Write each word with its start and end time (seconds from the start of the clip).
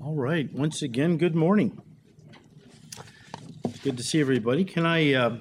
All 0.00 0.14
right. 0.14 0.48
Once 0.52 0.82
again, 0.82 1.16
good 1.16 1.34
morning. 1.34 1.82
It's 3.64 3.80
good 3.80 3.96
to 3.96 4.02
see 4.04 4.20
everybody. 4.20 4.64
Can 4.64 4.86
I 4.86 5.12
uh, 5.12 5.38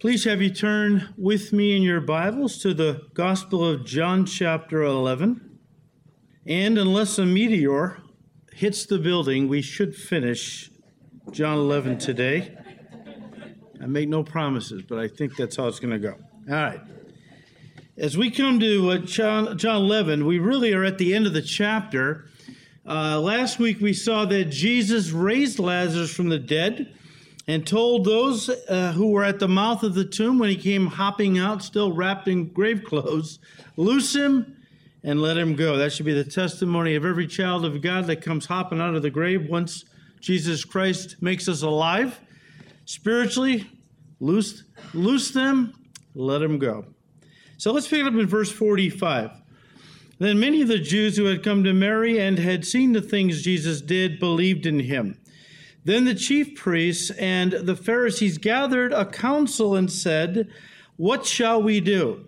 please 0.00 0.24
have 0.24 0.42
you 0.42 0.50
turn 0.50 1.14
with 1.16 1.52
me 1.52 1.76
in 1.76 1.82
your 1.82 2.00
Bibles 2.00 2.58
to 2.62 2.74
the 2.74 3.02
Gospel 3.14 3.64
of 3.64 3.86
John, 3.86 4.26
chapter 4.26 4.82
11? 4.82 5.58
And 6.44 6.76
unless 6.76 7.18
a 7.18 7.24
meteor 7.24 7.98
hits 8.52 8.84
the 8.84 8.98
building, 8.98 9.46
we 9.46 9.62
should 9.62 9.94
finish 9.94 10.68
John 11.30 11.56
11 11.56 11.98
today. 11.98 12.58
I 13.80 13.86
make 13.86 14.08
no 14.08 14.24
promises, 14.24 14.82
but 14.82 14.98
I 14.98 15.06
think 15.06 15.36
that's 15.36 15.54
how 15.54 15.68
it's 15.68 15.78
going 15.78 15.92
to 15.92 16.00
go. 16.00 16.16
All 16.48 16.54
right. 16.54 16.80
As 17.96 18.18
we 18.18 18.32
come 18.32 18.58
to 18.58 18.90
uh, 18.90 18.98
John, 18.98 19.56
John 19.56 19.82
11, 19.82 20.26
we 20.26 20.40
really 20.40 20.72
are 20.72 20.82
at 20.84 20.98
the 20.98 21.14
end 21.14 21.28
of 21.28 21.32
the 21.32 21.42
chapter. 21.42 22.26
Uh, 22.90 23.20
last 23.20 23.60
week 23.60 23.80
we 23.80 23.92
saw 23.92 24.24
that 24.24 24.46
Jesus 24.46 25.12
raised 25.12 25.60
Lazarus 25.60 26.12
from 26.12 26.28
the 26.28 26.40
dead 26.40 26.92
and 27.46 27.64
told 27.64 28.04
those 28.04 28.48
uh, 28.48 28.90
who 28.96 29.12
were 29.12 29.22
at 29.22 29.38
the 29.38 29.46
mouth 29.46 29.84
of 29.84 29.94
the 29.94 30.04
tomb 30.04 30.40
when 30.40 30.48
he 30.48 30.56
came 30.56 30.88
hopping 30.88 31.38
out, 31.38 31.62
still 31.62 31.92
wrapped 31.92 32.26
in 32.26 32.48
grave 32.48 32.82
clothes, 32.88 33.38
loose 33.76 34.12
him 34.12 34.56
and 35.04 35.22
let 35.22 35.38
him 35.38 35.54
go. 35.54 35.76
That 35.76 35.92
should 35.92 36.04
be 36.04 36.14
the 36.14 36.24
testimony 36.24 36.96
of 36.96 37.04
every 37.04 37.28
child 37.28 37.64
of 37.64 37.80
God 37.80 38.08
that 38.08 38.22
comes 38.22 38.44
hopping 38.44 38.80
out 38.80 38.96
of 38.96 39.02
the 39.02 39.10
grave 39.10 39.48
once 39.48 39.84
Jesus 40.20 40.64
Christ 40.64 41.14
makes 41.20 41.48
us 41.48 41.62
alive. 41.62 42.18
Spiritually, 42.86 43.70
loose, 44.18 44.64
loose 44.94 45.30
them, 45.30 45.74
let 46.16 46.38
them 46.38 46.58
go. 46.58 46.86
So 47.56 47.70
let's 47.70 47.86
pick 47.86 48.00
it 48.00 48.06
up 48.06 48.14
in 48.14 48.26
verse 48.26 48.50
45. 48.50 49.39
Then 50.20 50.38
many 50.38 50.60
of 50.60 50.68
the 50.68 50.78
Jews 50.78 51.16
who 51.16 51.24
had 51.24 51.42
come 51.42 51.64
to 51.64 51.72
Mary 51.72 52.20
and 52.20 52.38
had 52.38 52.66
seen 52.66 52.92
the 52.92 53.00
things 53.00 53.42
Jesus 53.42 53.80
did 53.80 54.20
believed 54.20 54.66
in 54.66 54.80
him. 54.80 55.18
Then 55.82 56.04
the 56.04 56.14
chief 56.14 56.54
priests 56.54 57.10
and 57.12 57.52
the 57.52 57.74
Pharisees 57.74 58.36
gathered 58.36 58.92
a 58.92 59.06
council 59.06 59.74
and 59.74 59.90
said, 59.90 60.50
What 60.98 61.24
shall 61.24 61.62
we 61.62 61.80
do? 61.80 62.26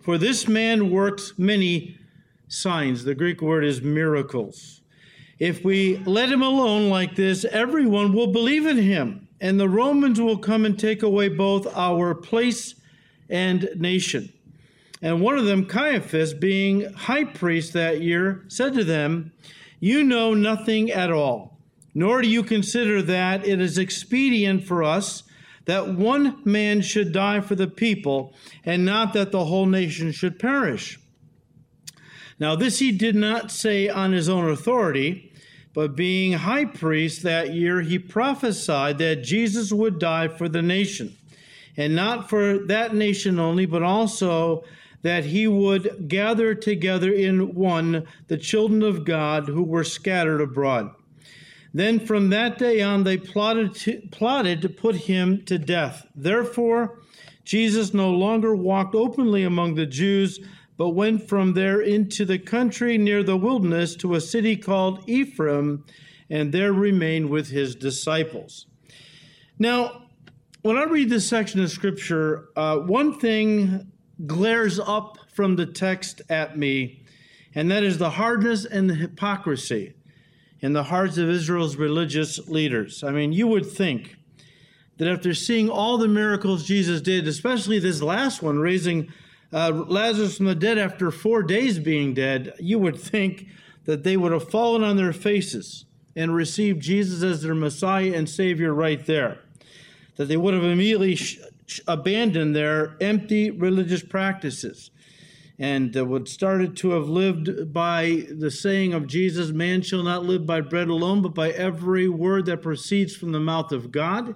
For 0.00 0.16
this 0.16 0.48
man 0.48 0.90
works 0.90 1.34
many 1.36 1.98
signs. 2.48 3.04
The 3.04 3.14
Greek 3.14 3.42
word 3.42 3.62
is 3.62 3.82
miracles. 3.82 4.80
If 5.38 5.62
we 5.62 5.98
let 5.98 6.32
him 6.32 6.42
alone 6.42 6.88
like 6.88 7.14
this, 7.14 7.44
everyone 7.44 8.14
will 8.14 8.28
believe 8.28 8.64
in 8.64 8.78
him, 8.78 9.28
and 9.38 9.60
the 9.60 9.68
Romans 9.68 10.18
will 10.18 10.38
come 10.38 10.64
and 10.64 10.78
take 10.78 11.02
away 11.02 11.28
both 11.28 11.66
our 11.76 12.14
place 12.14 12.74
and 13.28 13.68
nation. 13.76 14.32
And 15.04 15.20
one 15.20 15.36
of 15.36 15.44
them, 15.44 15.66
Caiaphas, 15.66 16.32
being 16.32 16.90
high 16.94 17.24
priest 17.24 17.74
that 17.74 18.00
year, 18.00 18.42
said 18.48 18.72
to 18.72 18.84
them, 18.84 19.32
You 19.78 20.02
know 20.02 20.32
nothing 20.32 20.90
at 20.90 21.12
all, 21.12 21.58
nor 21.94 22.22
do 22.22 22.28
you 22.28 22.42
consider 22.42 23.02
that 23.02 23.46
it 23.46 23.60
is 23.60 23.76
expedient 23.76 24.64
for 24.64 24.82
us 24.82 25.22
that 25.66 25.90
one 25.90 26.40
man 26.46 26.80
should 26.80 27.12
die 27.12 27.40
for 27.40 27.54
the 27.54 27.66
people, 27.66 28.32
and 28.64 28.86
not 28.86 29.12
that 29.12 29.30
the 29.30 29.44
whole 29.44 29.66
nation 29.66 30.10
should 30.10 30.38
perish. 30.38 30.98
Now, 32.38 32.56
this 32.56 32.78
he 32.78 32.90
did 32.90 33.14
not 33.14 33.50
say 33.50 33.90
on 33.90 34.12
his 34.12 34.30
own 34.30 34.48
authority, 34.48 35.34
but 35.74 35.96
being 35.96 36.32
high 36.32 36.64
priest 36.64 37.22
that 37.24 37.52
year, 37.52 37.82
he 37.82 37.98
prophesied 37.98 38.96
that 38.98 39.22
Jesus 39.22 39.70
would 39.70 39.98
die 39.98 40.28
for 40.28 40.48
the 40.48 40.62
nation, 40.62 41.14
and 41.76 41.94
not 41.94 42.30
for 42.30 42.56
that 42.66 42.94
nation 42.94 43.38
only, 43.38 43.66
but 43.66 43.82
also 43.82 44.64
that 45.04 45.26
he 45.26 45.46
would 45.46 46.08
gather 46.08 46.54
together 46.54 47.12
in 47.12 47.54
one 47.54 48.06
the 48.28 48.38
children 48.38 48.82
of 48.82 49.04
God 49.04 49.46
who 49.46 49.62
were 49.62 49.84
scattered 49.84 50.40
abroad. 50.40 50.90
Then 51.74 52.00
from 52.00 52.30
that 52.30 52.56
day 52.56 52.80
on, 52.80 53.04
they 53.04 53.18
plotted 53.18 53.74
to, 53.74 54.00
plotted 54.10 54.62
to 54.62 54.68
put 54.70 54.96
him 54.96 55.44
to 55.44 55.58
death. 55.58 56.06
Therefore, 56.16 57.00
Jesus 57.44 57.92
no 57.92 58.12
longer 58.12 58.56
walked 58.56 58.94
openly 58.94 59.42
among 59.42 59.74
the 59.74 59.84
Jews, 59.84 60.40
but 60.78 60.90
went 60.90 61.28
from 61.28 61.52
there 61.52 61.82
into 61.82 62.24
the 62.24 62.38
country 62.38 62.96
near 62.96 63.22
the 63.22 63.36
wilderness 63.36 63.94
to 63.96 64.14
a 64.14 64.22
city 64.22 64.56
called 64.56 65.06
Ephraim, 65.06 65.84
and 66.30 66.50
there 66.50 66.72
remained 66.72 67.28
with 67.28 67.50
his 67.50 67.74
disciples. 67.74 68.66
Now, 69.58 70.04
when 70.62 70.78
I 70.78 70.84
read 70.84 71.10
this 71.10 71.28
section 71.28 71.62
of 71.62 71.70
scripture, 71.70 72.48
uh, 72.56 72.78
one 72.78 73.18
thing 73.18 73.92
glares 74.26 74.78
up 74.78 75.18
from 75.32 75.56
the 75.56 75.66
text 75.66 76.22
at 76.28 76.56
me, 76.58 77.02
and 77.54 77.70
that 77.70 77.82
is 77.82 77.98
the 77.98 78.10
hardness 78.10 78.64
and 78.64 78.88
the 78.88 78.94
hypocrisy 78.94 79.94
in 80.60 80.72
the 80.72 80.84
hearts 80.84 81.18
of 81.18 81.28
Israel's 81.28 81.76
religious 81.76 82.48
leaders. 82.48 83.04
I 83.04 83.10
mean, 83.10 83.32
you 83.32 83.46
would 83.48 83.66
think 83.66 84.16
that 84.96 85.08
after 85.08 85.34
seeing 85.34 85.68
all 85.68 85.98
the 85.98 86.08
miracles 86.08 86.64
Jesus 86.64 87.00
did, 87.00 87.26
especially 87.26 87.78
this 87.78 88.00
last 88.00 88.42
one, 88.42 88.58
raising 88.58 89.12
uh, 89.52 89.70
Lazarus 89.70 90.36
from 90.36 90.46
the 90.46 90.54
dead 90.54 90.78
after 90.78 91.10
four 91.10 91.42
days 91.42 91.78
being 91.78 92.14
dead, 92.14 92.54
you 92.58 92.78
would 92.78 92.98
think 92.98 93.46
that 93.84 94.04
they 94.04 94.16
would 94.16 94.32
have 94.32 94.50
fallen 94.50 94.82
on 94.82 94.96
their 94.96 95.12
faces 95.12 95.84
and 96.16 96.34
received 96.34 96.80
Jesus 96.80 97.22
as 97.22 97.42
their 97.42 97.54
Messiah 97.54 98.12
and 98.14 98.28
Savior 98.28 98.72
right 98.72 99.04
there. 99.04 99.40
That 100.16 100.26
they 100.26 100.36
would 100.36 100.54
have 100.54 100.64
immediately 100.64 101.18
abandoned 101.86 102.54
their 102.54 102.96
empty 103.00 103.50
religious 103.50 104.02
practices 104.02 104.90
and 105.58 105.96
uh, 105.96 106.04
would 106.04 106.28
started 106.28 106.76
to 106.76 106.90
have 106.90 107.08
lived 107.08 107.72
by 107.72 108.26
the 108.30 108.50
saying 108.50 108.92
of 108.92 109.06
Jesus, 109.06 109.50
man 109.50 109.82
shall 109.82 110.02
not 110.02 110.24
live 110.24 110.46
by 110.46 110.60
bread 110.60 110.88
alone, 110.88 111.22
but 111.22 111.34
by 111.34 111.50
every 111.50 112.08
word 112.08 112.46
that 112.46 112.62
proceeds 112.62 113.14
from 113.14 113.32
the 113.32 113.40
mouth 113.40 113.70
of 113.70 113.92
God. 113.92 114.34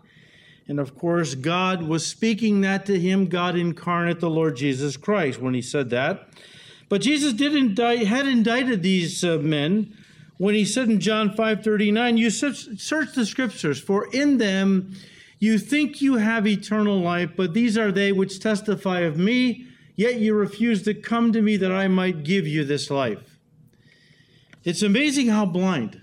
And 0.69 0.79
of 0.79 0.97
course, 0.97 1.35
God 1.35 1.83
was 1.83 2.07
speaking 2.07 2.61
that 2.61 2.87
to 2.87 2.99
him, 3.01 3.27
God 3.27 3.57
incarnate, 3.57 4.21
the 4.21 4.31
Lord 4.31 4.57
Jesus 4.57 4.97
Christ, 4.97 5.41
when 5.41 5.55
he 5.55 5.63
said 5.63 5.91
that. 5.91 6.29
But 6.89 7.01
Jesus 7.01 7.33
did 7.33 7.55
indict, 7.55 8.07
had 8.07 8.27
indicted 8.27 8.83
these 8.83 9.25
uh, 9.25 9.39
men 9.39 9.95
when 10.37 10.55
he 10.55 10.65
said 10.65 10.89
in 10.89 11.01
John 11.01 11.35
5:39, 11.35 12.17
"You 12.17 12.31
search, 12.31 12.79
search 12.79 13.15
the 13.15 13.27
scriptures, 13.27 13.81
for 13.81 14.09
in 14.13 14.39
them 14.39 14.95
you 15.39 15.59
think 15.59 16.03
you 16.03 16.17
have 16.17 16.47
eternal 16.47 17.01
life, 17.01 17.31
but 17.37 17.55
these 17.55 17.79
are 17.79 17.93
they 17.93 18.11
which 18.11 18.41
testify 18.41 19.01
of 19.01 19.17
me, 19.17 19.67
yet 19.95 20.17
you 20.17 20.35
refuse 20.35 20.83
to 20.83 20.95
come 20.95 21.33
to 21.33 21.41
me 21.41 21.57
that 21.57 21.71
I 21.71 21.87
might 21.87 22.25
give 22.25 22.47
you 22.47 22.65
this 22.65 22.91
life. 22.91 23.39
It's 24.65 24.83
amazing 24.83 25.29
how 25.29 25.47
blind 25.47 26.03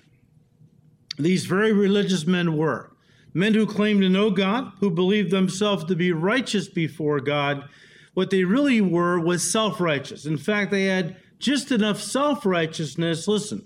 these 1.18 1.46
very 1.46 1.74
religious 1.74 2.26
men 2.26 2.56
were. 2.56 2.92
Men 3.34 3.54
who 3.54 3.66
claimed 3.66 4.02
to 4.02 4.10
know 4.10 4.32
God, 4.32 4.72
who 4.80 4.90
believed 4.90 5.32
themselves 5.32 5.84
to 5.86 5.96
be 5.96 6.14
righteous 6.14 6.70
before 6.70 7.20
God. 7.20 7.68
What 8.14 8.30
they 8.30 8.46
really 8.46 8.80
were 8.80 9.20
was 9.20 9.50
self 9.50 9.82
righteous. 9.82 10.26
In 10.26 10.38
fact, 10.38 10.72
they 10.72 10.86
had 10.86 11.18
just 11.38 11.70
enough 11.74 12.02
self 12.02 12.46
righteousness, 12.46 13.28
listen, 13.28 13.66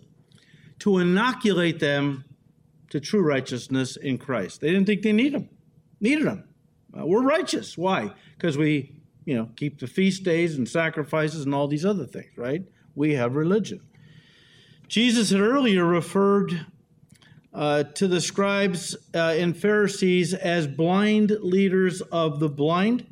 to 0.80 0.98
inoculate 0.98 1.80
them 1.80 2.26
to 2.90 3.00
true 3.00 3.22
righteousness 3.22 3.96
in 3.96 4.18
Christ. 4.18 4.62
They 4.62 4.72
didn't 4.72 4.88
think 4.88 5.04
they 5.04 5.14
needed 5.14 5.34
them 5.34 5.50
needed 6.00 6.26
them. 6.26 6.44
Uh, 6.98 7.06
we're 7.06 7.22
righteous. 7.22 7.78
Why? 7.78 8.12
Because 8.36 8.58
we, 8.58 8.96
you 9.26 9.36
know, 9.36 9.50
keep 9.56 9.80
the 9.80 9.88
feast 9.88 10.24
days 10.24 10.58
and 10.58 10.68
sacrifices 10.68 11.46
and 11.46 11.54
all 11.54 11.68
these 11.68 11.86
other 11.86 12.06
things, 12.06 12.38
right? 12.38 12.64
We 12.96 13.14
have 13.14 13.36
religion. 13.36 13.82
Jesus 14.88 15.30
had 15.30 15.42
earlier 15.42 15.86
referred 15.86 16.66
uh, 17.54 17.84
to 17.84 18.08
the 18.08 18.22
scribes 18.22 18.96
uh, 19.14 19.36
and 19.38 19.56
Pharisees 19.56 20.34
as 20.34 20.68
blind 20.68 21.32
leaders 21.42 22.02
of 22.02 22.40
the 22.40 22.50
blind. 22.50 23.06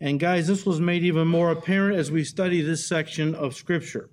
And 0.00 0.18
guys, 0.18 0.48
this 0.48 0.66
was 0.66 0.80
made 0.80 1.04
even 1.04 1.28
more 1.28 1.50
apparent 1.50 1.96
as 1.96 2.10
we 2.10 2.24
study 2.24 2.60
this 2.60 2.86
section 2.86 3.34
of 3.34 3.54
Scripture. 3.54 4.08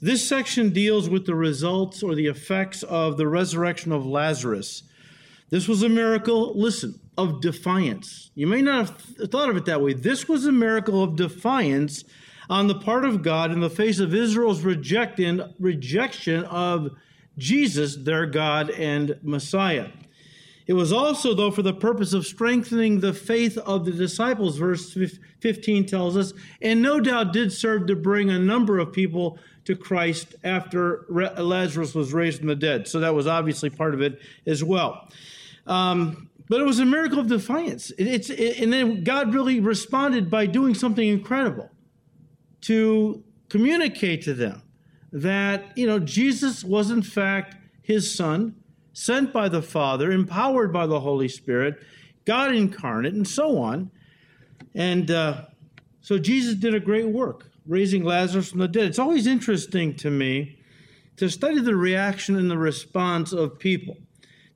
This 0.00 0.26
section 0.26 0.70
deals 0.70 1.10
with 1.10 1.26
the 1.26 1.34
results 1.34 2.02
or 2.02 2.14
the 2.14 2.26
effects 2.26 2.82
of 2.84 3.16
the 3.16 3.26
resurrection 3.26 3.92
of 3.92 4.06
Lazarus. 4.06 4.84
This 5.50 5.66
was 5.66 5.82
a 5.82 5.88
miracle, 5.88 6.52
listen, 6.54 7.00
of 7.16 7.40
defiance. 7.40 8.30
You 8.34 8.46
may 8.46 8.62
not 8.62 8.88
have 8.88 9.30
thought 9.30 9.50
of 9.50 9.56
it 9.56 9.64
that 9.66 9.82
way. 9.82 9.92
This 9.92 10.28
was 10.28 10.46
a 10.46 10.52
miracle 10.52 11.02
of 11.02 11.16
defiance 11.16 12.04
on 12.48 12.66
the 12.66 12.74
part 12.74 13.04
of 13.04 13.22
God 13.22 13.52
in 13.52 13.60
the 13.60 13.70
face 13.70 14.00
of 14.00 14.14
Israel's 14.14 14.62
rejecting, 14.62 15.40
rejection 15.58 16.44
of 16.44 16.90
Jesus, 17.38 17.96
their 17.96 18.26
God 18.26 18.70
and 18.70 19.18
Messiah. 19.22 19.88
It 20.66 20.74
was 20.74 20.92
also, 20.92 21.34
though, 21.34 21.50
for 21.50 21.62
the 21.62 21.72
purpose 21.72 22.12
of 22.12 22.26
strengthening 22.26 23.00
the 23.00 23.12
faith 23.12 23.58
of 23.58 23.84
the 23.84 23.90
disciples, 23.90 24.56
verse 24.56 24.96
15 25.40 25.86
tells 25.86 26.16
us, 26.16 26.32
and 26.62 26.80
no 26.80 27.00
doubt 27.00 27.32
did 27.32 27.52
serve 27.52 27.86
to 27.88 27.96
bring 27.96 28.30
a 28.30 28.38
number 28.38 28.78
of 28.78 28.92
people 28.92 29.38
to 29.64 29.74
Christ 29.74 30.36
after 30.44 31.06
Lazarus 31.08 31.94
was 31.94 32.12
raised 32.12 32.38
from 32.38 32.48
the 32.48 32.54
dead. 32.54 32.86
So 32.86 33.00
that 33.00 33.14
was 33.14 33.26
obviously 33.26 33.70
part 33.70 33.94
of 33.94 34.00
it 34.00 34.20
as 34.46 34.62
well. 34.62 35.08
Um, 35.66 36.29
but 36.50 36.60
it 36.60 36.64
was 36.64 36.80
a 36.80 36.84
miracle 36.84 37.20
of 37.20 37.28
defiance. 37.28 37.92
It, 37.92 38.08
it's 38.08 38.28
it, 38.28 38.58
and 38.58 38.72
then 38.72 39.04
God 39.04 39.32
really 39.32 39.60
responded 39.60 40.28
by 40.28 40.46
doing 40.46 40.74
something 40.74 41.08
incredible 41.08 41.70
to 42.62 43.22
communicate 43.48 44.22
to 44.22 44.34
them 44.34 44.60
that 45.12 45.78
you 45.78 45.86
know 45.86 46.00
Jesus 46.00 46.64
was 46.64 46.90
in 46.90 47.02
fact 47.02 47.56
his 47.82 48.12
Son, 48.12 48.56
sent 48.92 49.32
by 49.32 49.48
the 49.48 49.62
Father, 49.62 50.10
empowered 50.10 50.72
by 50.72 50.86
the 50.86 51.00
Holy 51.00 51.28
Spirit, 51.28 51.80
God 52.24 52.54
incarnate, 52.54 53.14
and 53.14 53.26
so 53.26 53.56
on. 53.58 53.92
And 54.74 55.10
uh, 55.10 55.46
so 56.00 56.18
Jesus 56.18 56.56
did 56.56 56.74
a 56.74 56.80
great 56.80 57.06
work, 57.06 57.48
raising 57.64 58.04
Lazarus 58.04 58.50
from 58.50 58.58
the 58.58 58.68
dead. 58.68 58.86
It's 58.86 58.98
always 58.98 59.28
interesting 59.28 59.94
to 59.96 60.10
me 60.10 60.58
to 61.16 61.28
study 61.28 61.60
the 61.60 61.76
reaction 61.76 62.36
and 62.36 62.50
the 62.50 62.58
response 62.58 63.32
of 63.32 63.58
people 63.58 63.96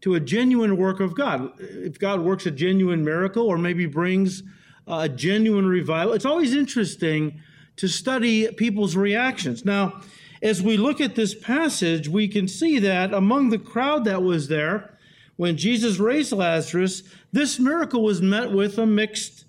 to 0.04 0.14
a 0.14 0.20
genuine 0.20 0.76
work 0.76 1.00
of 1.00 1.14
God. 1.14 1.50
If 1.58 1.98
God 1.98 2.20
works 2.20 2.44
a 2.44 2.50
genuine 2.50 3.02
miracle 3.02 3.46
or 3.46 3.56
maybe 3.56 3.86
brings 3.86 4.42
a 4.86 5.08
genuine 5.08 5.66
revival, 5.66 6.12
it's 6.12 6.26
always 6.26 6.54
interesting 6.54 7.40
to 7.76 7.88
study 7.88 8.52
people's 8.52 8.96
reactions. 8.96 9.64
Now, 9.64 10.02
as 10.42 10.60
we 10.60 10.76
look 10.76 11.00
at 11.00 11.14
this 11.14 11.34
passage, 11.34 12.06
we 12.06 12.28
can 12.28 12.48
see 12.48 12.78
that 12.80 13.14
among 13.14 13.48
the 13.48 13.58
crowd 13.58 14.04
that 14.04 14.22
was 14.22 14.48
there, 14.48 14.98
when 15.36 15.56
Jesus 15.56 15.98
raised 15.98 16.32
Lazarus, 16.32 17.02
this 17.32 17.58
miracle 17.58 18.02
was 18.02 18.20
met 18.20 18.52
with 18.52 18.76
a 18.76 18.84
mixed 18.84 19.46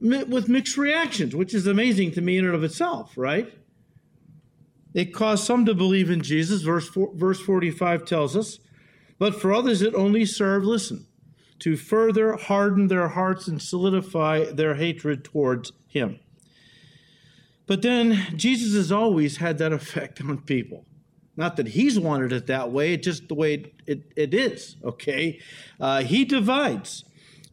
with 0.00 0.48
mixed 0.48 0.78
reactions, 0.78 1.36
which 1.36 1.52
is 1.52 1.66
amazing 1.66 2.12
to 2.12 2.22
me 2.22 2.38
in 2.38 2.46
and 2.46 2.54
of 2.54 2.64
itself, 2.64 3.12
right? 3.16 3.52
It 4.94 5.12
caused 5.12 5.44
some 5.44 5.66
to 5.66 5.74
believe 5.74 6.10
in 6.10 6.22
Jesus, 6.22 6.62
verse, 6.62 6.88
verse 6.94 7.40
45 7.40 8.06
tells 8.06 8.34
us, 8.34 8.60
but 9.18 9.40
for 9.40 9.52
others 9.52 9.82
it 9.82 9.94
only 9.94 10.24
served, 10.24 10.66
listen, 10.66 11.06
to 11.60 11.76
further 11.76 12.36
harden 12.36 12.88
their 12.88 13.08
hearts 13.08 13.48
and 13.48 13.60
solidify 13.60 14.44
their 14.52 14.74
hatred 14.74 15.24
towards 15.24 15.72
him. 15.86 16.18
But 17.66 17.82
then 17.82 18.26
Jesus 18.36 18.74
has 18.74 18.92
always 18.92 19.38
had 19.38 19.58
that 19.58 19.72
effect 19.72 20.20
on 20.20 20.38
people. 20.42 20.84
Not 21.36 21.56
that 21.56 21.68
he's 21.68 21.98
wanted 21.98 22.32
it 22.32 22.46
that 22.46 22.70
way, 22.70 22.94
it's 22.94 23.04
just 23.04 23.28
the 23.28 23.34
way 23.34 23.72
it, 23.86 24.12
it 24.14 24.34
is, 24.34 24.76
okay? 24.84 25.40
Uh, 25.80 26.02
he 26.02 26.24
divides 26.24 27.04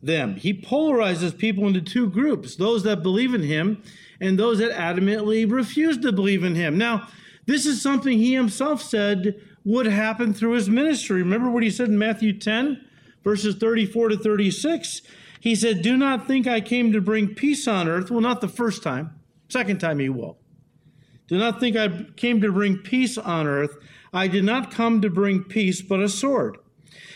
them. 0.03 0.35
He 0.35 0.53
polarizes 0.53 1.37
people 1.37 1.67
into 1.67 1.81
two 1.81 2.09
groups 2.09 2.55
those 2.55 2.83
that 2.83 3.03
believe 3.03 3.33
in 3.33 3.43
him 3.43 3.81
and 4.19 4.37
those 4.37 4.59
that 4.59 4.71
adamantly 4.71 5.49
refuse 5.51 5.97
to 5.99 6.11
believe 6.11 6.43
in 6.43 6.55
him. 6.55 6.77
Now, 6.77 7.07
this 7.47 7.65
is 7.65 7.81
something 7.81 8.17
he 8.17 8.33
himself 8.33 8.81
said 8.81 9.41
would 9.63 9.85
happen 9.85 10.33
through 10.33 10.53
his 10.53 10.69
ministry. 10.69 11.21
Remember 11.21 11.49
what 11.49 11.63
he 11.63 11.69
said 11.69 11.89
in 11.89 11.97
Matthew 11.97 12.37
10, 12.37 12.85
verses 13.23 13.55
34 13.55 14.09
to 14.09 14.17
36? 14.17 15.01
He 15.39 15.55
said, 15.55 15.81
Do 15.81 15.97
not 15.97 16.27
think 16.27 16.47
I 16.47 16.61
came 16.61 16.91
to 16.91 17.01
bring 17.01 17.33
peace 17.35 17.67
on 17.67 17.87
earth. 17.87 18.11
Well, 18.11 18.21
not 18.21 18.41
the 18.41 18.47
first 18.47 18.83
time, 18.83 19.19
second 19.49 19.79
time 19.79 19.99
he 19.99 20.09
will. 20.09 20.37
Do 21.27 21.37
not 21.37 21.59
think 21.59 21.77
I 21.77 22.05
came 22.15 22.41
to 22.41 22.51
bring 22.51 22.77
peace 22.77 23.17
on 23.17 23.47
earth. 23.47 23.77
I 24.13 24.27
did 24.27 24.43
not 24.43 24.71
come 24.71 25.01
to 25.01 25.09
bring 25.09 25.43
peace, 25.43 25.81
but 25.81 26.01
a 26.01 26.09
sword. 26.09 26.57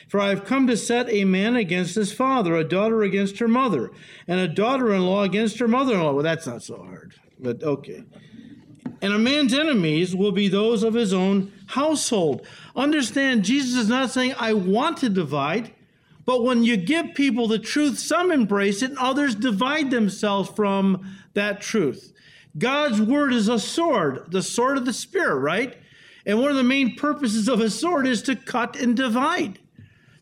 For 0.07 0.19
I 0.19 0.29
have 0.29 0.45
come 0.45 0.67
to 0.67 0.77
set 0.77 1.09
a 1.09 1.25
man 1.25 1.55
against 1.55 1.95
his 1.95 2.13
father, 2.13 2.55
a 2.55 2.63
daughter 2.63 3.03
against 3.03 3.39
her 3.39 3.47
mother, 3.47 3.91
and 4.27 4.39
a 4.39 4.47
daughter 4.47 4.93
in 4.93 5.05
law 5.05 5.23
against 5.23 5.59
her 5.59 5.67
mother 5.67 5.95
in 5.95 6.01
law. 6.01 6.13
Well, 6.13 6.23
that's 6.23 6.47
not 6.47 6.63
so 6.63 6.77
hard, 6.77 7.15
but 7.39 7.63
okay. 7.63 8.03
And 9.01 9.13
a 9.13 9.19
man's 9.19 9.53
enemies 9.53 10.15
will 10.15 10.31
be 10.31 10.47
those 10.47 10.83
of 10.83 10.93
his 10.93 11.13
own 11.13 11.51
household. 11.67 12.45
Understand, 12.75 13.43
Jesus 13.43 13.75
is 13.75 13.89
not 13.89 14.11
saying, 14.11 14.33
I 14.37 14.53
want 14.53 14.97
to 14.97 15.09
divide, 15.09 15.73
but 16.25 16.43
when 16.43 16.63
you 16.63 16.77
give 16.77 17.13
people 17.13 17.47
the 17.47 17.59
truth, 17.59 17.99
some 17.99 18.31
embrace 18.31 18.81
it 18.81 18.91
and 18.91 18.99
others 18.99 19.35
divide 19.35 19.91
themselves 19.91 20.49
from 20.49 21.17
that 21.33 21.61
truth. 21.61 22.13
God's 22.57 23.01
word 23.01 23.33
is 23.33 23.49
a 23.49 23.59
sword, 23.59 24.31
the 24.31 24.41
sword 24.41 24.77
of 24.77 24.85
the 24.85 24.93
Spirit, 24.93 25.35
right? 25.35 25.77
And 26.25 26.41
one 26.41 26.49
of 26.49 26.57
the 26.57 26.63
main 26.63 26.95
purposes 26.95 27.47
of 27.47 27.59
a 27.59 27.69
sword 27.69 28.07
is 28.07 28.21
to 28.23 28.35
cut 28.35 28.75
and 28.75 28.95
divide. 28.95 29.59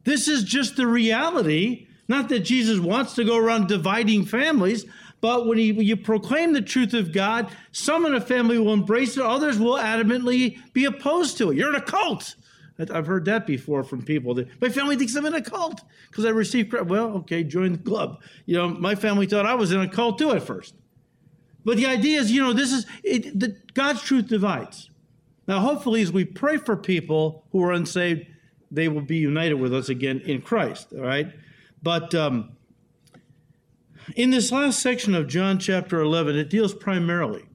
This 0.04 0.28
is 0.28 0.44
just 0.44 0.76
the 0.76 0.88
reality. 0.88 1.88
Not 2.08 2.28
that 2.30 2.40
Jesus 2.40 2.80
wants 2.80 3.16
to 3.16 3.24
go 3.24 3.38
around 3.38 3.68
dividing 3.68 4.26
families, 4.26 4.86
but 5.24 5.48
when, 5.48 5.58
he, 5.58 5.72
you 5.72 5.96
proclaim 5.96 6.52
the 6.52 6.62
truth 6.62 6.94
of 6.94 7.14
God, 7.14 7.50
some 7.72 8.06
in 8.06 8.14
a 8.14 8.20
family 8.20 8.60
will 8.60 8.74
embrace 8.74 9.16
it, 9.16 9.24
others 9.24 9.58
will 9.58 9.78
adamantly 9.78 10.60
be 10.74 10.84
opposed 10.84 11.38
to 11.38 11.50
it. 11.50 11.56
You're 11.56 11.70
in 11.70 11.76
a 11.76 11.82
cult. 11.82 12.36
I've 12.78 13.08
heard 13.08 13.24
that 13.24 13.48
before 13.48 13.86
from 13.86 14.02
people. 14.02 14.34
That, 14.34 14.50
my 14.62 14.68
family 14.68 14.98
thinks 14.98 15.16
I'm 15.16 15.26
in 15.26 15.34
a 15.34 15.42
cult 15.42 15.80
because 16.10 16.26
I 16.26 16.30
received. 16.32 16.74
Well, 16.74 17.06
okay, 17.20 17.46
join 17.46 17.72
the 17.72 17.78
club. 17.78 18.22
You 18.46 18.58
know, 18.58 18.68
my 18.68 18.96
family 18.96 19.26
thought 19.26 19.46
I 19.46 19.54
was 19.54 19.72
in 19.72 19.80
a 19.80 19.88
cult 19.88 20.18
too 20.18 20.32
at 20.32 20.44
first. 20.44 20.76
But 21.64 21.78
the 21.78 21.86
idea 21.86 22.20
is, 22.20 22.30
you 22.30 22.42
know, 22.42 22.52
this 22.52 22.74
is 22.74 22.86
it, 23.02 23.40
the, 23.40 23.56
God's 23.74 24.02
truth 24.02 24.28
divides. 24.28 24.90
Now, 25.48 25.62
hopefully, 25.62 26.02
as 26.02 26.12
we 26.12 26.26
pray 26.26 26.58
for 26.58 26.76
people 26.76 27.46
who 27.54 27.64
are 27.64 27.72
unsaved, 27.72 28.28
they 28.72 28.90
will 28.90 29.00
be 29.00 29.20
united 29.20 29.54
with 29.54 29.74
us 29.74 29.88
again 29.88 30.20
in 30.26 30.42
Christ. 30.42 30.90
All 30.92 31.00
right, 31.00 31.32
but 31.82 32.14
um, 32.14 32.58
in 34.16 34.30
this 34.30 34.52
last 34.52 34.80
section 34.80 35.16
of 35.16 35.28
John 35.28 35.60
chapter 35.60 36.02
11, 36.02 36.36
it 36.36 36.50
deals 36.50 36.74
primarily 36.74 37.46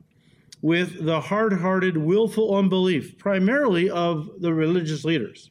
with 0.61 1.05
the 1.05 1.21
hard 1.21 1.55
hearted, 1.55 1.97
willful 1.97 2.57
unbelief, 2.57 3.19
primarily 3.19 3.89
of 3.91 4.29
the 4.41 4.53
religious 4.53 5.05
leaders. 5.05 5.51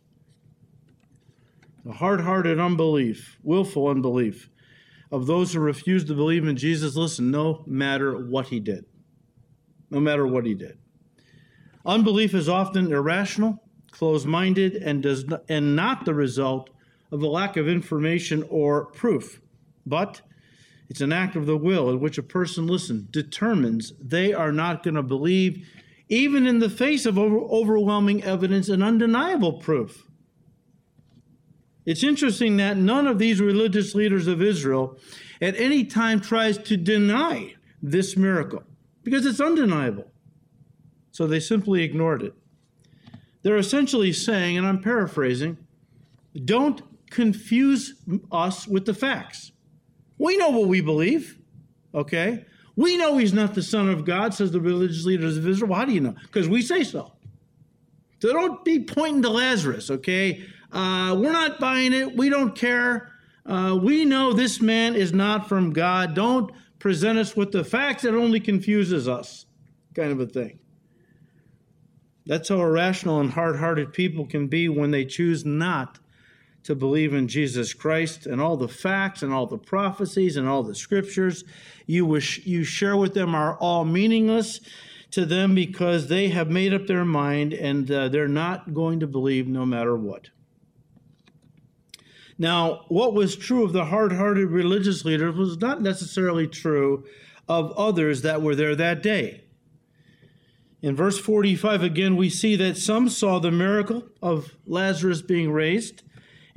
The 1.86 1.94
hard 1.94 2.22
hearted 2.22 2.60
unbelief, 2.60 3.38
willful 3.44 3.88
unbelief 3.88 4.50
of 5.12 5.26
those 5.26 5.54
who 5.54 5.60
refuse 5.62 6.04
to 6.06 6.14
believe 6.14 6.46
in 6.46 6.58
Jesus. 6.58 6.96
Listen, 6.96 7.32
no 7.32 7.64
matter 7.66 8.26
what 8.26 8.48
he 8.48 8.60
did. 8.60 8.86
No 9.90 10.02
matter 10.02 10.28
what 10.28 10.46
he 10.46 10.54
did. 10.54 10.78
Unbelief 11.86 12.34
is 12.34 12.50
often 12.50 12.92
irrational, 12.92 13.64
closed 13.92 14.28
minded, 14.28 14.76
and, 14.76 15.02
does 15.02 15.24
and 15.48 15.78
not 15.78 16.04
the 16.04 16.14
result 16.14 16.70
of 17.14 17.22
a 17.22 17.28
lack 17.28 17.56
of 17.56 17.70
information 17.70 18.44
or 18.50 18.88
proof, 18.88 19.40
but 19.86 20.22
it's 20.90 21.02
an 21.02 21.12
act 21.12 21.36
of 21.36 21.46
the 21.46 21.58
will 21.58 21.90
in 21.90 22.00
which 22.00 22.18
a 22.18 22.24
person, 22.24 22.68
listen, 22.68 23.08
determines 23.12 23.94
they 24.00 24.34
are 24.34 24.52
not 24.52 24.84
going 24.84 24.96
to 24.96 25.04
believe, 25.04 25.68
even 26.08 26.48
in 26.48 26.60
the 26.60 26.70
face 26.70 27.06
of 27.06 27.18
over- 27.18 27.40
overwhelming 27.40 28.24
evidence 28.24 28.70
and 28.70 28.82
undeniable 28.82 29.54
proof. 29.54 30.08
It's 31.86 32.04
interesting 32.04 32.58
that 32.58 32.78
none 32.78 33.08
of 33.08 33.20
these 33.20 33.40
religious 33.40 33.96
leaders 33.96 34.28
of 34.28 34.42
Israel 34.42 34.98
at 35.42 35.58
any 35.58 35.86
time 35.86 36.20
tries 36.20 36.58
to 36.58 36.78
deny 36.78 37.56
this 37.82 38.18
miracle 38.18 38.64
because 39.04 39.26
it's 39.26 39.40
undeniable. 39.40 40.12
So 41.12 41.28
they 41.28 41.40
simply 41.40 41.84
ignored 41.84 42.24
it. 42.24 42.34
They're 43.42 43.58
essentially 43.58 44.12
saying, 44.12 44.58
and 44.58 44.68
I'm 44.68 44.82
paraphrasing, 44.82 45.58
don't 46.44 46.82
confuse 47.10 47.96
us 48.32 48.68
with 48.68 48.86
the 48.86 48.94
facts. 48.94 49.52
We 50.18 50.38
know 50.38 50.50
what 50.50 50.68
we 50.68 50.82
believe, 50.82 51.38
okay? 51.94 52.46
We 52.76 52.98
know 52.98 53.18
he's 53.18 53.34
not 53.34 53.56
the 53.56 53.64
Son 53.64 53.90
of 53.90 54.06
God, 54.06 54.34
says 54.34 54.52
the 54.52 54.62
religious 54.62 55.06
leaders 55.06 55.38
of 55.38 55.48
Israel. 55.48 55.72
Well, 55.72 55.80
how 55.80 55.86
do 55.86 55.94
you 55.94 56.00
know? 56.00 56.16
Because 56.24 56.48
we 56.48 56.62
say 56.62 56.84
so. 56.84 57.14
So 58.20 58.34
don't 58.34 58.64
be 58.64 58.84
pointing 58.84 59.22
to 59.24 59.30
Lazarus, 59.30 59.92
okay? 59.92 60.44
Uh, 60.72 61.16
we're 61.20 61.32
not 61.32 61.60
buying 61.60 61.94
it. 61.94 62.16
We 62.16 62.30
don't 62.30 62.56
care. 62.56 63.12
Uh, 63.46 63.80
we 63.82 64.06
know 64.06 64.34
this 64.34 64.60
man 64.62 64.96
is 64.96 65.14
not 65.14 65.48
from 65.48 65.72
God. 65.72 66.14
Don't 66.14 66.52
present 66.80 67.18
us 67.18 67.36
with 67.36 67.52
the 67.52 67.64
facts 67.64 68.04
that 68.04 68.14
only 68.14 68.40
confuses 68.40 69.08
us, 69.08 69.46
kind 69.96 70.12
of 70.12 70.20
a 70.20 70.26
thing. 70.26 70.60
That's 72.26 72.50
how 72.50 72.60
irrational 72.60 73.22
and 73.22 73.32
hard 73.32 73.56
hearted 73.56 73.94
people 73.94 74.26
can 74.26 74.48
be 74.48 74.68
when 74.68 74.92
they 74.92 75.06
choose 75.06 75.46
not 75.46 76.00
to 76.68 76.76
believe 76.76 77.14
in 77.14 77.30
Jesus 77.30 77.74
Christ 77.74 78.26
and 78.26 78.42
all 78.42 78.58
the 78.58 78.68
facts 78.68 79.24
and 79.24 79.34
all 79.34 79.46
the 79.46 79.58
prophecies 79.58 80.36
and 80.36 80.50
all 80.50 80.64
the 80.64 80.76
scriptures 80.76 81.46
you 81.86 82.06
wish 82.06 82.46
you 82.46 82.66
share 82.66 82.98
with 82.98 83.14
them 83.14 83.34
are 83.34 83.56
all 83.56 83.86
meaningless 83.86 84.60
to 85.12 85.26
them 85.26 85.56
because 85.56 86.10
they 86.10 86.28
have 86.28 86.50
made 86.50 86.74
up 86.74 86.86
their 86.86 87.06
mind 87.06 87.54
and 87.54 87.90
uh, 87.90 88.10
they're 88.10 88.28
not 88.28 88.74
going 88.74 89.00
to 89.00 89.08
believe 89.08 89.48
no 89.48 89.66
matter 89.66 89.96
what. 89.96 90.30
Now, 92.38 92.82
what 92.90 93.14
was 93.14 93.38
true 93.38 93.64
of 93.64 93.72
the 93.72 93.86
hard 93.86 94.12
hearted 94.12 94.50
religious 94.50 95.06
leaders 95.06 95.38
was 95.38 95.58
not 95.58 95.82
necessarily 95.82 96.48
true 96.48 97.06
of 97.48 97.72
others 97.78 98.24
that 98.24 98.42
were 98.42 98.56
there 98.56 98.76
that 98.76 99.02
day. 99.02 99.46
In 100.82 100.98
verse 100.98 101.18
45, 101.18 101.82
again, 101.82 102.18
we 102.18 102.30
see 102.30 102.58
that 102.58 102.76
some 102.76 103.08
saw 103.08 103.40
the 103.40 103.52
miracle 103.52 104.04
of 104.22 104.58
Lazarus 104.68 105.22
being 105.22 105.54
raised, 105.54 106.04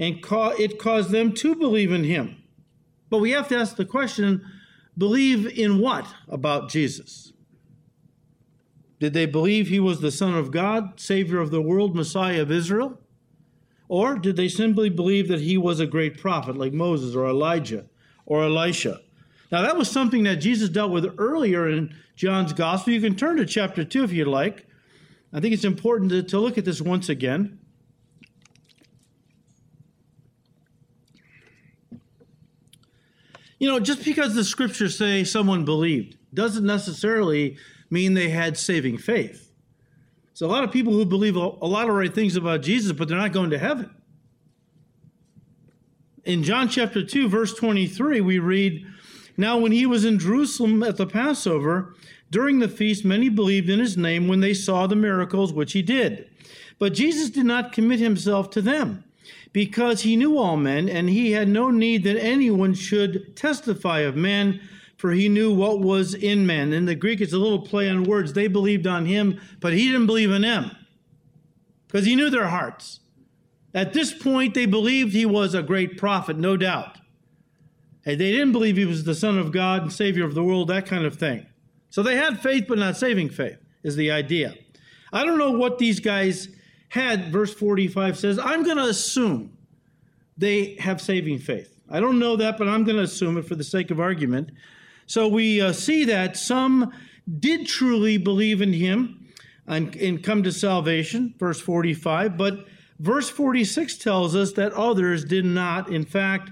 and 0.01 0.19
it 0.59 0.79
caused 0.79 1.11
them 1.11 1.33
to 1.35 1.55
believe 1.55 1.93
in 1.93 2.05
him. 2.05 2.43
But 3.11 3.19
we 3.19 3.33
have 3.33 3.49
to 3.49 3.57
ask 3.57 3.77
the 3.77 3.85
question 3.85 4.45
believe 4.97 5.47
in 5.47 5.79
what 5.79 6.07
about 6.27 6.71
Jesus? 6.71 7.33
Did 8.99 9.13
they 9.13 9.27
believe 9.27 9.69
he 9.69 9.81
was 9.81 10.01
the 10.01 10.11
Son 10.11 10.35
of 10.35 10.51
God, 10.51 10.99
Savior 10.99 11.39
of 11.39 11.51
the 11.51 11.63
world, 11.63 11.95
Messiah 11.95 12.43
of 12.43 12.51
Israel? 12.51 12.99
Or 13.89 14.17
did 14.17 14.37
they 14.37 14.49
simply 14.49 14.89
believe 14.89 15.29
that 15.29 15.41
he 15.41 15.59
was 15.59 15.81
a 15.81 15.87
great 15.87 16.19
prophet 16.19 16.57
like 16.57 16.73
Moses 16.73 17.15
or 17.15 17.27
Elijah 17.27 17.87
or 18.25 18.45
Elisha? 18.45 19.01
Now, 19.53 19.63
that 19.63 19.77
was 19.77 19.91
something 19.91 20.23
that 20.25 20.37
Jesus 20.37 20.69
dealt 20.69 20.93
with 20.93 21.15
earlier 21.19 21.69
in 21.69 21.95
John's 22.15 22.53
Gospel. 22.53 22.93
You 22.93 23.01
can 23.01 23.17
turn 23.17 23.37
to 23.37 23.47
chapter 23.47 23.85
2 23.85 24.05
if 24.05 24.13
you'd 24.13 24.29
like. 24.29 24.67
I 25.33 25.41
think 25.41 25.55
it's 25.55 25.65
important 25.65 26.11
to, 26.11 26.23
to 26.23 26.39
look 26.39 26.57
at 26.57 26.65
this 26.65 26.81
once 26.81 27.09
again. 27.09 27.60
You 33.61 33.69
know, 33.69 33.79
just 33.79 34.05
because 34.05 34.35
the 34.35 34.43
scriptures 34.43 34.97
say 34.97 35.23
someone 35.23 35.67
believed 35.67 36.17
doesn't 36.33 36.65
necessarily 36.65 37.59
mean 37.91 38.15
they 38.15 38.31
had 38.31 38.57
saving 38.57 38.97
faith. 38.97 39.53
So 40.33 40.47
a 40.47 40.49
lot 40.49 40.65
of 40.65 40.73
people 40.73 40.95
who 40.95 41.05
believe 41.05 41.37
a 41.37 41.41
lot 41.41 41.89
of 41.89 41.95
right 41.95 42.13
things 42.13 42.37
about 42.37 42.63
Jesus, 42.63 42.93
but 42.93 43.07
they're 43.07 43.19
not 43.19 43.33
going 43.33 43.51
to 43.51 43.59
heaven. 43.59 43.95
In 46.25 46.43
John 46.43 46.71
chapter 46.71 47.05
2, 47.05 47.29
verse 47.29 47.53
23, 47.55 48.23
we 48.23 48.39
read, 48.39 48.87
Now 49.37 49.59
when 49.59 49.73
he 49.73 49.85
was 49.85 50.07
in 50.07 50.19
Jerusalem 50.19 50.83
at 50.83 50.97
the 50.97 51.07
Passover, 51.07 51.95
during 52.31 52.61
the 52.61 52.69
feast, 52.69 53.05
many 53.05 53.29
believed 53.29 53.69
in 53.69 53.79
his 53.79 53.97
name 53.97 54.27
when 54.27 54.41
they 54.41 54.55
saw 54.55 54.87
the 54.87 54.97
miracles 54.97 55.53
which 55.53 55.75
he 55.75 55.83
did. 55.83 56.31
But 56.79 56.95
Jesus 56.95 57.29
did 57.29 57.45
not 57.45 57.73
commit 57.73 57.99
himself 57.99 58.49
to 58.51 58.63
them 58.63 59.05
because 59.53 60.03
he 60.03 60.17
knew 60.17 60.39
all 60.39 60.57
men, 60.57 60.89
and 60.89 61.09
he 61.09 61.33
had 61.33 61.49
no 61.49 61.71
need 61.71 62.05
that 62.05 62.19
anyone 62.19 62.75
should 62.75 63.37
testify 63.37 64.01
of 64.01 64.17
men, 64.17 64.61
for 64.97 65.13
he 65.13 65.29
knew 65.29 65.53
what 65.53 65.81
was 65.81 66.15
in 66.15 66.47
men. 66.47 66.73
In 66.73 66.85
the 66.85 66.95
Greek, 66.95 67.21
it's 67.21 67.33
a 67.33 67.39
little 67.39 67.63
play 67.63 67.89
on 67.89 68.05
words. 68.05 68.33
They 68.33 68.49
believed 68.49 68.87
on 68.87 69.07
him, 69.07 69.41
but 69.61 69.73
he 69.73 69.87
didn't 69.87 70.07
believe 70.07 70.31
in 70.31 70.43
them 70.43 70.77
because 71.87 72.07
he 72.07 72.15
knew 72.15 72.31
their 72.31 72.49
hearts. 72.49 73.01
At 73.75 73.93
this 73.93 74.13
point, 74.13 74.55
they 74.55 74.67
believed 74.67 75.13
he 75.13 75.27
was 75.27 75.55
a 75.55 75.63
great 75.63 75.97
prophet, 75.97 76.37
no 76.37 76.57
doubt. 76.57 76.99
And 78.05 78.21
they 78.21 78.33
didn't 78.33 78.53
believe 78.53 78.77
he 78.77 78.85
was 78.85 79.05
the 79.05 79.15
Son 79.15 79.39
of 79.39 79.53
God 79.53 79.83
and 79.83 79.93
Savior 79.93 80.25
of 80.25 80.35
the 80.35 80.45
world, 80.45 80.69
that 80.69 80.87
kind 80.87 81.05
of 81.05 81.17
thing. 81.17 81.47
So 81.89 82.03
they 82.03 82.17
had 82.17 82.41
faith, 82.41 82.65
but 82.69 82.79
not 82.79 82.97
saving 82.97 83.31
faith, 83.31 83.59
is 83.83 83.97
the 83.97 84.11
idea. 84.11 84.55
I 85.13 85.25
don't 85.25 85.39
know 85.39 85.53
what 85.53 85.79
these 85.79 86.01
guys 86.01 86.49
had, 86.91 87.33
verse 87.33 87.55
45 87.55 88.19
says, 88.19 88.39
I'm 88.39 88.63
going 88.63 88.77
to 88.77 88.85
assume 88.85 89.57
they 90.37 90.75
have 90.77 91.01
saving 91.01 91.39
faith. 91.39 91.81
I 91.89 92.01
don't 92.01 92.19
know 92.19 92.37
that, 92.37 92.59
but 92.59 92.69
I'm 92.69 92.85
going 92.85 92.97
to 92.97 93.03
assume 93.03 93.39
it 93.39 93.47
for 93.47 93.55
the 93.55 93.65
sake 93.65 93.91
of 93.91 93.99
argument. 93.99 94.51
So 95.07 95.27
we 95.27 95.61
uh, 95.61 95.73
see 95.73 96.05
that 96.05 96.37
some 96.37 96.93
did 97.39 97.67
truly 97.67 98.17
believe 98.17 98.61
in 98.61 98.73
him 98.73 99.29
and, 99.67 99.95
and 99.97 100.23
come 100.23 100.43
to 100.43 100.53
salvation, 100.53 101.35
verse 101.39 101.61
45, 101.61 102.37
but 102.37 102.67
verse 102.99 103.29
46 103.29 103.97
tells 103.99 104.35
us 104.35 104.53
that 104.53 104.73
others 104.73 105.25
did 105.25 105.45
not. 105.45 105.91
In 105.91 106.05
fact, 106.05 106.51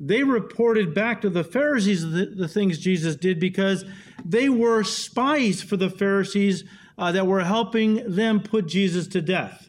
they 0.00 0.22
reported 0.22 0.94
back 0.94 1.20
to 1.22 1.30
the 1.30 1.44
Pharisees 1.44 2.10
the, 2.10 2.26
the 2.26 2.48
things 2.48 2.78
Jesus 2.78 3.16
did 3.16 3.38
because 3.38 3.84
they 4.24 4.48
were 4.48 4.82
spies 4.82 5.62
for 5.62 5.76
the 5.76 5.90
Pharisees 5.90 6.64
uh, 6.98 7.12
that 7.12 7.26
were 7.26 7.44
helping 7.44 8.14
them 8.14 8.40
put 8.40 8.66
Jesus 8.66 9.06
to 9.08 9.22
death. 9.22 9.65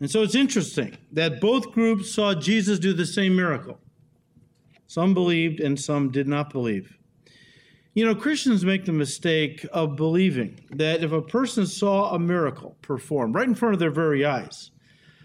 And 0.00 0.10
so 0.10 0.22
it's 0.22 0.34
interesting 0.34 0.96
that 1.12 1.40
both 1.40 1.72
groups 1.72 2.12
saw 2.12 2.34
Jesus 2.34 2.78
do 2.78 2.92
the 2.92 3.06
same 3.06 3.34
miracle. 3.34 3.78
Some 4.86 5.12
believed 5.12 5.60
and 5.60 5.78
some 5.78 6.10
did 6.10 6.28
not 6.28 6.50
believe. 6.50 6.96
You 7.94 8.04
know, 8.04 8.14
Christians 8.14 8.64
make 8.64 8.84
the 8.84 8.92
mistake 8.92 9.66
of 9.72 9.96
believing 9.96 10.60
that 10.70 11.02
if 11.02 11.10
a 11.10 11.20
person 11.20 11.66
saw 11.66 12.14
a 12.14 12.18
miracle 12.18 12.76
performed 12.80 13.34
right 13.34 13.48
in 13.48 13.56
front 13.56 13.74
of 13.74 13.80
their 13.80 13.90
very 13.90 14.24
eyes, 14.24 14.70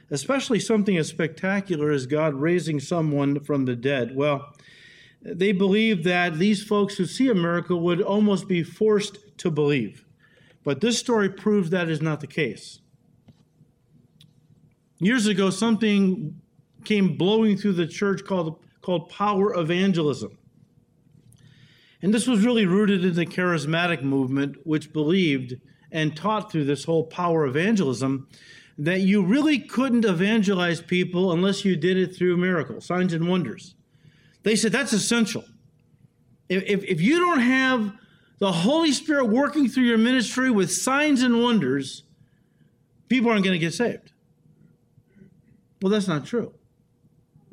especially 0.09 0.59
something 0.59 0.97
as 0.97 1.07
spectacular 1.07 1.91
as 1.91 2.07
God 2.07 2.33
raising 2.33 2.79
someone 2.79 3.39
from 3.41 3.65
the 3.65 3.75
dead, 3.75 4.15
well, 4.15 4.53
they 5.21 5.51
believe 5.51 6.03
that 6.03 6.39
these 6.39 6.63
folks 6.63 6.95
who 6.95 7.05
see 7.05 7.29
a 7.29 7.35
miracle 7.35 7.79
would 7.79 8.01
almost 8.01 8.47
be 8.47 8.63
forced 8.63 9.19
to 9.37 9.51
believe. 9.51 10.05
But 10.63 10.81
this 10.81 10.97
story 10.97 11.29
proves 11.29 11.69
that 11.69 11.89
is 11.89 12.01
not 12.01 12.21
the 12.21 12.27
case. 12.27 12.79
Years 15.03 15.27
ago, 15.27 15.49
something 15.49 16.39
came 16.85 17.17
blowing 17.17 17.57
through 17.57 17.73
the 17.73 17.87
church 17.87 18.23
called, 18.23 18.59
called 18.81 19.09
power 19.09 19.53
evangelism. 19.53 20.37
And 22.01 22.13
this 22.13 22.27
was 22.27 22.45
really 22.45 22.65
rooted 22.65 23.03
in 23.03 23.13
the 23.13 23.25
charismatic 23.25 24.01
movement, 24.01 24.57
which 24.65 24.93
believed 24.93 25.55
and 25.91 26.15
taught 26.15 26.51
through 26.51 26.65
this 26.65 26.85
whole 26.85 27.03
power 27.03 27.45
evangelism 27.45 28.27
that 28.77 29.01
you 29.01 29.23
really 29.23 29.59
couldn't 29.59 30.05
evangelize 30.05 30.81
people 30.81 31.33
unless 31.33 31.65
you 31.65 31.75
did 31.75 31.97
it 31.97 32.15
through 32.15 32.37
miracles, 32.37 32.85
signs, 32.85 33.13
and 33.13 33.27
wonders. 33.27 33.75
They 34.43 34.55
said 34.55 34.71
that's 34.71 34.93
essential. 34.93 35.43
If, 36.47 36.63
if, 36.63 36.83
if 36.85 37.01
you 37.01 37.19
don't 37.19 37.39
have 37.39 37.93
the 38.39 38.51
Holy 38.51 38.93
Spirit 38.93 39.25
working 39.25 39.67
through 39.67 39.83
your 39.83 39.97
ministry 39.97 40.49
with 40.49 40.71
signs 40.71 41.21
and 41.21 41.41
wonders, 41.41 42.03
people 43.09 43.31
aren't 43.31 43.43
going 43.43 43.53
to 43.53 43.59
get 43.59 43.73
saved. 43.73 44.12
Well, 45.83 45.91
that's 45.91 46.07
not 46.07 46.25
true. 46.25 46.53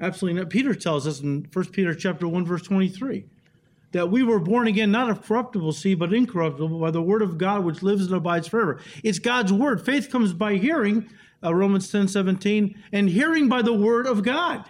Absolutely 0.01 0.39
not. 0.39 0.51
Peter 0.51 0.73
tells 0.73 1.05
us 1.05 1.19
in 1.19 1.49
1 1.53 1.65
Peter 1.73 1.93
chapter 1.97 2.29
1, 2.29 2.47
verse 2.47 2.63
23, 2.63 3.25
that 3.91 4.09
we 4.09 4.23
were 4.23 4.39
born 4.39 4.69
again 4.69 4.93
not 4.93 5.11
of 5.11 5.21
corruptible 5.21 5.73
seed, 5.73 5.99
but 5.99 6.15
incorruptible 6.15 6.79
by 6.79 6.93
the 6.93 7.03
word 7.03 7.23
of 7.23 7.39
God 7.39 7.65
which 7.65 7.83
lives 7.83 8.07
and 8.07 8.15
abides 8.15 8.47
forever. 8.47 8.79
It's 9.03 9.19
God's 9.19 9.53
word. 9.53 9.85
Faith 9.85 10.13
comes 10.13 10.33
by 10.33 10.59
hearing, 10.59 11.11
uh, 11.43 11.53
Romans 11.53 11.91
10, 11.91 12.07
17, 12.07 12.81
and 12.93 13.11
hearing 13.11 13.49
by 13.49 13.63
the 13.63 13.73
word 13.73 14.07
of 14.07 14.23
God. 14.23 14.65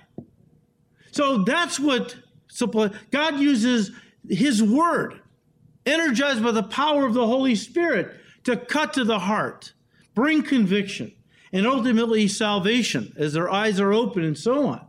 So 1.13 1.45
that's 1.45 1.79
what 1.79 2.17
God 3.11 3.39
uses 3.39 3.91
his 4.27 4.63
word, 4.63 5.21
energized 5.85 6.43
by 6.43 6.53
the 6.53 6.63
power 6.63 7.05
of 7.05 7.13
the 7.13 7.27
Holy 7.27 7.57
Spirit, 7.57 8.11
to 8.45 8.57
cut 8.57 8.95
to 8.95 9.05
the 9.05 9.19
heart, 9.19 9.75
bring 10.15 10.43
conviction 10.43 11.13
and 11.53 11.67
ultimately 11.67 12.29
salvation 12.29 13.13
as 13.17 13.33
their 13.33 13.51
eyes 13.51 13.81
are 13.81 13.93
open 13.93 14.25
and 14.25 14.39
so 14.39 14.67
on. 14.67 14.81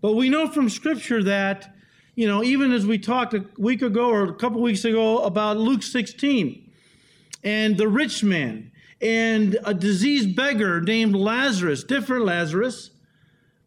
But 0.00 0.14
we 0.14 0.28
know 0.28 0.48
from 0.48 0.68
Scripture 0.68 1.22
that, 1.24 1.74
you 2.14 2.26
know, 2.26 2.42
even 2.42 2.72
as 2.72 2.86
we 2.86 2.98
talked 2.98 3.34
a 3.34 3.46
week 3.56 3.82
ago 3.82 4.10
or 4.10 4.24
a 4.24 4.34
couple 4.34 4.60
weeks 4.60 4.84
ago 4.84 5.20
about 5.20 5.56
Luke 5.56 5.82
16 5.82 6.70
and 7.42 7.76
the 7.76 7.88
rich 7.88 8.22
man 8.22 8.70
and 9.00 9.58
a 9.64 9.74
diseased 9.74 10.36
beggar 10.36 10.80
named 10.80 11.14
Lazarus, 11.14 11.84
different 11.84 12.24
Lazarus, 12.24 12.90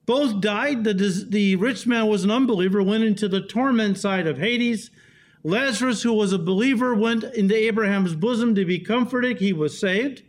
both 0.05 0.39
died. 0.41 0.83
The, 0.83 0.93
the 1.27 1.55
rich 1.57 1.85
man 1.85 2.07
was 2.07 2.23
an 2.23 2.31
unbeliever, 2.31 2.81
went 2.81 3.03
into 3.03 3.27
the 3.27 3.41
torment 3.41 3.97
side 3.97 4.25
of 4.25 4.37
Hades. 4.37 4.89
Lazarus, 5.43 6.01
who 6.03 6.13
was 6.13 6.33
a 6.33 6.39
believer, 6.39 6.95
went 6.95 7.23
into 7.23 7.55
Abraham's 7.55 8.15
bosom 8.15 8.55
to 8.55 8.65
be 8.65 8.79
comforted. 8.79 9.39
He 9.39 9.53
was 9.53 9.79
saved. 9.79 10.23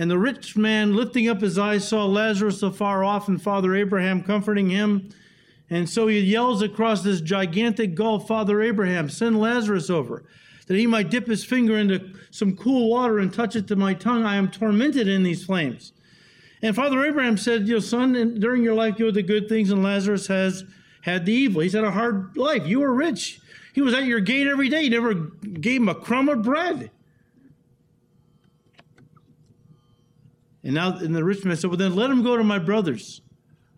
And 0.00 0.10
the 0.10 0.18
rich 0.18 0.56
man, 0.56 0.96
lifting 0.96 1.28
up 1.28 1.42
his 1.42 1.58
eyes, 1.58 1.86
saw 1.86 2.06
Lazarus 2.06 2.62
afar 2.62 3.04
off 3.04 3.28
and 3.28 3.40
Father 3.40 3.76
Abraham 3.76 4.22
comforting 4.22 4.70
him. 4.70 5.10
And 5.68 5.86
so 5.86 6.06
he 6.06 6.20
yells 6.20 6.62
across 6.62 7.02
this 7.02 7.20
gigantic 7.20 7.94
gulf, 7.94 8.26
Father 8.26 8.62
Abraham, 8.62 9.10
send 9.10 9.38
Lazarus 9.38 9.90
over, 9.90 10.24
that 10.68 10.78
he 10.78 10.86
might 10.86 11.10
dip 11.10 11.26
his 11.26 11.44
finger 11.44 11.76
into 11.76 12.14
some 12.30 12.56
cool 12.56 12.88
water 12.88 13.18
and 13.18 13.30
touch 13.30 13.56
it 13.56 13.68
to 13.68 13.76
my 13.76 13.92
tongue. 13.92 14.24
I 14.24 14.36
am 14.36 14.50
tormented 14.50 15.06
in 15.06 15.22
these 15.22 15.44
flames. 15.44 15.92
And 16.62 16.74
Father 16.74 17.04
Abraham 17.04 17.36
said, 17.36 17.68
Your 17.68 17.82
son, 17.82 18.40
during 18.40 18.62
your 18.62 18.74
life 18.74 18.98
you 18.98 19.04
had 19.04 19.14
the 19.14 19.22
good 19.22 19.50
things, 19.50 19.70
and 19.70 19.82
Lazarus 19.82 20.28
has 20.28 20.64
had 21.02 21.26
the 21.26 21.34
evil. 21.34 21.60
He's 21.60 21.74
had 21.74 21.84
a 21.84 21.90
hard 21.90 22.38
life. 22.38 22.66
You 22.66 22.80
were 22.80 22.94
rich. 22.94 23.42
He 23.74 23.82
was 23.82 23.92
at 23.92 24.04
your 24.04 24.20
gate 24.20 24.46
every 24.46 24.70
day. 24.70 24.80
You 24.80 24.90
never 24.90 25.12
gave 25.12 25.82
him 25.82 25.90
a 25.90 25.94
crumb 25.94 26.30
of 26.30 26.42
bread. 26.42 26.90
And 30.62 30.74
now, 30.74 30.96
and 30.96 31.14
the 31.14 31.24
rich 31.24 31.44
man 31.44 31.56
said, 31.56 31.70
Well, 31.70 31.76
then 31.76 31.96
let 31.96 32.10
him 32.10 32.22
go 32.22 32.36
to 32.36 32.44
my 32.44 32.58
brothers. 32.58 33.22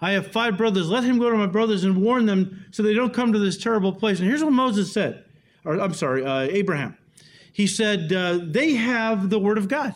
I 0.00 0.12
have 0.12 0.32
five 0.32 0.58
brothers. 0.58 0.90
Let 0.90 1.04
him 1.04 1.18
go 1.18 1.30
to 1.30 1.36
my 1.36 1.46
brothers 1.46 1.84
and 1.84 2.02
warn 2.02 2.26
them 2.26 2.66
so 2.72 2.82
they 2.82 2.94
don't 2.94 3.14
come 3.14 3.32
to 3.32 3.38
this 3.38 3.56
terrible 3.56 3.92
place. 3.92 4.18
And 4.18 4.28
here's 4.28 4.42
what 4.42 4.52
Moses 4.52 4.92
said, 4.92 5.24
or 5.64 5.80
I'm 5.80 5.94
sorry, 5.94 6.24
uh, 6.24 6.40
Abraham. 6.40 6.96
He 7.52 7.66
said, 7.66 8.12
uh, 8.12 8.40
They 8.42 8.74
have 8.74 9.30
the 9.30 9.38
word 9.38 9.58
of 9.58 9.68
God. 9.68 9.94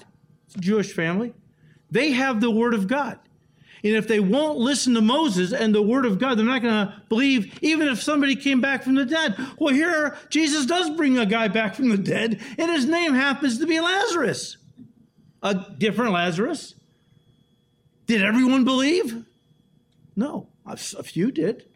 Jewish 0.61 0.93
family. 0.93 1.35
They 1.91 2.13
have 2.13 2.41
the 2.41 2.51
word 2.51 2.75
of 2.75 2.87
God. 2.87 3.19
And 3.85 3.95
if 3.95 4.09
they 4.09 4.21
won't 4.21 4.59
listen 4.59 4.95
to 4.95 5.01
Moses 5.01 5.53
and 5.53 5.75
the 5.75 5.83
word 5.83 6.07
of 6.07 6.19
God, 6.19 6.39
they're 6.39 6.47
not 6.47 6.63
going 6.63 6.87
to 6.87 7.03
believe, 7.09 7.59
even 7.63 7.89
if 7.89 8.03
somebody 8.03 8.35
came 8.35 8.61
back 8.61 8.83
from 8.83 8.95
the 8.95 9.05
dead. 9.05 9.37
Well, 9.59 9.73
here, 9.73 10.17
Jesus 10.29 10.67
does 10.67 10.91
bring 10.91 11.19
a 11.19 11.27
guy 11.27 11.49
back 11.49 11.75
from 11.75 11.91
the 11.91 11.99
dead, 11.99 12.41
and 12.59 12.71
his 12.71 12.87
name 12.87 13.15
happens 13.15 13.59
to 13.59 13.67
be 13.67 13.79
Lazarus. 13.79 14.57
A 15.43 15.55
different 15.79 16.13
Lazarus, 16.13 16.75
did 18.07 18.23
everyone 18.23 18.65
believe? 18.65 19.25
No, 20.15 20.49
a 20.65 20.77
few 20.77 21.31
did. 21.31 21.69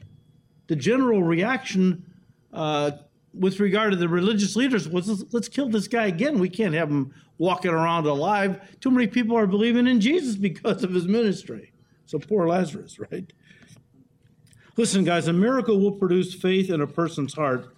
The 0.69 0.77
general 0.77 1.23
reaction 1.23 2.05
uh, 2.53 2.93
with 3.35 3.61
regard 3.61 3.93
to 3.93 3.97
the 3.97 4.09
religious 4.09 4.57
leaders 4.57 4.89
was 4.89 5.09
let's, 5.09 5.33
let's 5.33 5.49
kill 5.49 5.69
this 5.69 5.89
guy 5.89 6.07
again. 6.07 6.39
We 6.39 6.49
can't 6.49 6.75
have 6.75 6.89
him 6.89 7.15
walking 7.39 7.71
around 7.71 8.07
alive. 8.07 8.61
Too 8.81 8.91
many 8.91 9.07
people 9.07 9.37
are 9.37 9.47
believing 9.47 9.87
in 9.87 10.01
Jesus 10.01 10.37
because 10.37 10.85
of 10.85 10.93
his 10.93 11.07
ministry. 11.07 11.73
So 12.07 12.19
poor 12.19 12.49
Lazarus, 12.49 12.99
right? 12.99 13.33
Listen, 14.77 15.05
guys, 15.05 15.29
a 15.29 15.33
miracle 15.33 15.79
will 15.79 15.93
produce 15.93 16.35
faith 16.35 16.71
in 16.71 16.81
a 16.81 16.87
person's 16.87 17.35
heart 17.35 17.69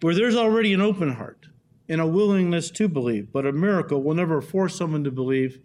where 0.00 0.14
there's 0.14 0.36
already 0.36 0.72
an 0.72 0.80
open 0.80 1.12
heart 1.12 1.46
and 1.88 2.00
a 2.00 2.06
willingness 2.06 2.70
to 2.72 2.88
believe. 2.88 3.32
But 3.32 3.46
a 3.46 3.52
miracle 3.52 4.02
will 4.02 4.14
never 4.14 4.40
force 4.40 4.76
someone 4.76 5.04
to 5.04 5.10
believe 5.10 5.60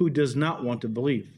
who 0.00 0.08
does 0.08 0.34
not 0.34 0.64
want 0.64 0.80
to 0.80 0.88
believe. 0.88 1.28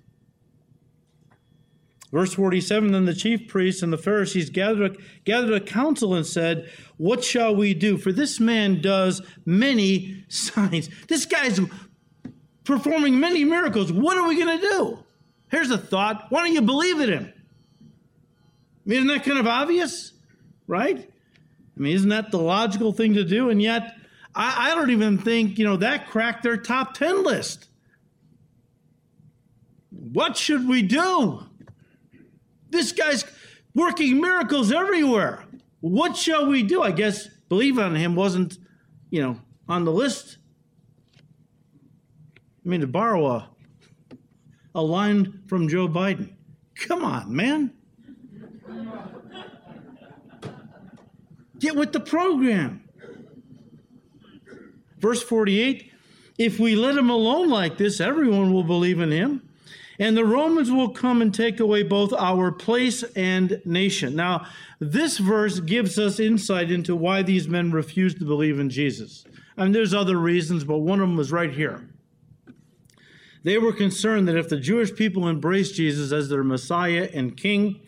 Verse 2.12 2.32
47 2.32 2.92
Then 2.92 3.06
the 3.06 3.14
chief 3.14 3.48
priests 3.48 3.82
and 3.82 3.92
the 3.92 3.98
Pharisees 3.98 4.50
gathered 4.50 4.94
a, 4.94 5.00
gathered 5.24 5.52
a 5.52 5.60
council 5.60 6.14
and 6.14 6.24
said, 6.24 6.70
What 6.96 7.24
shall 7.24 7.56
we 7.56 7.74
do? 7.74 7.98
For 7.98 8.12
this 8.12 8.38
man 8.38 8.80
does 8.80 9.20
many 9.44 10.24
signs. 10.28 10.88
This 11.08 11.26
guy's 11.26 11.58
performing 12.62 13.18
many 13.18 13.44
miracles. 13.44 13.92
What 13.92 14.16
are 14.16 14.28
we 14.28 14.36
going 14.38 14.60
to 14.60 14.68
do? 14.68 15.04
Here's 15.50 15.72
a 15.72 15.78
thought. 15.78 16.26
Why 16.28 16.44
don't 16.44 16.54
you 16.54 16.62
believe 16.62 17.00
in 17.00 17.08
him? 17.08 17.32
I 17.34 18.88
mean, 18.88 18.98
isn't 18.98 19.08
that 19.08 19.24
kind 19.24 19.40
of 19.40 19.48
obvious? 19.48 20.12
Right? 20.68 20.98
I 21.76 21.80
mean, 21.80 21.96
isn't 21.96 22.10
that 22.10 22.30
the 22.30 22.38
logical 22.38 22.92
thing 22.92 23.14
to 23.14 23.24
do? 23.24 23.50
And 23.50 23.60
yet, 23.60 23.96
I, 24.36 24.70
I 24.70 24.74
don't 24.76 24.90
even 24.90 25.18
think, 25.18 25.58
you 25.58 25.64
know, 25.64 25.78
that 25.78 26.06
cracked 26.06 26.44
their 26.44 26.56
top 26.56 26.94
10 26.94 27.24
list. 27.24 27.70
What 30.12 30.36
should 30.36 30.68
we 30.68 30.82
do? 30.82 31.46
This 32.70 32.92
guy's 32.92 33.24
working 33.74 34.20
miracles 34.20 34.70
everywhere. 34.70 35.44
What 35.80 36.16
shall 36.16 36.46
we 36.46 36.62
do? 36.62 36.82
I 36.82 36.92
guess 36.92 37.28
believe 37.48 37.78
on 37.78 37.94
him 37.94 38.14
wasn't, 38.14 38.58
you 39.10 39.22
know, 39.22 39.40
on 39.68 39.84
the 39.84 39.92
list. 39.92 40.38
I 42.64 42.68
mean, 42.68 42.80
to 42.80 42.86
borrow 42.86 43.26
a, 43.26 43.50
a 44.74 44.82
line 44.82 45.42
from 45.46 45.68
Joe 45.68 45.88
Biden. 45.88 46.34
Come 46.74 47.04
on, 47.04 47.34
man. 47.34 47.72
Get 51.58 51.76
with 51.76 51.92
the 51.92 52.00
program. 52.00 52.84
Verse 54.98 55.22
48 55.22 55.92
If 56.38 56.58
we 56.58 56.76
let 56.76 56.96
him 56.96 57.10
alone 57.10 57.48
like 57.48 57.76
this, 57.76 58.00
everyone 58.00 58.52
will 58.52 58.64
believe 58.64 59.00
in 59.00 59.10
him, 59.10 59.48
and 59.98 60.16
the 60.16 60.24
Romans 60.24 60.70
will 60.70 60.90
come 60.90 61.22
and 61.22 61.34
take 61.34 61.60
away 61.60 61.82
both 61.82 62.12
our 62.12 62.50
place 62.50 63.02
and 63.14 63.60
nation. 63.64 64.16
Now, 64.16 64.46
this 64.80 65.18
verse 65.18 65.60
gives 65.60 65.98
us 65.98 66.18
insight 66.18 66.70
into 66.70 66.96
why 66.96 67.22
these 67.22 67.48
men 67.48 67.70
refused 67.72 68.18
to 68.18 68.24
believe 68.24 68.58
in 68.58 68.70
Jesus. 68.70 69.24
I 69.56 69.64
mean, 69.64 69.72
there's 69.72 69.94
other 69.94 70.18
reasons, 70.18 70.64
but 70.64 70.78
one 70.78 71.00
of 71.00 71.08
them 71.08 71.16
was 71.16 71.32
right 71.32 71.52
here. 71.52 71.88
They 73.44 73.58
were 73.58 73.72
concerned 73.72 74.28
that 74.28 74.36
if 74.36 74.48
the 74.48 74.60
Jewish 74.60 74.94
people 74.94 75.28
embraced 75.28 75.74
Jesus 75.74 76.12
as 76.12 76.28
their 76.28 76.44
Messiah 76.44 77.08
and 77.12 77.36
King, 77.36 77.80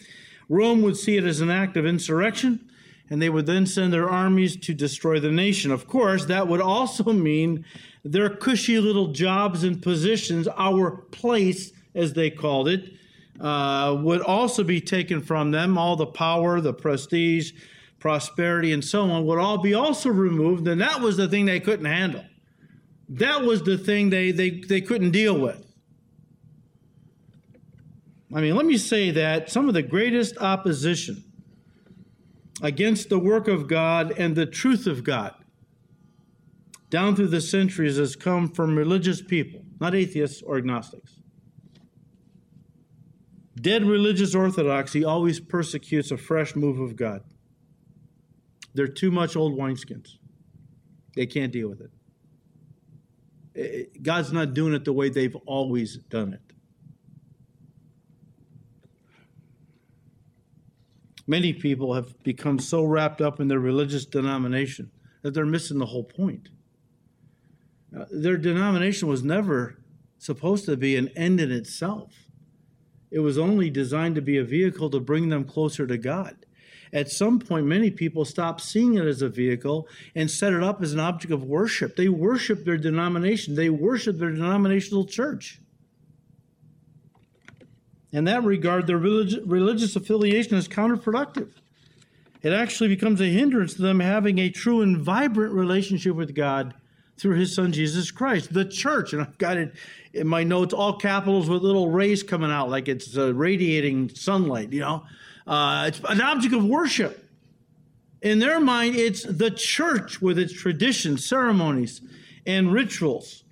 Rome 0.49 0.83
would 0.83 0.97
see 0.97 1.17
it 1.17 1.25
as 1.25 1.41
an 1.41 1.51
act 1.51 1.77
of 1.77 1.87
insurrection 1.87 2.69
and 3.11 3.21
they 3.21 3.29
would 3.29 3.47
then 3.47 3.67
send 3.67 3.93
their 3.93 4.09
armies 4.09 4.57
to 4.57 4.75
destroy 4.75 5.21
the 5.21 5.31
nation. 5.31 5.71
Of 5.71 5.87
course, 5.87 6.25
that 6.27 6.49
would 6.49 6.61
also 6.61 7.05
mean 7.13 7.65
their 8.03 8.31
cushy 8.31 8.79
little 8.79 9.09
jobs 9.09 9.63
and 9.63 9.83
positions, 9.83 10.49
our 10.57 10.91
place, 10.91 11.73
as 11.95 12.13
they 12.13 12.31
called 12.31 12.69
it, 12.69 12.93
uh, 13.41 13.97
would 14.01 14.21
also 14.21 14.63
be 14.65 14.81
taken 14.81 15.21
from 15.21 15.51
them. 15.51 15.77
All 15.77 15.97
the 15.97 16.07
power, 16.07 16.61
the 16.61 16.73
prestige, 16.73 17.53
prosperity, 17.99 18.73
and 18.73 18.85
so 18.85 19.11
on 19.11 19.27
would 19.27 19.39
all 19.39 19.59
be 19.59 19.75
also 19.75 20.11
removed. 20.11 20.69
And 20.69 20.81
that 20.81 21.01
was 21.01 21.17
the 21.17 21.29
thing 21.29 21.47
they 21.47 21.61
couldn't 21.61 21.87
handle. 21.87 22.25
That 23.09 23.43
was 23.43 23.63
the 23.63 23.79
thing 23.79 24.11
they, 24.11 24.31
they, 24.31 24.51
they 24.51 24.81
couldn't 24.81 25.11
deal 25.11 25.39
with. 25.39 25.65
I 28.35 28.41
mean, 28.41 28.57
let 28.57 28.67
me 28.67 28.77
say 28.79 29.11
that 29.13 29.51
some 29.51 29.69
of 29.69 29.75
the 29.75 29.83
greatest 29.83 30.39
opposition 30.39 31.25
against 32.63 33.09
the 33.09 33.19
work 33.19 33.47
of 33.47 33.69
God 33.69 34.13
and 34.19 34.35
the 34.35 34.47
truth 34.47 34.87
of 34.87 35.05
God 35.05 35.35
down 36.91 37.15
through 37.15 37.29
the 37.29 37.41
centuries 37.41 37.97
has 37.97 38.17
come 38.17 38.49
from 38.49 38.77
religious 38.77 39.21
people, 39.21 39.65
not 39.81 39.95
atheists 39.95 40.43
or 40.43 40.57
agnostics. 40.57 41.21
Dead 43.65 43.83
religious 43.87 44.35
orthodoxy 44.35 45.05
always 45.07 45.41
persecutes 45.41 46.11
a 46.11 46.19
fresh 46.19 46.55
move 46.55 46.79
of 46.79 46.97
God. 46.97 47.23
They're 48.75 48.87
too 48.87 49.11
much 49.11 49.37
old 49.37 49.59
wineskins. 49.59 50.19
They 51.17 51.25
can't 51.25 51.51
deal 51.51 51.71
with 51.71 51.81
it. 53.55 54.03
God's 54.03 54.35
not 54.35 54.53
doing 54.53 54.75
it 54.75 54.85
the 54.85 54.93
way 54.93 55.09
they've 55.09 55.35
always 55.47 55.97
done 55.97 56.35
it. 56.35 56.43
Many 61.27 61.55
people 61.55 61.95
have 61.95 62.23
become 62.23 62.59
so 62.59 62.85
wrapped 62.85 63.23
up 63.23 63.41
in 63.41 63.49
their 63.49 63.61
religious 63.61 64.05
denomination 64.05 64.91
that 65.23 65.33
they're 65.33 65.47
missing 65.47 65.79
the 65.79 65.87
whole 65.87 66.05
point. 66.05 66.51
Uh, 67.99 68.05
their 68.11 68.37
denomination 68.37 69.09
was 69.09 69.25
never 69.25 69.79
supposed 70.19 70.67
to 70.67 70.77
be 70.77 70.97
an 70.97 71.09
end 71.17 71.41
in 71.41 71.51
itself. 71.51 72.24
It 73.15 73.21
was 73.21 73.39
only 73.39 73.71
designed 73.71 74.17
to 74.17 74.21
be 74.21 74.39
a 74.39 74.45
vehicle 74.45 74.91
to 74.91 74.99
bring 74.99 75.29
them 75.29 75.45
closer 75.45 75.87
to 75.87 75.97
God. 75.97 76.35
At 76.93 77.13
some 77.13 77.39
point, 77.39 77.65
many 77.65 77.89
people 77.89 78.25
stopped 78.25 78.61
seeing 78.61 78.95
it 78.95 79.07
as 79.07 79.23
a 79.23 79.29
vehicle 79.29 79.87
and 80.17 80.29
set 80.29 80.53
it 80.53 80.65
up 80.65 80.83
as 80.83 80.93
an 80.93 80.99
object 80.99 81.33
of 81.33 81.45
worship. 81.45 81.95
They 81.95 82.09
worship 82.09 82.65
their 82.65 82.77
denomination, 82.77 83.55
they 83.55 83.71
worship 83.71 84.19
their 84.19 84.33
denominational 84.33 85.05
church. 85.05 85.61
In 88.11 88.25
that 88.25 88.43
regard, 88.43 88.89
their 88.89 88.99
religious 88.99 89.95
affiliation 89.95 90.57
is 90.57 90.67
counterproductive. 90.67 91.53
It 92.43 92.53
actually 92.53 92.89
becomes 92.89 93.21
a 93.21 93.27
hindrance 93.27 93.75
to 93.75 93.83
them 93.83 94.01
having 94.01 94.41
a 94.41 94.51
true 94.51 94.81
and 94.81 94.99
vibrant 94.99 95.55
relationship 95.55 96.17
with 96.17 96.35
God 96.35 96.75
through 97.19 97.37
his 97.37 97.55
son 97.55 97.73
Jesus 97.73 98.11
Christ. 98.11 98.53
The 98.53 98.65
church, 98.65 99.13
and 99.13 99.23
I've 99.23 99.39
got 99.39 99.57
it 99.57 99.75
in 100.13 100.27
my 100.27 100.45
notes, 100.45 100.75
all 100.75 100.97
capitals 100.97 101.49
with 101.49 101.63
little 101.63 101.91
rays 101.91 102.23
coming 102.23 102.51
out 102.51 102.71
like 102.71 102.89
it's 102.89 103.17
uh, 103.17 103.35
radiating 103.35 104.09
sunlight, 104.11 104.73
you 104.73 104.81
know. 104.81 105.05
Uh, 105.47 105.85
it's 105.89 106.01
an 106.09 106.21
object 106.21 106.55
of 106.55 106.65
worship. 106.65 107.29
In 108.23 108.39
their 108.39 108.59
mind, 108.59 108.97
it's 108.97 109.23
the 109.23 109.51
church 109.51 110.23
with 110.23 110.39
its 110.39 110.53
traditions, 110.53 111.27
ceremonies, 111.27 112.01
and 112.47 112.73
rituals. 112.73 113.45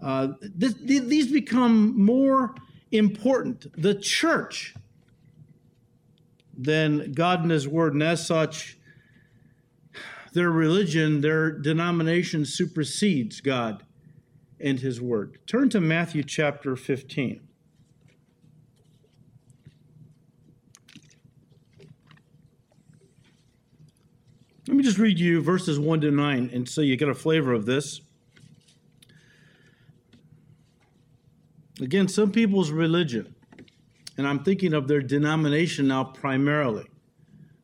Uh, 0.00 0.28
this, 0.40 0.74
these 0.74 1.32
become 1.32 2.00
more 2.00 2.54
important, 2.92 3.66
the 3.80 3.94
church, 3.94 4.74
than 6.56 7.12
God 7.12 7.42
and 7.42 7.50
His 7.50 7.66
Word. 7.66 7.94
And 7.94 8.02
as 8.02 8.24
such, 8.24 8.76
their 10.32 10.50
religion, 10.50 11.20
their 11.20 11.50
denomination 11.50 12.44
supersedes 12.44 13.40
God 13.40 13.84
and 14.58 14.80
His 14.80 15.00
Word. 15.00 15.38
Turn 15.46 15.68
to 15.70 15.80
Matthew 15.80 16.22
chapter 16.22 16.76
15. 16.76 17.40
Let 24.68 24.76
me 24.76 24.82
just 24.84 24.98
read 24.98 25.18
you 25.18 25.42
verses 25.42 25.78
1 25.78 26.00
to 26.02 26.10
9, 26.10 26.50
and 26.52 26.68
so 26.68 26.80
you 26.80 26.96
get 26.96 27.08
a 27.08 27.14
flavor 27.14 27.52
of 27.52 27.66
this. 27.66 28.00
Again, 31.80 32.06
some 32.06 32.30
people's 32.30 32.70
religion, 32.70 33.34
and 34.16 34.26
I'm 34.26 34.44
thinking 34.44 34.72
of 34.72 34.86
their 34.86 35.02
denomination 35.02 35.88
now 35.88 36.04
primarily. 36.04 36.86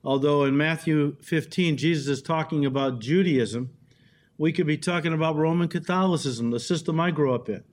Although 0.04 0.44
in 0.44 0.56
Matthew 0.56 1.16
15, 1.22 1.76
Jesus 1.76 2.08
is 2.08 2.22
talking 2.22 2.64
about 2.64 3.00
Judaism, 3.00 3.70
we 4.36 4.52
could 4.52 4.66
be 4.66 4.78
talking 4.78 5.12
about 5.12 5.36
Roman 5.36 5.68
Catholicism, 5.68 6.50
the 6.50 6.60
system 6.60 7.00
I 7.00 7.10
grew 7.10 7.34
up 7.34 7.48
in, 7.48 7.64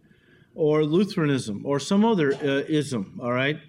or 0.56 0.84
Lutheranism, 0.84 1.64
or 1.66 1.80
some 1.80 2.04
other 2.04 2.34
uh, 2.34 2.64
ism, 2.68 3.20
all 3.22 3.32
right? 3.32 3.60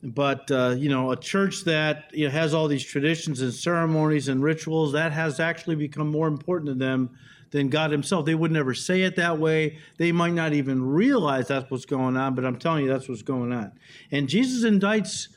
But, 0.00 0.48
uh, 0.52 0.76
you 0.78 0.88
know, 0.88 1.10
a 1.10 1.16
church 1.16 1.64
that 1.64 2.10
you 2.12 2.26
know, 2.26 2.30
has 2.30 2.54
all 2.54 2.68
these 2.68 2.84
traditions 2.84 3.40
and 3.40 3.52
ceremonies 3.52 4.28
and 4.28 4.40
rituals, 4.40 4.92
that 4.92 5.10
has 5.10 5.40
actually 5.40 5.74
become 5.74 6.08
more 6.08 6.28
important 6.28 6.68
to 6.68 6.74
them 6.74 7.10
than 7.50 7.68
God 7.68 7.90
Himself. 7.90 8.24
They 8.24 8.36
would 8.36 8.52
never 8.52 8.74
say 8.74 9.02
it 9.02 9.16
that 9.16 9.38
way. 9.38 9.78
They 9.96 10.12
might 10.12 10.34
not 10.34 10.52
even 10.52 10.86
realize 10.86 11.48
that's 11.48 11.68
what's 11.70 11.86
going 11.86 12.16
on, 12.16 12.36
but 12.36 12.44
I'm 12.44 12.58
telling 12.58 12.84
you, 12.84 12.90
that's 12.92 13.08
what's 13.08 13.22
going 13.22 13.52
on. 13.52 13.72
And 14.12 14.28
Jesus 14.28 14.68
indicts 14.70 15.28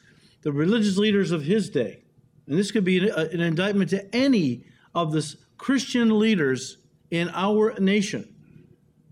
the 0.44 0.52
religious 0.52 0.98
leaders 0.98 1.32
of 1.32 1.44
His 1.44 1.70
day. 1.72 2.01
And 2.52 2.60
this 2.60 2.70
could 2.70 2.84
be 2.84 3.10
uh, 3.10 3.26
an 3.28 3.40
indictment 3.40 3.90
to 3.92 4.14
any 4.14 4.66
of 4.94 5.14
the 5.14 5.36
Christian 5.58 6.20
leaders 6.20 6.80
in 7.10 7.30
our 7.34 7.74
nation 7.80 8.36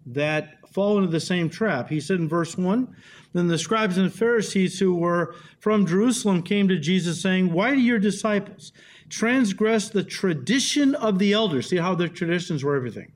that 0.08 0.58
fall 0.74 0.98
into 0.98 1.10
the 1.10 1.22
same 1.22 1.50
trap. 1.50 1.88
He 1.88 2.02
said 2.02 2.20
in 2.20 2.28
verse 2.28 2.58
1 2.58 2.94
Then 3.32 3.48
the 3.48 3.58
scribes 3.58 3.98
and 3.98 4.14
Pharisees 4.14 4.78
who 4.78 4.94
were 4.94 5.36
from 5.60 5.86
Jerusalem 5.86 6.44
came 6.44 6.68
to 6.68 6.78
Jesus, 6.78 7.22
saying, 7.22 7.54
Why 7.54 7.74
do 7.74 7.80
your 7.80 7.98
disciples 7.98 8.74
transgress 9.08 9.88
the 9.88 10.04
tradition 10.04 10.94
of 10.94 11.18
the 11.18 11.32
elders. 11.32 11.70
See 11.70 11.78
how 11.78 11.96
their 11.96 12.10
traditions 12.10 12.62
were 12.62 12.76
everything. 12.76 13.14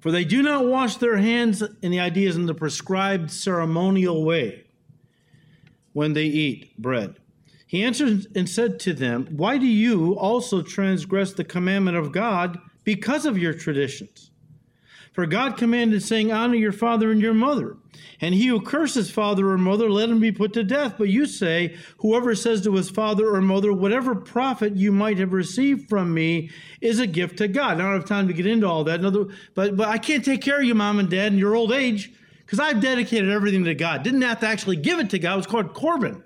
For 0.00 0.10
they 0.10 0.24
do 0.24 0.42
not 0.42 0.66
wash 0.66 0.96
their 0.96 1.18
hands, 1.18 1.62
and 1.62 1.92
the 1.92 2.00
idea 2.00 2.28
is 2.28 2.34
in 2.34 2.46
the 2.46 2.54
prescribed 2.54 3.30
ceremonial 3.30 4.24
way 4.24 4.64
when 5.92 6.14
they 6.14 6.24
eat 6.24 6.76
bread. 6.76 7.16
He 7.66 7.82
answered 7.82 8.26
and 8.36 8.48
said 8.48 8.78
to 8.80 8.94
them, 8.94 9.26
Why 9.30 9.58
do 9.58 9.66
you 9.66 10.16
also 10.16 10.62
transgress 10.62 11.32
the 11.32 11.44
commandment 11.44 11.96
of 11.96 12.12
God 12.12 12.58
because 12.84 13.26
of 13.26 13.36
your 13.36 13.52
traditions? 13.52 14.30
For 15.12 15.26
God 15.26 15.56
commanded, 15.56 16.02
saying, 16.02 16.30
Honor 16.30 16.56
your 16.56 16.72
father 16.72 17.10
and 17.10 17.20
your 17.20 17.34
mother, 17.34 17.78
And 18.20 18.34
he 18.34 18.46
who 18.46 18.60
curses 18.60 19.10
father 19.10 19.50
or 19.50 19.58
mother, 19.58 19.90
let 19.90 20.10
him 20.10 20.20
be 20.20 20.30
put 20.30 20.52
to 20.52 20.62
death. 20.62 20.96
But 20.98 21.08
you 21.08 21.26
say, 21.26 21.74
Whoever 21.98 22.34
says 22.34 22.62
to 22.62 22.74
his 22.74 22.90
father 22.90 23.34
or 23.34 23.40
mother, 23.40 23.72
Whatever 23.72 24.14
profit 24.14 24.76
you 24.76 24.92
might 24.92 25.18
have 25.18 25.32
received 25.32 25.88
from 25.88 26.12
me 26.12 26.50
is 26.80 27.00
a 27.00 27.06
gift 27.06 27.38
to 27.38 27.48
God. 27.48 27.80
I 27.80 27.84
don't 27.84 27.94
have 27.94 28.04
time 28.04 28.28
to 28.28 28.34
get 28.34 28.46
into 28.46 28.68
all 28.68 28.84
that. 28.84 29.00
But, 29.54 29.76
but 29.76 29.88
I 29.88 29.98
can't 29.98 30.24
take 30.24 30.42
care 30.42 30.58
of 30.58 30.64
you, 30.64 30.74
mom 30.74 30.98
and 30.98 31.08
dad, 31.08 31.32
in 31.32 31.38
your 31.38 31.56
old 31.56 31.72
age 31.72 32.12
because 32.44 32.60
I've 32.60 32.80
dedicated 32.80 33.28
everything 33.30 33.64
to 33.64 33.74
God. 33.74 34.04
Didn't 34.04 34.22
have 34.22 34.40
to 34.40 34.46
actually 34.46 34.76
give 34.76 35.00
it 35.00 35.10
to 35.10 35.18
God. 35.18 35.32
It 35.32 35.36
was 35.38 35.46
called 35.46 35.74
Corban. 35.74 36.22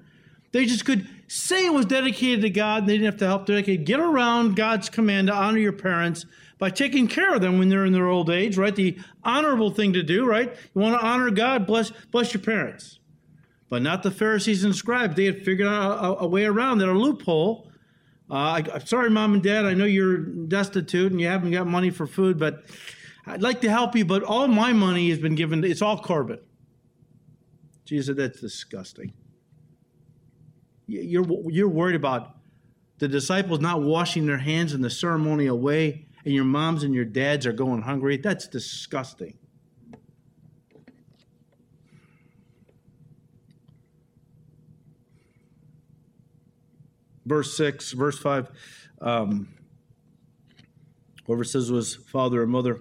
They 0.53 0.67
just 0.67 0.85
could 0.85 1.09
say 1.31 1.65
it 1.65 1.73
was 1.73 1.87
dedicated 1.87 2.43
to 2.43 2.51
God. 2.51 2.83
and 2.83 2.89
They 2.89 2.95
didn't 2.95 3.05
have 3.05 3.19
to 3.19 3.27
help. 3.27 3.47
Could 3.47 3.85
get 3.85 4.01
around 4.01 4.57
God's 4.57 4.89
command 4.89 5.29
to 5.29 5.33
honor 5.33 5.59
your 5.59 5.73
parents 5.73 6.27
by 6.59 6.71
taking 6.71 7.07
care 7.07 7.33
of 7.33 7.41
them 7.41 7.57
when 7.57 7.69
they're 7.69 7.85
in 7.85 7.93
their 7.93 8.09
old 8.09 8.29
age, 8.29 8.59
right? 8.59 8.75
The 8.75 8.99
honorable 9.23 9.71
thing 9.71 9.93
to 9.93 10.03
do, 10.03 10.27
right? 10.27 10.53
You 10.75 10.81
want 10.81 11.01
to 11.01 11.07
honor 11.07 11.31
God, 11.31 11.69
bless, 11.69 11.93
bless 12.11 12.35
your 12.35 12.43
parents. 12.43 12.99
But 13.69 13.83
not 13.83 14.03
the 14.03 14.11
Pharisees 14.11 14.65
and 14.65 14.75
scribes. 14.75 15.15
They 15.15 15.27
had 15.27 15.45
figured 15.45 15.69
out 15.69 16.05
a, 16.05 16.25
a 16.25 16.27
way 16.27 16.47
around 16.47 16.79
that, 16.79 16.89
a 16.89 16.93
loophole. 16.93 17.71
Uh, 18.29 18.35
I, 18.35 18.65
I'm 18.75 18.85
sorry, 18.87 19.09
mom 19.09 19.35
and 19.35 19.43
dad, 19.43 19.65
I 19.65 19.75
know 19.75 19.85
you're 19.85 20.19
destitute 20.19 21.13
and 21.13 21.21
you 21.21 21.29
haven't 21.29 21.53
got 21.53 21.69
money 21.69 21.91
for 21.91 22.09
food, 22.09 22.41
but 22.41 22.65
I'd 23.25 23.43
like 23.43 23.61
to 23.61 23.71
help 23.71 23.95
you, 23.95 24.05
but 24.05 24.25
all 24.25 24.49
my 24.49 24.73
money 24.73 25.11
has 25.11 25.21
been 25.21 25.37
given, 25.37 25.63
it's 25.63 25.83
all 25.83 25.99
Corban. 25.99 26.41
Jesus 27.85 28.07
said, 28.09 28.17
that's 28.17 28.41
disgusting. 28.41 29.13
You're, 30.91 31.27
you're 31.51 31.69
worried 31.69 31.95
about 31.95 32.37
the 32.99 33.09
disciples 33.09 33.61
not 33.61 33.83
washing 33.83 34.27
their 34.27 34.39
hands 34.39 34.75
in 34.75 34.83
the 34.83 34.91
ceremonial 34.91 35.59
way 35.59 36.07
and 36.25 36.35
your 36.35 36.45
moms 36.45 36.83
and 36.83 36.95
your 36.95 37.05
dads 37.05 37.47
are 37.47 37.53
going 37.53 37.83
hungry, 37.83 38.17
that's 38.17 38.47
disgusting. 38.47 39.39
Verse 47.25 47.57
6, 47.57 47.93
verse 47.93 48.19
5, 48.19 48.51
um, 49.01 49.49
whoever 51.27 51.45
says 51.45 51.71
was 51.71 51.95
father 51.95 52.43
or 52.43 52.47
mother, 52.47 52.81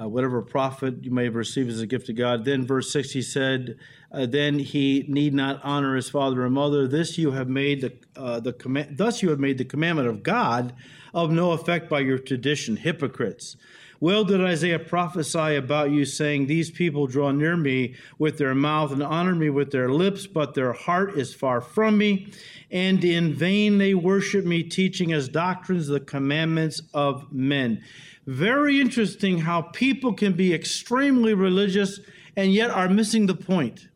uh, 0.00 0.08
whatever 0.08 0.40
profit 0.42 1.02
you 1.02 1.10
may 1.10 1.24
have 1.24 1.34
received 1.34 1.70
as 1.70 1.80
a 1.80 1.86
gift 1.86 2.08
of 2.08 2.16
God. 2.16 2.44
Then, 2.44 2.66
verse 2.66 2.92
6, 2.92 3.10
he 3.10 3.22
said, 3.22 3.76
uh, 4.14 4.26
Then 4.26 4.58
he 4.58 5.04
need 5.08 5.34
not 5.34 5.60
honor 5.62 5.96
his 5.96 6.08
father 6.08 6.44
or 6.44 6.50
mother. 6.50 6.86
This 6.86 7.18
you 7.18 7.32
have 7.32 7.48
made 7.48 7.80
the, 7.80 7.92
uh, 8.16 8.40
the 8.40 8.52
command, 8.52 8.96
thus 8.96 9.22
you 9.22 9.30
have 9.30 9.40
made 9.40 9.58
the 9.58 9.64
commandment 9.64 10.08
of 10.08 10.22
God 10.22 10.74
of 11.12 11.30
no 11.30 11.52
effect 11.52 11.88
by 11.88 12.00
your 12.00 12.18
tradition, 12.18 12.76
hypocrites. 12.76 13.56
Well 14.00 14.24
did 14.24 14.40
Isaiah 14.40 14.78
prophesy 14.78 15.54
about 15.56 15.90
you, 15.90 16.04
saying, 16.04 16.46
These 16.46 16.70
people 16.70 17.06
draw 17.06 17.30
near 17.30 17.56
me 17.56 17.94
with 18.18 18.38
their 18.38 18.54
mouth 18.54 18.92
and 18.92 19.02
honor 19.02 19.34
me 19.34 19.50
with 19.50 19.70
their 19.70 19.88
lips, 19.88 20.26
but 20.26 20.54
their 20.54 20.72
heart 20.72 21.16
is 21.16 21.32
far 21.32 21.60
from 21.60 21.96
me, 21.96 22.32
and 22.70 23.02
in 23.04 23.32
vain 23.32 23.78
they 23.78 23.94
worship 23.94 24.44
me, 24.44 24.62
teaching 24.62 25.12
as 25.12 25.28
doctrines 25.28 25.86
the 25.86 26.00
commandments 26.00 26.82
of 26.92 27.32
men. 27.32 27.82
Very 28.26 28.80
interesting 28.80 29.38
how 29.38 29.62
people 29.62 30.12
can 30.12 30.32
be 30.32 30.52
extremely 30.52 31.32
religious 31.34 32.00
and 32.36 32.52
yet 32.52 32.70
are 32.70 32.88
missing 32.88 33.26
the 33.26 33.34
point. 33.34 33.88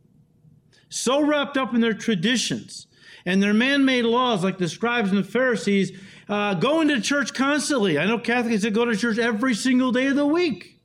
So 0.88 1.24
wrapped 1.24 1.56
up 1.56 1.74
in 1.74 1.80
their 1.80 1.94
traditions 1.94 2.86
and 3.26 3.42
their 3.42 3.54
man 3.54 3.84
made 3.84 4.04
laws, 4.04 4.42
like 4.42 4.58
the 4.58 4.68
scribes 4.68 5.10
and 5.10 5.18
the 5.18 5.28
Pharisees, 5.28 5.92
uh, 6.28 6.54
going 6.54 6.88
to 6.88 7.00
church 7.00 7.34
constantly. 7.34 7.98
I 7.98 8.06
know 8.06 8.18
Catholics 8.18 8.62
that 8.62 8.72
go 8.72 8.84
to 8.84 8.96
church 8.96 9.18
every 9.18 9.54
single 9.54 9.92
day 9.92 10.06
of 10.06 10.16
the 10.16 10.26
week. 10.26 10.80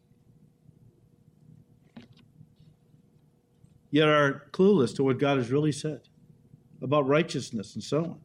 Yet 3.91 4.07
are 4.07 4.47
clueless 4.51 4.95
to 4.95 5.03
what 5.03 5.19
God 5.19 5.37
has 5.37 5.51
really 5.51 5.71
said 5.71 6.01
about 6.81 7.07
righteousness 7.07 7.75
and 7.75 7.83
so 7.83 8.03
on. 8.03 8.19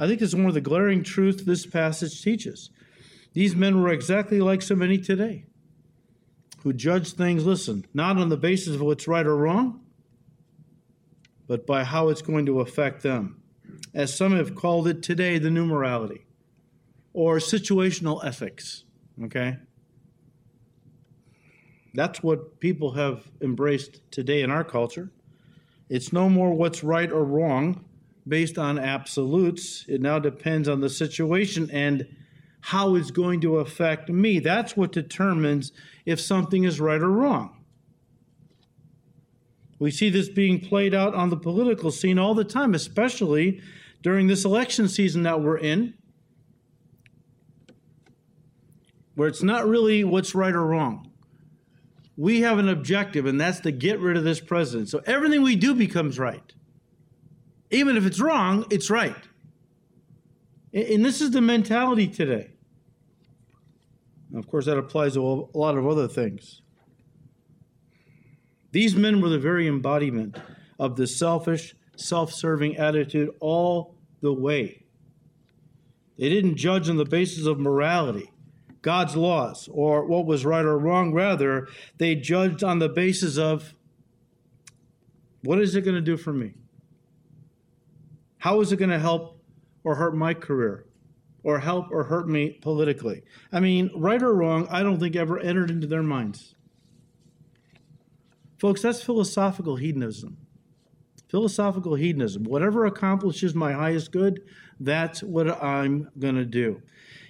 I 0.00 0.06
think 0.06 0.22
it's 0.22 0.34
one 0.34 0.46
of 0.46 0.54
the 0.54 0.60
glaring 0.60 1.02
truths 1.02 1.42
this 1.42 1.66
passage 1.66 2.22
teaches. 2.22 2.70
These 3.34 3.54
men 3.54 3.80
were 3.82 3.90
exactly 3.90 4.40
like 4.40 4.62
so 4.62 4.74
many 4.74 4.98
today 4.98 5.44
who 6.62 6.72
judge 6.72 7.12
things, 7.12 7.44
listen, 7.44 7.84
not 7.92 8.16
on 8.16 8.30
the 8.30 8.36
basis 8.36 8.74
of 8.74 8.80
what's 8.80 9.06
right 9.06 9.26
or 9.26 9.36
wrong, 9.36 9.81
but 11.52 11.66
by 11.66 11.84
how 11.84 12.08
it's 12.08 12.22
going 12.22 12.46
to 12.46 12.60
affect 12.60 13.02
them 13.02 13.36
as 13.92 14.16
some 14.16 14.34
have 14.34 14.54
called 14.54 14.88
it 14.88 15.02
today, 15.02 15.36
the 15.36 15.50
new 15.50 15.66
morality 15.66 16.24
or 17.12 17.36
situational 17.36 18.24
ethics. 18.24 18.84
Okay? 19.22 19.58
That's 21.92 22.22
what 22.22 22.58
people 22.58 22.92
have 22.92 23.30
embraced 23.42 24.00
today 24.10 24.40
in 24.40 24.50
our 24.50 24.64
culture. 24.64 25.10
It's 25.90 26.10
no 26.10 26.30
more 26.30 26.54
what's 26.54 26.82
right 26.82 27.12
or 27.12 27.22
wrong 27.22 27.84
based 28.26 28.56
on 28.56 28.78
absolutes. 28.78 29.84
It 29.88 30.00
now 30.00 30.18
depends 30.18 30.70
on 30.70 30.80
the 30.80 30.88
situation 30.88 31.68
and 31.70 32.08
how 32.62 32.94
it's 32.94 33.10
going 33.10 33.42
to 33.42 33.58
affect 33.58 34.08
me. 34.08 34.38
That's 34.38 34.74
what 34.74 34.90
determines 34.90 35.70
if 36.06 36.18
something 36.18 36.64
is 36.64 36.80
right 36.80 37.02
or 37.02 37.10
wrong. 37.10 37.61
We 39.82 39.90
see 39.90 40.10
this 40.10 40.28
being 40.28 40.60
played 40.60 40.94
out 40.94 41.12
on 41.16 41.28
the 41.30 41.36
political 41.36 41.90
scene 41.90 42.16
all 42.16 42.34
the 42.34 42.44
time, 42.44 42.72
especially 42.72 43.60
during 44.00 44.28
this 44.28 44.44
election 44.44 44.86
season 44.86 45.24
that 45.24 45.42
we're 45.42 45.58
in, 45.58 45.94
where 49.16 49.26
it's 49.26 49.42
not 49.42 49.66
really 49.66 50.04
what's 50.04 50.36
right 50.36 50.54
or 50.54 50.64
wrong. 50.64 51.10
We 52.16 52.42
have 52.42 52.60
an 52.60 52.68
objective, 52.68 53.26
and 53.26 53.40
that's 53.40 53.58
to 53.60 53.72
get 53.72 53.98
rid 53.98 54.16
of 54.16 54.22
this 54.22 54.38
president. 54.38 54.88
So 54.88 55.02
everything 55.04 55.42
we 55.42 55.56
do 55.56 55.74
becomes 55.74 56.16
right. 56.16 56.52
Even 57.72 57.96
if 57.96 58.06
it's 58.06 58.20
wrong, 58.20 58.64
it's 58.70 58.88
right. 58.88 59.16
And 60.72 61.04
this 61.04 61.20
is 61.20 61.32
the 61.32 61.40
mentality 61.40 62.06
today. 62.06 62.52
Of 64.32 64.46
course, 64.46 64.66
that 64.66 64.78
applies 64.78 65.14
to 65.14 65.48
a 65.52 65.58
lot 65.58 65.76
of 65.76 65.88
other 65.88 66.06
things. 66.06 66.62
These 68.72 68.96
men 68.96 69.20
were 69.20 69.28
the 69.28 69.38
very 69.38 69.68
embodiment 69.68 70.36
of 70.78 70.96
the 70.96 71.06
selfish, 71.06 71.74
self 71.96 72.32
serving 72.32 72.76
attitude 72.76 73.30
all 73.38 73.94
the 74.20 74.32
way. 74.32 74.84
They 76.18 76.28
didn't 76.28 76.56
judge 76.56 76.88
on 76.88 76.96
the 76.96 77.04
basis 77.04 77.46
of 77.46 77.58
morality, 77.58 78.32
God's 78.80 79.14
laws, 79.14 79.68
or 79.72 80.06
what 80.06 80.26
was 80.26 80.44
right 80.44 80.64
or 80.64 80.78
wrong. 80.78 81.12
Rather, 81.12 81.68
they 81.98 82.14
judged 82.14 82.64
on 82.64 82.78
the 82.78 82.88
basis 82.88 83.38
of 83.38 83.74
what 85.42 85.60
is 85.60 85.74
it 85.74 85.82
going 85.82 85.94
to 85.94 86.00
do 86.00 86.16
for 86.16 86.32
me? 86.32 86.54
How 88.38 88.60
is 88.60 88.72
it 88.72 88.76
going 88.76 88.90
to 88.90 88.98
help 88.98 89.40
or 89.84 89.96
hurt 89.96 90.16
my 90.16 90.34
career? 90.34 90.86
Or 91.44 91.58
help 91.58 91.90
or 91.90 92.04
hurt 92.04 92.28
me 92.28 92.58
politically. 92.62 93.24
I 93.50 93.58
mean, 93.58 93.90
right 93.96 94.22
or 94.22 94.32
wrong, 94.32 94.68
I 94.70 94.84
don't 94.84 95.00
think 95.00 95.16
ever 95.16 95.40
entered 95.40 95.72
into 95.72 95.88
their 95.88 96.04
minds. 96.04 96.54
Folks, 98.62 98.80
that's 98.80 99.02
philosophical 99.02 99.74
hedonism. 99.74 100.36
Philosophical 101.28 101.96
hedonism. 101.96 102.44
Whatever 102.44 102.86
accomplishes 102.86 103.56
my 103.56 103.72
highest 103.72 104.12
good, 104.12 104.40
that's 104.78 105.20
what 105.20 105.60
I'm 105.60 106.08
going 106.16 106.36
to 106.36 106.44
do. 106.44 106.80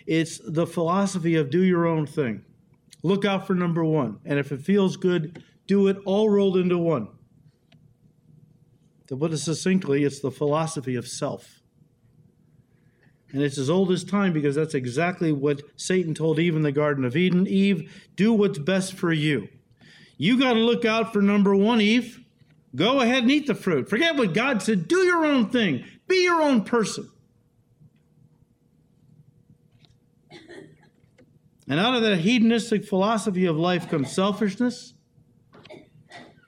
It's 0.06 0.38
the 0.46 0.66
philosophy 0.66 1.36
of 1.36 1.48
do 1.48 1.62
your 1.62 1.86
own 1.86 2.06
thing. 2.06 2.44
Look 3.02 3.24
out 3.24 3.46
for 3.46 3.54
number 3.54 3.82
one. 3.82 4.18
And 4.26 4.38
if 4.38 4.52
it 4.52 4.60
feels 4.60 4.98
good, 4.98 5.42
do 5.66 5.88
it 5.88 5.96
all 6.04 6.28
rolled 6.28 6.58
into 6.58 6.76
one. 6.76 7.08
To 9.06 9.16
put 9.16 9.32
it 9.32 9.38
succinctly, 9.38 10.04
it's 10.04 10.20
the 10.20 10.30
philosophy 10.30 10.96
of 10.96 11.08
self. 11.08 11.62
And 13.30 13.40
it's 13.40 13.56
as 13.56 13.70
old 13.70 13.90
as 13.90 14.04
time 14.04 14.34
because 14.34 14.54
that's 14.54 14.74
exactly 14.74 15.32
what 15.32 15.62
Satan 15.76 16.12
told 16.12 16.38
Eve 16.38 16.56
in 16.56 16.62
the 16.62 16.72
Garden 16.72 17.06
of 17.06 17.16
Eden 17.16 17.46
Eve, 17.46 17.90
do 18.16 18.34
what's 18.34 18.58
best 18.58 18.92
for 18.92 19.14
you. 19.14 19.48
You 20.22 20.38
got 20.38 20.52
to 20.52 20.60
look 20.60 20.84
out 20.84 21.12
for 21.12 21.20
number 21.20 21.52
one, 21.52 21.80
Eve. 21.80 22.20
Go 22.76 23.00
ahead 23.00 23.24
and 23.24 23.32
eat 23.32 23.48
the 23.48 23.56
fruit. 23.56 23.88
Forget 23.88 24.14
what 24.14 24.32
God 24.32 24.62
said. 24.62 24.86
Do 24.86 24.98
your 24.98 25.26
own 25.26 25.50
thing. 25.50 25.84
Be 26.06 26.22
your 26.22 26.40
own 26.40 26.62
person. 26.62 27.10
And 31.68 31.80
out 31.80 31.96
of 31.96 32.02
that 32.02 32.18
hedonistic 32.18 32.84
philosophy 32.84 33.46
of 33.46 33.56
life 33.56 33.90
comes 33.90 34.12
selfishness, 34.12 34.94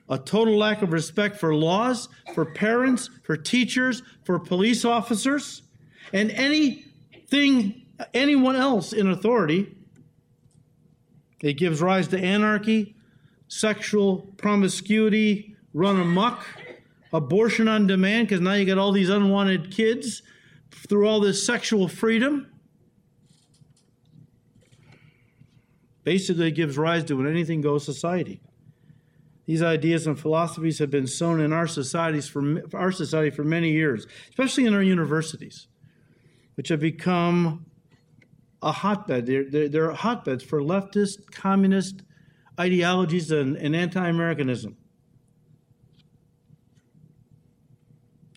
a 0.07 0.19
total 0.19 0.57
lack 0.57 0.81
of 0.81 0.93
respect 0.93 1.35
for 1.35 1.53
laws, 1.53 2.07
for 2.33 2.45
parents, 2.45 3.09
for 3.23 3.35
teachers, 3.35 4.03
for 4.23 4.39
police 4.39 4.85
officers, 4.85 5.63
and 6.13 6.31
anything, 6.31 7.81
anyone 8.13 8.55
else 8.55 8.93
in 8.93 9.11
authority. 9.11 9.75
It 11.41 11.57
gives 11.57 11.81
rise 11.81 12.07
to 12.07 12.17
anarchy, 12.17 12.94
sexual 13.47 14.33
promiscuity, 14.37 15.55
run 15.73 15.99
amok, 15.99 16.45
abortion 17.13 17.67
on 17.67 17.87
demand, 17.87 18.27
because 18.27 18.41
now 18.41 18.53
you 18.53 18.65
got 18.65 18.77
all 18.77 18.91
these 18.91 19.09
unwanted 19.09 19.71
kids 19.71 20.21
through 20.71 21.07
all 21.07 21.19
this 21.19 21.45
sexual 21.45 21.87
freedom. 21.87 22.47
Basically, 26.03 26.47
it 26.47 26.51
gives 26.51 26.77
rise 26.77 27.03
to 27.05 27.19
an 27.19 27.27
anything 27.27 27.61
goes 27.61 27.83
society. 27.83 28.41
These 29.45 29.61
ideas 29.61 30.07
and 30.07 30.19
philosophies 30.19 30.79
have 30.79 30.89
been 30.89 31.07
sown 31.07 31.39
in 31.39 31.53
our 31.53 31.67
societies 31.67 32.27
for 32.27 32.61
our 32.73 32.91
society 32.91 33.29
for 33.29 33.43
many 33.43 33.71
years, 33.71 34.07
especially 34.29 34.65
in 34.65 34.73
our 34.73 34.81
universities, 34.81 35.67
which 36.55 36.69
have 36.69 36.79
become 36.79 37.65
a 38.61 38.71
hotbed. 38.71 39.27
They're, 39.27 39.49
they're, 39.49 39.69
they're 39.69 39.91
hotbeds 39.91 40.43
for 40.43 40.61
leftist, 40.61 41.31
communist 41.31 42.01
ideologies 42.59 43.31
and, 43.31 43.55
and 43.57 43.75
anti-Americanism. 43.75 44.77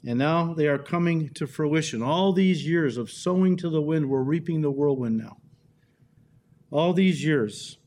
And 0.07 0.19
now 0.19 0.55
they 0.55 0.67
are 0.69 0.79
coming 0.79 1.29
to 1.35 1.47
fruition. 1.47 2.03
All 2.03 2.33
these 2.33 2.67
years 2.67 2.97
of 2.97 3.11
sowing 3.11 3.57
to 3.59 3.69
the 3.69 3.83
wind, 3.83 4.09
we're 4.09 4.23
reaping 4.23 4.63
the 4.63 4.71
whirlwind 4.71 5.19
now. 5.19 5.39
All 6.71 6.93
these 6.93 7.25
years, 7.25 7.79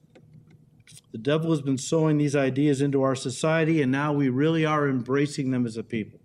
the 1.12 1.18
devil 1.18 1.52
has 1.52 1.62
been 1.62 1.78
sowing 1.78 2.18
these 2.18 2.36
ideas 2.36 2.82
into 2.82 3.02
our 3.02 3.16
society, 3.16 3.82
and 3.82 3.92
now 3.92 4.14
we 4.14 4.30
really 4.30 4.66
are 4.66 4.88
embracing 4.88 5.52
them 5.52 5.66
as 5.66 5.78
a 5.78 5.84
people. 5.84 6.20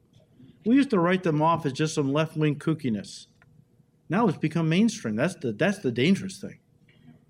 We 0.64 0.75
used 0.75 0.90
to 0.90 0.99
write 0.99 1.23
them 1.23 1.40
off 1.40 1.64
as 1.64 1.73
just 1.73 1.95
some 1.95 2.12
left 2.12 2.37
wing 2.37 2.57
kookiness. 2.57 3.27
Now 4.09 4.27
it's 4.29 4.38
become 4.38 4.69
mainstream. 4.69 5.16
That's 5.16 5.37
the, 5.37 5.53
that's 5.53 5.79
the 5.79 5.92
dangerous 5.92 6.38
thing. 6.38 6.59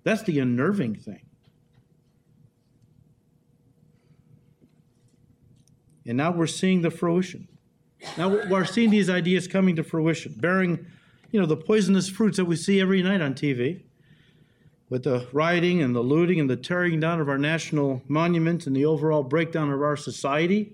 That's 0.03 0.23
the 0.23 0.39
unnerving 0.39 0.95
thing. 0.95 1.26
And 6.07 6.17
now 6.17 6.31
we're 6.31 6.47
seeing 6.47 6.81
the 6.81 6.89
fruition. 6.89 7.47
Now 8.17 8.29
we're 8.49 8.65
seeing 8.65 8.89
these 8.89 9.09
ideas 9.09 9.47
coming 9.47 9.75
to 9.75 9.83
fruition, 9.83 10.33
bearing, 10.37 10.85
you 11.31 11.39
know, 11.39 11.45
the 11.45 11.57
poisonous 11.57 12.09
fruits 12.09 12.37
that 12.37 12.45
we 12.45 12.55
see 12.55 12.79
every 12.79 13.03
night 13.03 13.21
on 13.21 13.33
TV 13.33 13.81
with 14.89 15.03
the 15.03 15.27
rioting 15.33 15.81
and 15.81 15.93
the 15.93 16.01
looting 16.01 16.39
and 16.39 16.49
the 16.49 16.55
tearing 16.55 16.99
down 16.99 17.19
of 17.19 17.27
our 17.27 17.37
national 17.37 18.01
monuments 18.07 18.65
and 18.67 18.75
the 18.75 18.85
overall 18.85 19.23
breakdown 19.23 19.69
of 19.69 19.81
our 19.81 19.97
society. 19.97 20.73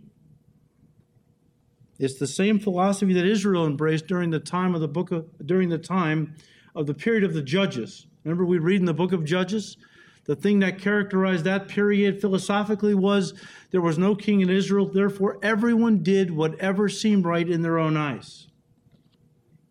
It's 1.98 2.20
the 2.20 2.28
same 2.28 2.60
philosophy 2.60 3.14
that 3.14 3.26
Israel 3.26 3.66
embraced 3.66 4.08
during 4.08 4.30
the 4.30 4.40
time 4.40 4.76
of 4.76 4.82
the 4.82 4.88
book 4.88 5.12
of, 5.12 5.26
during 5.46 5.70
the 5.70 5.78
time 5.78 6.36
of 6.76 6.86
the 6.86 6.94
period 6.94 7.24
of 7.24 7.34
the 7.34 7.42
judges. 7.42 8.06
Remember 8.24 8.46
we 8.46 8.60
read 8.60 8.80
in 8.80 8.86
the 8.86 8.94
book 8.94 9.14
of 9.14 9.26
Judges? 9.26 9.78
The 10.26 10.36
thing 10.36 10.60
that 10.60 10.80
characterized 10.80 11.44
that 11.44 11.68
period 11.68 12.22
philosophically 12.22 12.96
was 12.96 13.34
there 13.72 13.82
was 13.82 13.98
no 13.98 14.16
king 14.16 14.42
in 14.42 14.50
Israel, 14.50 14.86
therefore 14.86 15.38
everyone 15.44 16.02
did 16.02 16.32
whatever 16.32 16.88
seemed 16.88 17.26
right 17.26 17.48
in 17.48 17.62
their 17.62 17.78
own 17.78 17.98
eyes. 17.98 18.48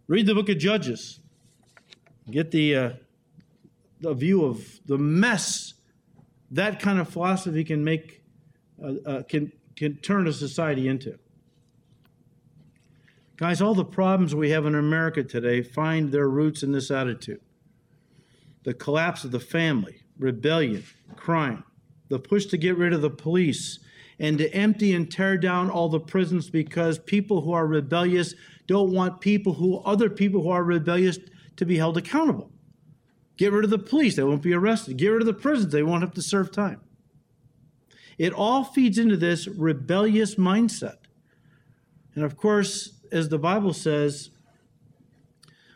Read 0.09 0.27
the 0.27 0.35
book 0.35 0.49
of 0.51 0.59
Judges. 0.59 1.21
Get 2.31 2.51
the 2.51 2.77
uh, 2.77 2.91
the 4.01 4.13
view 4.15 4.45
of 4.45 4.81
the 4.87 4.99
mess 4.99 5.75
that 6.53 6.81
kind 6.81 7.01
of 7.01 7.09
philosophy 7.09 7.65
can 7.65 7.83
make, 7.83 8.23
uh, 8.83 8.93
uh, 9.07 9.23
can, 9.23 9.51
can 9.75 9.97
turn 9.97 10.27
a 10.27 10.33
society 10.33 10.87
into. 10.87 11.19
Guys, 13.37 13.63
all 13.63 13.75
the 13.75 13.85
problems 13.85 14.35
we 14.35 14.51
have 14.51 14.67
in 14.67 14.75
America 14.75 15.25
today 15.25 15.63
find 15.63 16.13
their 16.13 16.29
roots 16.29 16.63
in 16.63 16.73
this 16.73 16.91
attitude 16.91 17.41
the 18.65 18.75
collapse 18.75 19.25
of 19.25 19.33
the 19.33 19.41
family, 19.41 20.02
rebellion, 20.23 20.85
crime, 21.17 21.65
the 22.09 22.19
push 22.19 22.47
to 22.47 22.57
get 22.57 22.77
rid 22.77 22.93
of 22.93 23.03
the 23.03 23.11
police, 23.11 23.79
and 24.19 24.39
to 24.39 24.53
empty 24.55 24.95
and 24.95 25.11
tear 25.11 25.37
down 25.37 25.69
all 25.69 25.89
the 25.89 26.01
prisons 26.01 26.49
because 26.49 26.99
people 26.99 27.41
who 27.41 27.53
are 27.53 27.67
rebellious 27.67 28.35
don't 28.67 28.93
want 28.93 29.21
people 29.21 29.55
who, 29.55 29.79
other 29.79 30.09
people 30.09 30.43
who 30.43 30.51
are 30.51 30.63
rebellious, 30.63 31.19
to 31.57 31.67
be 31.67 31.77
held 31.77 31.99
accountable. 31.99 32.51
Get 33.37 33.53
rid 33.53 33.65
of 33.65 33.71
the 33.71 33.79
police, 33.79 34.17
they 34.17 34.23
won't 34.23 34.43
be 34.43 34.55
arrested. 34.55 34.97
Get 34.97 35.09
rid 35.09 35.23
of 35.23 35.27
the 35.27 35.35
prisons, 35.35 35.73
they 35.73 35.83
won't 35.83 36.03
have 36.03 36.15
to 36.15 36.23
serve 36.23 36.53
time. 36.53 36.81
It 38.19 38.33
all 38.33 38.65
feeds 38.65 38.99
into 38.99 39.17
this 39.17 39.49
rebellious 39.49 40.37
mindset. 40.37 40.99
And 42.15 42.25
of 42.25 42.37
course, 42.37 42.93
as 43.11 43.29
the 43.29 43.39
Bible 43.39 43.73
says, 43.73 44.31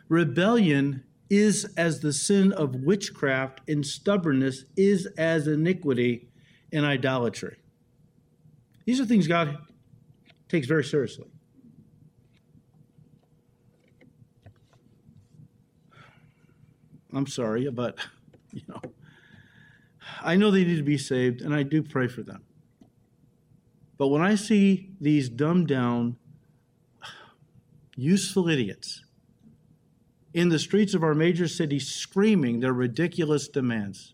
rebellion 0.07 1.03
is 1.29 1.65
as 1.77 1.99
the 1.99 2.13
sin 2.13 2.53
of 2.53 2.75
witchcraft, 2.75 3.61
and 3.67 3.85
stubbornness 3.85 4.65
is 4.75 5.05
as 5.17 5.47
iniquity 5.47 6.29
and 6.71 6.85
idolatry. 6.85 7.57
These 8.85 8.99
are 8.99 9.05
things 9.05 9.27
God 9.27 9.57
takes 10.47 10.67
very 10.67 10.83
seriously. 10.83 11.27
I'm 17.13 17.27
sorry, 17.27 17.69
but 17.69 17.97
you 18.51 18.61
know, 18.67 18.81
I 20.21 20.35
know 20.35 20.51
they 20.51 20.63
need 20.63 20.77
to 20.77 20.83
be 20.83 20.97
saved, 20.97 21.41
and 21.41 21.53
I 21.53 21.63
do 21.63 21.81
pray 21.81 22.07
for 22.07 22.21
them. 22.21 22.43
But 23.97 24.07
when 24.07 24.21
I 24.21 24.35
see 24.35 24.91
these 25.01 25.27
dumbed 25.27 25.67
down, 25.67 26.17
useful 27.95 28.47
idiots 28.47 29.03
in 30.37 30.49
the 30.49 30.59
streets 30.59 30.93
of 30.93 31.01
our 31.01 31.15
major 31.15 31.47
cities 31.47 31.87
screaming 31.87 32.59
their 32.59 32.71
ridiculous 32.71 33.47
demands, 33.47 34.13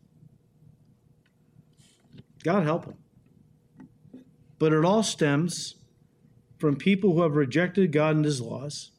God 2.46 2.64
help 2.64 2.86
them. 2.86 2.98
But 4.58 4.72
it 4.72 4.86
all 4.86 5.04
stems 5.04 5.76
from 6.60 6.78
people 6.78 7.12
who 7.12 7.24
have 7.24 7.36
rejected 7.36 7.92
God 7.92 8.16
and 8.16 8.24
His 8.24 8.40
laws 8.40 8.92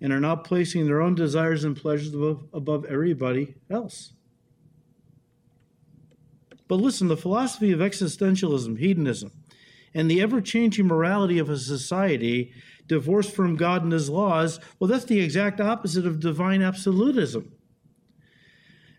and 0.00 0.12
are 0.12 0.18
now 0.18 0.34
placing 0.34 0.86
their 0.86 1.00
own 1.00 1.14
desires 1.14 1.62
and 1.62 1.76
pleasures 1.76 2.12
above, 2.12 2.48
above 2.52 2.84
everybody 2.86 3.54
else. 3.70 4.14
But 6.66 6.80
listen, 6.80 7.06
the 7.06 7.16
philosophy 7.16 7.70
of 7.70 7.78
existentialism, 7.78 8.80
hedonism, 8.80 9.30
and 9.94 10.10
the 10.10 10.20
ever 10.20 10.40
changing 10.40 10.88
morality 10.88 11.38
of 11.38 11.48
a 11.50 11.56
society 11.56 12.52
divorced 12.88 13.34
from 13.34 13.56
God 13.56 13.84
and 13.84 13.92
His 13.92 14.10
laws, 14.10 14.58
well, 14.78 14.88
that's 14.88 15.04
the 15.04 15.20
exact 15.20 15.60
opposite 15.60 16.06
of 16.06 16.20
divine 16.20 16.62
absolutism. 16.62 17.52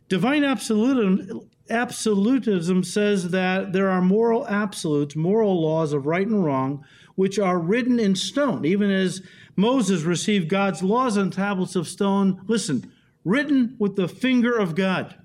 Divine 0.07 0.43
absolutism, 0.43 1.49
absolutism 1.69 2.83
says 2.83 3.29
that 3.29 3.73
there 3.73 3.89
are 3.89 4.01
moral 4.01 4.47
absolutes, 4.47 5.15
moral 5.15 5.61
laws 5.61 5.93
of 5.93 6.05
right 6.05 6.25
and 6.25 6.43
wrong, 6.43 6.83
which 7.15 7.37
are 7.37 7.59
written 7.59 7.99
in 7.99 8.15
stone, 8.15 8.65
even 8.65 8.89
as 8.89 9.21
Moses 9.55 10.03
received 10.03 10.47
God's 10.49 10.81
laws 10.81 11.17
on 11.17 11.31
tablets 11.31 11.75
of 11.75 11.87
stone. 11.87 12.41
Listen, 12.47 12.91
written 13.25 13.75
with 13.77 13.95
the 13.95 14.07
finger 14.07 14.57
of 14.57 14.73
God. 14.73 15.15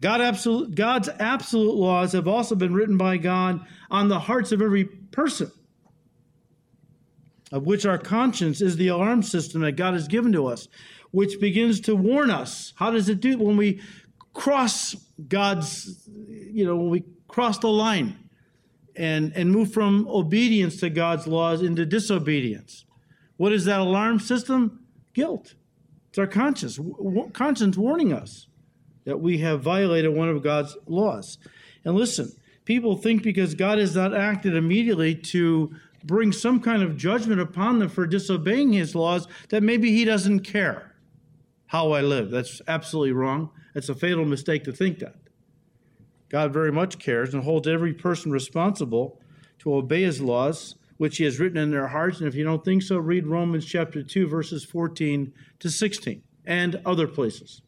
God 0.00 0.20
absolute, 0.20 0.74
God's 0.74 1.08
absolute 1.18 1.74
laws 1.74 2.12
have 2.12 2.28
also 2.28 2.54
been 2.54 2.74
written 2.74 2.98
by 2.98 3.16
God 3.16 3.64
on 3.90 4.08
the 4.08 4.18
hearts 4.18 4.52
of 4.52 4.60
every 4.60 4.84
person, 4.84 5.50
of 7.52 7.66
which 7.66 7.86
our 7.86 7.98
conscience 7.98 8.60
is 8.60 8.76
the 8.76 8.88
alarm 8.88 9.22
system 9.22 9.62
that 9.62 9.72
God 9.72 9.94
has 9.94 10.08
given 10.08 10.32
to 10.32 10.46
us, 10.46 10.68
which 11.10 11.40
begins 11.40 11.80
to 11.80 11.94
warn 11.94 12.30
us. 12.30 12.72
How 12.76 12.90
does 12.90 13.08
it 13.08 13.20
do 13.20 13.38
when 13.38 13.56
we 13.56 13.80
cross 14.32 14.96
God's, 15.28 16.08
you 16.08 16.64
know, 16.64 16.76
when 16.76 16.90
we 16.90 17.04
cross 17.28 17.58
the 17.58 17.68
line? 17.68 18.18
and, 18.96 19.32
and 19.34 19.50
move 19.50 19.72
from 19.72 20.06
obedience 20.08 20.78
to 20.80 20.90
God's 20.90 21.26
laws 21.26 21.62
into 21.62 21.84
disobedience. 21.84 22.84
What 23.36 23.52
is 23.52 23.64
that 23.64 23.80
alarm 23.80 24.20
system? 24.20 24.80
Guilt. 25.12 25.54
It's 26.08 26.18
our 26.18 26.26
conscience, 26.26 26.78
conscience 27.32 27.76
warning 27.76 28.12
us 28.12 28.46
that 29.04 29.20
we 29.20 29.38
have 29.38 29.62
violated 29.62 30.14
one 30.14 30.28
of 30.28 30.42
God's 30.42 30.76
laws. 30.86 31.38
And 31.84 31.96
listen, 31.96 32.32
people 32.64 32.96
think 32.96 33.22
because 33.22 33.54
God 33.54 33.78
has 33.78 33.96
not 33.96 34.14
acted 34.14 34.54
immediately 34.54 35.14
to 35.14 35.74
bring 36.04 36.32
some 36.32 36.60
kind 36.60 36.82
of 36.82 36.96
judgment 36.96 37.40
upon 37.40 37.78
them 37.78 37.88
for 37.88 38.06
disobeying 38.06 38.72
his 38.72 38.94
laws 38.94 39.26
that 39.48 39.62
maybe 39.62 39.90
he 39.90 40.04
doesn't 40.04 40.40
care 40.40 40.94
how 41.66 41.92
I 41.92 42.02
live. 42.02 42.30
That's 42.30 42.60
absolutely 42.68 43.12
wrong. 43.12 43.50
It's 43.74 43.88
a 43.88 43.94
fatal 43.94 44.24
mistake 44.24 44.64
to 44.64 44.72
think 44.72 45.00
that. 45.00 45.16
God 46.28 46.52
very 46.52 46.72
much 46.72 46.98
cares 46.98 47.34
and 47.34 47.42
holds 47.42 47.66
every 47.66 47.92
person 47.92 48.30
responsible 48.30 49.20
to 49.60 49.74
obey 49.74 50.02
his 50.02 50.20
laws, 50.20 50.76
which 50.96 51.16
he 51.16 51.24
has 51.24 51.40
written 51.40 51.58
in 51.58 51.70
their 51.70 51.88
hearts. 51.88 52.18
And 52.18 52.28
if 52.28 52.34
you 52.34 52.44
don't 52.44 52.64
think 52.64 52.82
so, 52.82 52.98
read 52.98 53.26
Romans 53.26 53.64
chapter 53.64 54.02
2, 54.02 54.26
verses 54.28 54.64
14 54.64 55.32
to 55.60 55.70
16 55.70 56.22
and 56.44 56.80
other 56.84 57.08
places. 57.08 57.62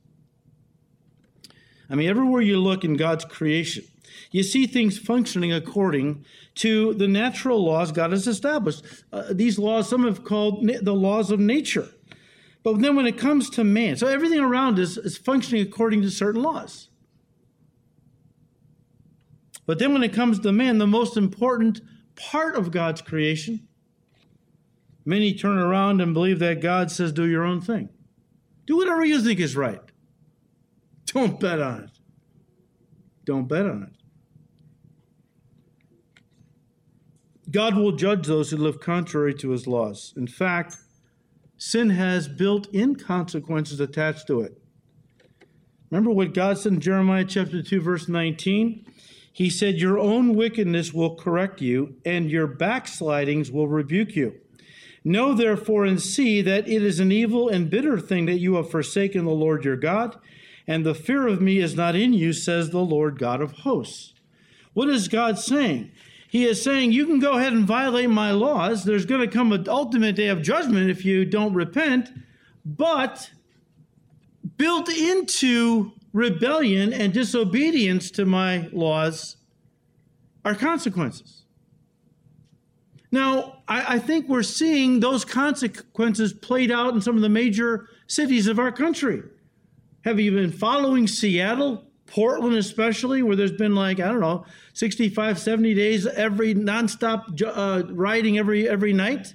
I 1.88 1.94
mean, 1.94 2.09
everywhere 2.09 2.42
you 2.42 2.59
look 2.59 2.85
in 2.85 2.94
God's 2.94 3.25
creation, 3.25 3.85
you 4.31 4.42
see 4.42 4.66
things 4.66 4.99
functioning 4.99 5.53
according 5.53 6.25
to 6.57 6.94
the 6.94 7.09
natural 7.09 7.64
laws 7.64 7.92
God 7.92 8.12
has 8.12 8.27
established. 8.27 8.85
Uh, 9.12 9.25
these 9.31 9.59
laws, 9.59 9.88
some 9.88 10.05
have 10.05 10.25
called 10.25 10.64
na- 10.64 10.81
the 10.83 10.94
laws 10.94 11.31
of 11.31 11.38
nature. 11.38 11.88
But 12.62 12.81
then 12.81 12.96
when 12.96 13.07
it 13.07 13.18
comes 13.18 13.49
to 13.51 13.62
man, 13.62 13.96
so 13.96 14.09
everything 14.09 14.40
around 14.40 14.79
us 14.79 14.96
is 14.96 15.16
functioning 15.16 15.62
according 15.62 16.03
to 16.03 16.11
certain 16.11 16.42
laws. 16.42 16.88
But 19.66 19.79
then 19.79 19.92
when 19.92 20.03
it 20.03 20.12
comes 20.12 20.40
to 20.40 20.53
man, 20.53 20.79
the 20.79 20.87
most 20.87 21.16
important 21.16 21.81
part 22.16 22.57
of 22.57 22.70
God's 22.70 23.03
creation, 23.03 23.68
many 25.05 25.35
turn 25.35 25.59
around 25.59 26.01
and 26.01 26.14
believe 26.14 26.38
that 26.40 26.61
God 26.61 26.90
says, 26.90 27.12
do 27.12 27.25
your 27.25 27.44
own 27.44 27.61
thing. 27.61 27.88
Do 28.66 28.77
whatever 28.77 29.05
you 29.05 29.20
think 29.20 29.38
is 29.38 29.55
right. 29.55 29.81
Don't 31.16 31.40
bet 31.40 31.62
on 31.62 31.85
it. 31.85 31.90
Don't 33.24 33.48
bet 33.48 33.64
on 33.64 33.85
it. 33.85 33.92
God 37.50 37.74
will 37.74 37.92
judge 37.92 38.26
those 38.26 38.50
who 38.50 38.59
live 38.59 38.81
contrary 38.81 39.33
to 39.37 39.48
his 39.48 39.66
laws. 39.66 40.12
In 40.14 40.26
fact, 40.26 40.76
sin 41.57 41.88
has 41.88 42.29
built 42.29 42.66
in 42.74 42.96
consequences 42.96 43.81
attached 43.81 44.26
to 44.26 44.42
it. 44.42 44.61
Remember 45.90 46.11
what 46.11 46.35
God 46.35 46.59
said 46.59 46.72
in 46.72 46.81
Jeremiah 46.81 47.24
chapter 47.24 47.62
2, 47.62 47.81
verse 47.81 48.09
19? 48.09 48.85
He 49.33 49.48
said, 49.48 49.76
Your 49.76 49.98
own 49.98 50.35
wickedness 50.35 50.92
will 50.92 51.14
correct 51.14 51.62
you, 51.62 51.96
and 52.05 52.31
your 52.31 52.46
backslidings 52.46 53.50
will 53.50 53.68
rebuke 53.68 54.14
you. 54.14 54.35
Know 55.02 55.33
therefore 55.33 55.87
and 55.87 55.98
see 55.98 56.42
that 56.42 56.68
it 56.68 56.83
is 56.83 57.00
an 57.00 57.11
evil 57.11 57.48
and 57.48 57.70
bitter 57.70 57.98
thing 57.98 58.26
that 58.26 58.38
you 58.38 58.57
have 58.57 58.70
forsaken 58.70 59.24
the 59.24 59.31
Lord 59.31 59.64
your 59.64 59.76
God, 59.76 60.18
and 60.66 60.85
the 60.85 60.94
fear 60.94 61.26
of 61.26 61.40
me 61.40 61.59
is 61.59 61.74
not 61.74 61.94
in 61.94 62.12
you, 62.12 62.33
says 62.33 62.70
the 62.70 62.79
Lord 62.79 63.18
God 63.18 63.40
of 63.40 63.52
hosts. 63.52 64.14
What 64.72 64.88
is 64.88 65.09
God 65.09 65.38
saying? 65.38 65.92
He 66.29 66.44
is 66.44 66.62
saying, 66.62 66.92
You 66.92 67.07
can 67.07 67.18
go 67.18 67.33
ahead 67.38 67.52
and 67.52 67.64
violate 67.64 68.11
my 68.11 68.33
laws. 68.33 68.85
There's 68.85 69.07
going 69.07 69.20
to 69.20 69.33
come 69.33 69.52
an 69.52 69.68
ultimate 69.68 70.16
day 70.16 70.29
of 70.29 70.42
judgment 70.42 70.90
if 70.90 71.05
you 71.05 71.24
don't 71.24 71.55
repent. 71.55 72.11
But 72.64 73.31
built 74.57 74.88
into 74.88 75.92
rebellion 76.12 76.92
and 76.92 77.12
disobedience 77.12 78.11
to 78.12 78.24
my 78.24 78.68
laws 78.72 79.37
are 80.44 80.55
consequences. 80.55 81.44
Now, 83.12 83.62
I, 83.68 83.94
I, 83.94 83.98
think 83.98 84.29
we're 84.29 84.42
seeing 84.42 85.00
those 85.00 85.24
consequences 85.24 86.33
played 86.33 86.70
out 86.70 86.94
in 86.94 87.00
some 87.00 87.16
of 87.16 87.22
the 87.22 87.29
major 87.29 87.88
cities 88.09 88.46
of 88.46 88.59
our 88.59 88.72
country. 88.72 89.22
Have 90.07 90.21
you 90.21 90.31
been 90.31 90.53
following 90.53 91.09
Seattle, 91.09 91.83
Portland 92.07 92.55
especially, 92.55 93.25
where 93.25 93.35
there's 93.35 93.51
been 93.51 93.75
like, 93.75 93.99
I 93.99 94.07
don't 94.07 94.21
know, 94.21 94.47
65, 94.73 95.37
70 95.37 95.75
days 95.75 96.07
every 96.07 96.55
nonstop 96.55 97.42
uh, 97.45 97.92
riding 97.92 98.38
every 98.38 98.69
every 98.69 98.92
night? 98.92 99.35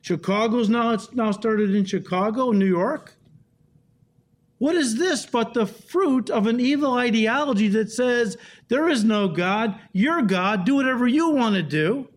Chicago's 0.00 0.68
now 0.68 0.90
it's 0.90 1.12
now 1.12 1.30
started 1.30 1.76
in 1.76 1.84
Chicago, 1.84 2.50
New 2.50 2.66
York. 2.66 3.14
What 4.58 4.74
is 4.74 4.98
this 4.98 5.26
but 5.26 5.54
the 5.54 5.64
fruit 5.64 6.28
of 6.28 6.48
an 6.48 6.58
evil 6.58 6.94
ideology 6.94 7.68
that 7.68 7.92
says 7.92 8.36
there 8.66 8.88
is 8.88 9.04
no 9.04 9.28
God, 9.28 9.78
you're 9.92 10.22
God, 10.22 10.64
do 10.64 10.74
whatever 10.74 11.06
you 11.06 11.30
want 11.30 11.54
to 11.54 11.62
do. 11.62 12.08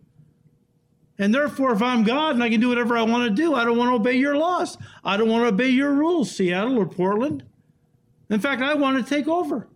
And 1.16 1.32
therefore, 1.32 1.72
if 1.72 1.80
I'm 1.80 2.02
God 2.02 2.34
and 2.34 2.42
I 2.42 2.50
can 2.50 2.60
do 2.60 2.70
whatever 2.70 2.98
I 2.98 3.02
want 3.02 3.28
to 3.28 3.42
do, 3.42 3.54
I 3.54 3.64
don't 3.64 3.78
want 3.78 3.90
to 3.90 3.94
obey 3.94 4.16
your 4.16 4.36
laws. 4.36 4.78
I 5.04 5.16
don't 5.16 5.28
want 5.28 5.44
to 5.44 5.48
obey 5.54 5.68
your 5.68 5.92
rules, 5.92 6.32
Seattle 6.32 6.76
or 6.76 6.86
Portland. 6.86 7.44
In 8.30 8.40
fact, 8.40 8.62
I 8.62 8.74
want 8.74 9.04
to 9.04 9.14
take 9.14 9.28
over. 9.28 9.68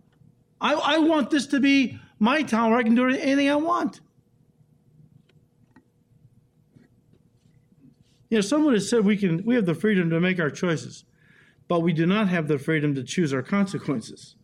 I, 0.59 0.73
I 0.73 0.97
want 0.97 1.29
this 1.29 1.47
to 1.47 1.59
be 1.59 1.99
my 2.19 2.41
town 2.43 2.71
where 2.71 2.79
I 2.79 2.83
can 2.83 2.95
do 2.95 3.07
anything 3.07 3.49
I 3.49 3.55
want. 3.55 4.01
You 8.29 8.37
know, 8.37 8.41
someone 8.41 8.73
has 8.73 8.89
said 8.89 9.05
we 9.05 9.17
can 9.17 9.43
we 9.45 9.55
have 9.55 9.65
the 9.65 9.73
freedom 9.73 10.09
to 10.09 10.19
make 10.19 10.39
our 10.39 10.51
choices 10.51 11.05
but 11.69 11.81
we 11.81 11.93
do 11.93 12.05
not 12.05 12.27
have 12.27 12.49
the 12.49 12.57
freedom 12.57 12.93
to 12.95 13.03
choose 13.03 13.33
our 13.33 13.43
consequences. 13.43 14.35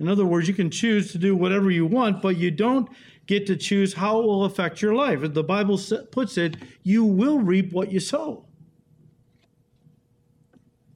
In 0.00 0.08
other 0.08 0.24
words, 0.24 0.48
you 0.48 0.54
can 0.54 0.70
choose 0.70 1.12
to 1.12 1.18
do 1.18 1.36
whatever 1.36 1.70
you 1.70 1.86
want, 1.86 2.20
but 2.20 2.36
you 2.36 2.50
don't 2.50 2.88
get 3.26 3.46
to 3.46 3.56
choose 3.56 3.94
how 3.94 4.18
it 4.18 4.26
will 4.26 4.44
affect 4.44 4.82
your 4.82 4.94
life. 4.94 5.22
As 5.22 5.30
the 5.30 5.44
Bible 5.44 5.78
puts 6.10 6.36
it, 6.36 6.56
you 6.82 7.04
will 7.04 7.38
reap 7.38 7.72
what 7.72 7.92
you 7.92 8.00
sow. 8.00 8.43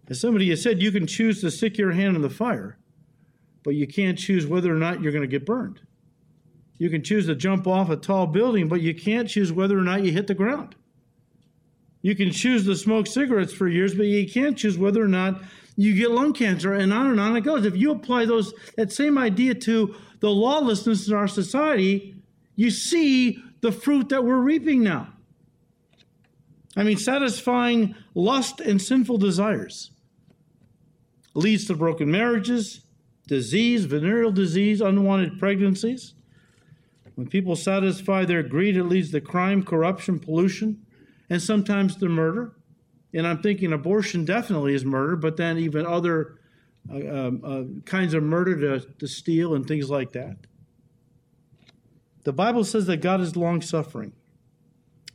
As 0.08 0.20
somebody 0.20 0.48
has 0.50 0.62
said, 0.62 0.80
you 0.80 0.90
can 0.90 1.06
choose 1.06 1.40
to 1.42 1.50
stick 1.50 1.76
your 1.76 1.92
hand 1.92 2.16
in 2.16 2.22
the 2.22 2.30
fire, 2.30 2.78
but 3.62 3.74
you 3.74 3.86
can't 3.86 4.18
choose 4.18 4.46
whether 4.46 4.74
or 4.74 4.78
not 4.78 5.02
you're 5.02 5.12
going 5.12 5.22
to 5.22 5.28
get 5.28 5.44
burned. 5.44 5.80
You 6.78 6.88
can 6.88 7.02
choose 7.02 7.26
to 7.26 7.34
jump 7.34 7.66
off 7.66 7.90
a 7.90 7.96
tall 7.96 8.26
building, 8.26 8.68
but 8.68 8.80
you 8.80 8.94
can't 8.94 9.28
choose 9.28 9.52
whether 9.52 9.78
or 9.78 9.82
not 9.82 10.04
you 10.04 10.12
hit 10.12 10.26
the 10.26 10.34
ground. 10.34 10.76
You 12.00 12.14
can 12.14 12.30
choose 12.30 12.64
to 12.64 12.76
smoke 12.76 13.06
cigarettes 13.06 13.52
for 13.52 13.68
years, 13.68 13.94
but 13.94 14.06
you 14.06 14.30
can't 14.30 14.56
choose 14.56 14.78
whether 14.78 15.02
or 15.02 15.08
not 15.08 15.42
you 15.76 15.94
get 15.94 16.10
lung 16.10 16.32
cancer, 16.32 16.72
and 16.72 16.92
on 16.92 17.08
and 17.08 17.20
on 17.20 17.36
it 17.36 17.42
goes. 17.42 17.66
If 17.66 17.76
you 17.76 17.90
apply 17.90 18.24
those 18.24 18.54
that 18.76 18.92
same 18.92 19.18
idea 19.18 19.54
to 19.54 19.94
the 20.20 20.30
lawlessness 20.30 21.08
in 21.08 21.14
our 21.14 21.28
society, 21.28 22.16
you 22.56 22.70
see 22.70 23.42
the 23.60 23.72
fruit 23.72 24.08
that 24.08 24.24
we're 24.24 24.40
reaping 24.40 24.82
now. 24.82 25.08
I 26.76 26.84
mean, 26.84 26.96
satisfying 26.96 27.94
lust 28.14 28.60
and 28.60 28.80
sinful 28.80 29.18
desires 29.18 29.90
leads 31.38 31.66
to 31.66 31.74
broken 31.74 32.10
marriages, 32.10 32.82
disease, 33.26 33.84
venereal 33.84 34.32
disease, 34.32 34.80
unwanted 34.80 35.38
pregnancies. 35.38 36.14
When 37.14 37.28
people 37.28 37.56
satisfy 37.56 38.24
their 38.24 38.42
greed, 38.42 38.76
it 38.76 38.84
leads 38.84 39.10
to 39.10 39.20
crime, 39.20 39.62
corruption, 39.62 40.18
pollution 40.18 40.84
and 41.30 41.42
sometimes 41.42 41.96
the 41.96 42.08
murder. 42.08 42.52
And 43.12 43.26
I'm 43.26 43.42
thinking 43.42 43.72
abortion 43.72 44.24
definitely 44.24 44.74
is 44.74 44.84
murder, 44.84 45.16
but 45.16 45.36
then 45.36 45.58
even 45.58 45.86
other 45.86 46.38
uh, 46.90 47.26
um, 47.26 47.42
uh, 47.44 47.80
kinds 47.84 48.14
of 48.14 48.22
murder 48.22 48.80
to, 48.80 48.86
to 48.98 49.06
steal 49.06 49.54
and 49.54 49.66
things 49.66 49.90
like 49.90 50.12
that. 50.12 50.36
The 52.24 52.32
Bible 52.32 52.64
says 52.64 52.86
that 52.86 52.98
God 52.98 53.20
is 53.20 53.36
long 53.36 53.62
suffering 53.62 54.12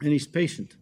and 0.02 0.12
He's 0.12 0.28
patient. 0.28 0.76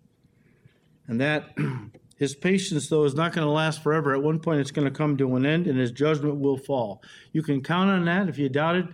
And 1.07 1.19
that 1.19 1.55
His 2.21 2.35
patience, 2.35 2.87
though, 2.87 3.03
is 3.05 3.15
not 3.15 3.33
going 3.33 3.47
to 3.47 3.51
last 3.51 3.81
forever. 3.81 4.13
At 4.13 4.21
one 4.21 4.37
point, 4.37 4.59
it's 4.59 4.69
going 4.69 4.85
to 4.85 4.95
come 4.95 5.17
to 5.17 5.35
an 5.37 5.43
end 5.43 5.65
and 5.65 5.79
His 5.79 5.91
judgment 5.91 6.39
will 6.39 6.55
fall. 6.55 7.01
You 7.33 7.41
can 7.41 7.63
count 7.63 7.89
on 7.89 8.05
that. 8.05 8.29
If 8.29 8.37
you 8.37 8.47
doubt 8.47 8.75
it, 8.75 8.85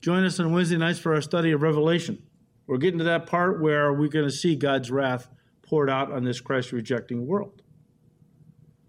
join 0.00 0.24
us 0.24 0.40
on 0.40 0.52
Wednesday 0.52 0.76
nights 0.78 0.98
for 0.98 1.14
our 1.14 1.20
study 1.20 1.52
of 1.52 1.62
Revelation. 1.62 2.20
We're 2.66 2.78
getting 2.78 2.98
to 2.98 3.04
that 3.04 3.26
part 3.26 3.62
where 3.62 3.92
we're 3.92 4.08
going 4.08 4.24
to 4.24 4.32
see 4.32 4.56
God's 4.56 4.90
wrath 4.90 5.28
poured 5.62 5.90
out 5.90 6.10
on 6.10 6.24
this 6.24 6.40
Christ 6.40 6.72
rejecting 6.72 7.24
world. 7.24 7.62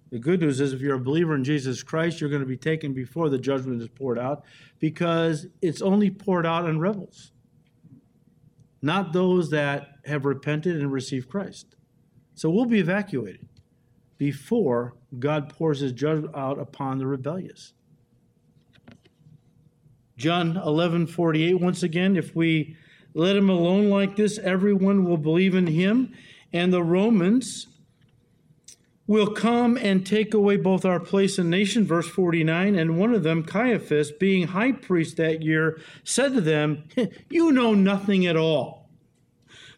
The 0.10 0.18
good 0.18 0.42
news 0.42 0.60
is, 0.60 0.74
if 0.74 0.82
you're 0.82 0.96
a 0.96 1.00
believer 1.00 1.36
in 1.36 1.44
Jesus 1.44 1.84
Christ, 1.84 2.20
you're 2.20 2.32
going 2.32 2.42
to 2.42 2.48
be 2.48 2.58
taken 2.58 2.94
before 2.94 3.30
the 3.30 3.38
judgment 3.38 3.80
is 3.80 3.90
poured 3.90 4.18
out 4.18 4.44
because 4.80 5.46
it's 5.62 5.84
only 5.84 6.10
poured 6.10 6.48
out 6.48 6.66
on 6.66 6.80
rebels, 6.80 7.32
not 8.82 9.14
those 9.14 9.52
that 9.52 10.00
have 10.06 10.26
repented 10.26 10.78
and 10.78 10.92
received 10.92 11.30
Christ. 11.30 11.76
So 12.34 12.50
we'll 12.50 12.66
be 12.66 12.80
evacuated 12.80 13.50
before 14.24 14.96
God 15.20 15.50
pours 15.50 15.82
his 15.82 15.92
judgment 15.92 16.34
out 16.34 16.58
upon 16.58 16.98
the 16.98 17.06
rebellious. 17.06 17.74
John 20.16 20.56
11 20.56 21.08
48, 21.08 21.56
once 21.56 21.84
again, 21.84 22.16
if 22.16 22.34
we 22.34 22.78
let 23.14 23.36
him 23.36 23.50
alone 23.50 23.90
like 23.90 24.16
this, 24.16 24.38
everyone 24.38 25.04
will 25.04 25.18
believe 25.18 25.56
in 25.56 25.68
him 25.68 26.14
and 26.54 26.72
the 26.72 26.82
Romans 26.82 27.68
will 29.08 29.28
come 29.28 29.76
and 29.76 30.06
take 30.06 30.34
away 30.34 30.56
both 30.56 30.86
our 30.86 31.02
place 31.02 31.38
and 31.38 31.50
nation. 31.50 31.84
Verse 31.84 32.08
49 32.08 32.76
And 32.76 32.98
one 32.98 33.14
of 33.14 33.24
them, 33.24 33.44
Caiaphas, 33.44 34.14
being 34.14 34.48
high 34.48 34.72
priest 34.72 35.18
that 35.18 35.42
year, 35.42 35.82
said 36.06 36.34
to 36.36 36.40
them, 36.40 36.86
You 37.30 37.52
know 37.52 37.74
nothing 37.74 38.26
at 38.26 38.38
all. 38.38 38.90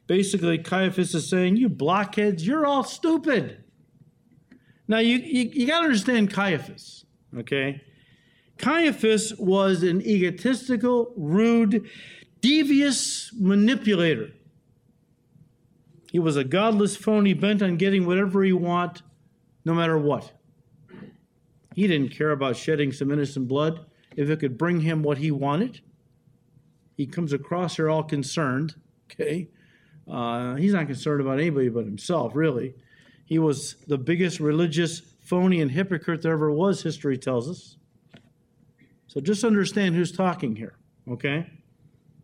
Basically, 0.05 0.60
Caiaphas 0.60 1.15
is 1.15 1.27
saying, 1.27 1.58
You 1.58 1.67
blockheads, 1.67 2.45
you're 2.45 2.67
all 2.67 2.84
stupid. 2.84 3.63
Now, 4.87 4.99
you, 4.99 5.17
you, 5.17 5.49
you 5.53 5.67
got 5.67 5.79
to 5.79 5.85
understand 5.85 6.31
Caiaphas, 6.31 7.05
okay? 7.37 7.81
Caiaphas 8.57 9.33
was 9.37 9.83
an 9.83 10.01
egotistical, 10.01 11.11
rude, 11.17 11.89
devious 12.41 13.31
manipulator. 13.37 14.31
He 16.11 16.19
was 16.19 16.37
a 16.37 16.43
godless 16.43 16.95
phony 16.95 17.33
bent 17.33 17.61
on 17.61 17.77
getting 17.77 18.05
whatever 18.05 18.43
he 18.43 18.53
want, 18.53 19.01
no 19.65 19.73
matter 19.73 19.97
what. 19.97 20.31
He 21.75 21.88
didn't 21.88 22.15
care 22.15 22.31
about 22.31 22.55
shedding 22.55 22.91
some 22.93 23.11
innocent 23.11 23.47
blood 23.47 23.86
if 24.15 24.29
it 24.29 24.39
could 24.39 24.57
bring 24.57 24.79
him 24.81 25.03
what 25.03 25.17
he 25.17 25.31
wanted. 25.31 25.81
He 26.95 27.05
comes 27.05 27.33
across 27.33 27.75
here 27.75 27.89
all 27.89 28.03
concerned, 28.03 28.75
okay? 29.11 29.49
Uh, 30.09 30.55
he's 30.55 30.71
not 30.71 30.88
concerned 30.88 31.19
about 31.19 31.39
anybody 31.39 31.67
but 31.67 31.83
himself, 31.83 32.33
really. 32.36 32.75
He 33.26 33.39
was 33.39 33.76
the 33.88 33.97
biggest 33.97 34.39
religious 34.39 34.99
phony 34.99 35.59
and 35.59 35.71
hypocrite 35.71 36.21
there 36.21 36.34
ever 36.34 36.51
was, 36.51 36.84
history 36.84 37.17
tells 37.17 37.49
us. 37.49 37.78
So 39.07 39.19
just 39.19 39.43
understand 39.43 39.95
who's 39.95 40.11
talking 40.11 40.55
here, 40.55 40.78
okay? 41.09 41.49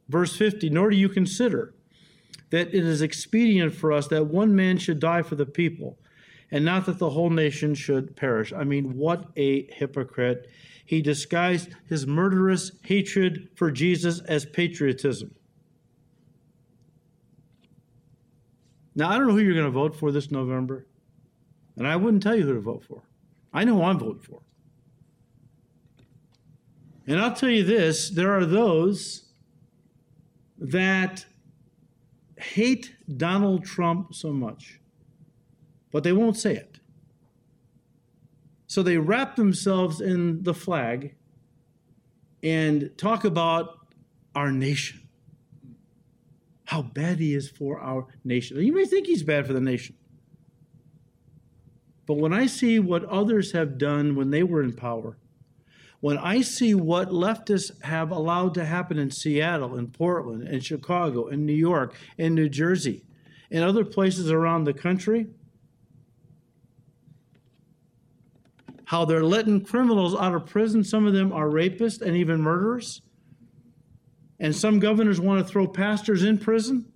Verse 0.10 0.36
50 0.36 0.70
Nor 0.70 0.92
do 0.92 0.98
you 0.98 1.10
consider 1.10 1.74
that 2.52 2.68
it 2.68 2.86
is 2.86 3.02
expedient 3.02 3.74
for 3.74 3.92
us 3.92 4.08
that 4.10 4.26
one 4.26 4.56
man 4.56 4.78
should 4.78 5.00
die 5.00 5.22
for 5.22 5.36
the 5.36 5.46
people, 5.46 5.98
and 6.52 6.64
not 6.64 6.86
that 6.86 7.00
the 7.00 7.10
whole 7.10 7.30
nation 7.30 7.74
should 7.74 8.16
perish. 8.16 8.54
I 8.54 8.64
mean, 8.64 8.98
what 8.98 9.30
a 9.38 9.72
hypocrite. 9.72 10.50
He 10.86 11.02
disguised 11.02 11.70
his 11.88 12.06
murderous 12.06 12.72
hatred 12.84 13.48
for 13.56 13.72
Jesus 13.72 14.20
as 14.20 14.46
patriotism. 14.46 15.34
Now, 18.94 19.10
I 19.10 19.18
don't 19.18 19.28
know 19.28 19.34
who 19.34 19.40
you're 19.40 19.54
going 19.54 19.66
to 19.66 19.72
vote 19.72 19.96
for 19.96 20.12
this 20.12 20.32
November, 20.32 20.86
and 21.82 21.88
I 21.88 21.96
wouldn't 21.96 22.22
tell 22.22 22.36
you 22.36 22.46
who 22.46 22.54
to 22.54 22.60
vote 22.60 22.84
for. 22.84 23.02
I 23.52 23.64
know 23.64 23.74
who 23.74 23.82
I'm 23.82 23.98
voting 23.98 24.22
for. 24.22 24.44
And 27.08 27.20
I'll 27.20 27.34
tell 27.34 27.50
you 27.50 27.64
this 27.64 28.12
there 28.12 28.32
are 28.38 28.46
those 28.46 29.24
that 30.60 31.26
hate 32.38 32.94
Donald 33.18 33.66
Trump 33.66 34.14
so 34.14 34.32
much, 34.32 34.80
but 35.92 36.04
they 36.04 36.14
won't 36.14 36.38
say 36.38 36.56
it. 36.56 36.78
So 38.68 38.84
they 38.84 38.98
wrap 38.98 39.36
themselves 39.36 40.02
in 40.02 40.44
the 40.44 40.54
flag 40.54 41.16
and 42.44 42.92
talk 42.96 43.26
about 43.26 43.88
our 44.36 44.52
nation. 44.52 45.02
How 46.66 46.84
bad 46.84 47.18
he 47.18 47.34
is 47.34 47.50
for 47.50 47.80
our 47.80 48.06
nation. 48.24 48.60
You 48.60 48.72
may 48.72 48.86
think 48.86 49.08
he's 49.08 49.24
bad 49.24 49.48
for 49.48 49.54
the 49.54 49.60
nation. 49.60 49.96
But 52.12 52.18
when 52.18 52.34
I 52.34 52.46
see 52.46 52.78
what 52.78 53.06
others 53.06 53.54
have 53.54 53.78
done 53.78 54.16
when 54.16 54.32
they 54.32 54.44
were 54.44 54.62
in 54.62 54.74
power, 54.74 55.16
when 56.02 56.18
I 56.18 56.42
see 56.42 56.76
what 56.76 57.08
leftists 57.08 57.82
have 57.84 58.12
allowed 58.12 58.54
to 58.56 58.66
happen 58.66 59.00
in 59.00 59.10
Seattle, 59.12 59.78
in 59.78 59.88
Portland, 59.88 60.46
in 60.46 60.60
Chicago, 60.60 61.28
in 61.28 61.46
New 61.46 61.54
York, 61.54 61.96
in 62.18 62.36
New 62.36 62.50
Jersey, 62.50 63.06
and 63.50 63.64
other 63.64 63.86
places 63.86 64.30
around 64.30 64.66
the 64.66 64.74
country, 64.74 65.28
how 68.84 69.06
they're 69.06 69.24
letting 69.24 69.64
criminals 69.64 70.14
out 70.14 70.36
of 70.36 70.46
prison. 70.46 70.84
Some 70.84 71.08
of 71.08 71.14
them 71.14 71.32
are 71.32 71.48
rapists 71.48 72.02
and 72.02 72.18
even 72.18 72.42
murderers. 72.42 73.04
And 74.38 74.54
some 74.54 74.80
governors 74.80 75.22
want 75.22 75.48
to 75.48 75.50
throw 75.50 75.66
pastors 75.66 76.26
in 76.26 76.40
prison 76.40 76.92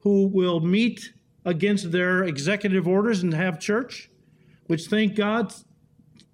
who 0.00 0.26
will 0.26 0.58
meet 0.58 1.12
against 1.44 1.92
their 1.92 2.24
executive 2.24 2.88
orders 2.88 3.22
and 3.22 3.32
have 3.32 3.60
church, 3.60 4.10
which 4.66 4.86
thank 4.86 5.14
God 5.14 5.52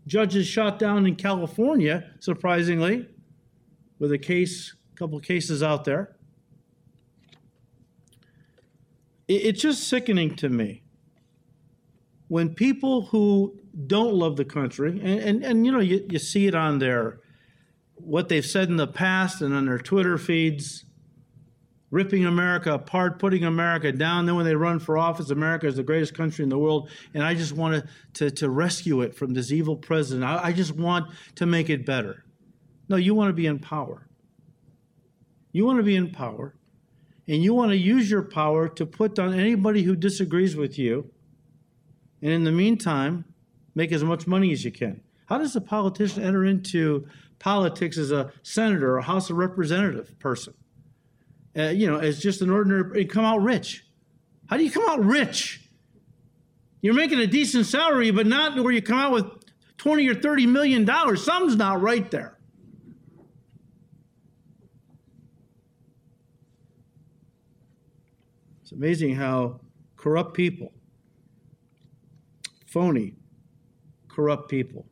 judges 0.06 0.46
shot 0.46 0.78
down 0.78 1.06
in 1.06 1.16
California, 1.16 2.10
surprisingly, 2.20 3.06
with 3.98 4.12
a 4.12 4.18
case, 4.18 4.74
a 4.92 4.96
couple 4.96 5.18
cases 5.20 5.62
out 5.62 5.84
there. 5.84 6.16
It's 9.28 9.62
just 9.62 9.88
sickening 9.88 10.34
to 10.36 10.48
me 10.48 10.82
when 12.28 12.54
people 12.54 13.02
who 13.06 13.58
don't 13.86 14.14
love 14.14 14.36
the 14.36 14.44
country, 14.44 14.90
and, 14.90 15.20
and, 15.20 15.44
and 15.44 15.66
you 15.66 15.72
know, 15.72 15.80
you, 15.80 16.06
you 16.10 16.18
see 16.18 16.46
it 16.46 16.54
on 16.54 16.78
their, 16.78 17.20
what 17.94 18.28
they've 18.28 18.44
said 18.44 18.68
in 18.68 18.76
the 18.76 18.86
past 18.86 19.40
and 19.40 19.54
on 19.54 19.66
their 19.66 19.78
Twitter 19.78 20.18
feeds, 20.18 20.84
ripping 21.92 22.24
America 22.24 22.72
apart, 22.72 23.18
putting 23.18 23.44
America 23.44 23.92
down. 23.92 24.26
Then 24.26 24.34
when 24.34 24.46
they 24.46 24.56
run 24.56 24.80
for 24.80 24.98
office, 24.98 25.30
America 25.30 25.66
is 25.68 25.76
the 25.76 25.82
greatest 25.84 26.14
country 26.14 26.42
in 26.42 26.48
the 26.48 26.58
world, 26.58 26.88
and 27.14 27.22
I 27.22 27.34
just 27.34 27.52
want 27.52 27.84
to, 28.14 28.30
to, 28.30 28.50
rescue 28.50 29.02
it 29.02 29.14
from 29.14 29.34
this 29.34 29.52
evil 29.52 29.76
president. 29.76 30.24
I, 30.24 30.46
I 30.46 30.52
just 30.52 30.72
want 30.72 31.12
to 31.36 31.46
make 31.46 31.70
it 31.70 31.86
better. 31.86 32.24
No, 32.88 32.96
you 32.96 33.14
want 33.14 33.28
to 33.28 33.34
be 33.34 33.46
in 33.46 33.58
power. 33.58 34.08
You 35.52 35.66
want 35.66 35.78
to 35.78 35.82
be 35.82 35.94
in 35.94 36.10
power, 36.10 36.56
and 37.28 37.42
you 37.42 37.52
want 37.52 37.70
to 37.70 37.76
use 37.76 38.10
your 38.10 38.22
power 38.22 38.68
to 38.70 38.86
put 38.86 39.14
down 39.14 39.34
anybody 39.34 39.82
who 39.82 39.94
disagrees 39.94 40.56
with 40.56 40.78
you. 40.78 41.10
And 42.22 42.32
in 42.32 42.44
the 42.44 42.52
meantime, 42.52 43.26
make 43.74 43.92
as 43.92 44.02
much 44.02 44.26
money 44.26 44.50
as 44.52 44.64
you 44.64 44.72
can. 44.72 45.02
How 45.26 45.38
does 45.38 45.54
a 45.54 45.60
politician 45.60 46.22
enter 46.22 46.44
into 46.44 47.06
politics 47.38 47.98
as 47.98 48.12
a 48.12 48.32
senator 48.42 48.94
or 48.94 48.98
a 48.98 49.02
House 49.02 49.28
of 49.28 49.36
Representative 49.36 50.18
person? 50.18 50.54
Uh, 51.56 51.64
you 51.64 51.86
know, 51.86 51.98
as 51.98 52.18
just 52.18 52.40
an 52.40 52.50
ordinary, 52.50 53.04
come 53.04 53.24
out 53.24 53.42
rich. 53.42 53.84
How 54.46 54.56
do 54.56 54.64
you 54.64 54.70
come 54.70 54.88
out 54.88 55.04
rich? 55.04 55.68
You're 56.80 56.94
making 56.94 57.20
a 57.20 57.26
decent 57.26 57.66
salary, 57.66 58.10
but 58.10 58.26
not 58.26 58.56
where 58.62 58.72
you 58.72 58.82
come 58.82 58.98
out 58.98 59.12
with 59.12 59.26
20 59.78 60.08
or 60.08 60.14
30 60.14 60.46
million 60.46 60.84
dollars. 60.84 61.24
Something's 61.24 61.56
not 61.56 61.80
right 61.80 62.10
there. 62.10 62.38
It's 68.62 68.72
amazing 68.72 69.14
how 69.14 69.60
corrupt 69.96 70.34
people, 70.34 70.72
phony, 72.66 73.14
corrupt 74.08 74.50
people 74.50 74.86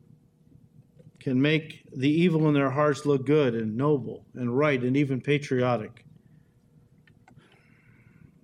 can 1.19 1.41
make 1.41 1.83
the 1.95 2.09
evil 2.09 2.47
in 2.47 2.53
their 2.53 2.69
hearts 2.69 3.05
look 3.05 3.25
good 3.25 3.53
and 3.53 3.75
noble 3.75 4.25
and 4.33 4.57
right 4.57 4.81
and 4.81 4.95
even 4.97 5.21
patriotic. 5.21 6.05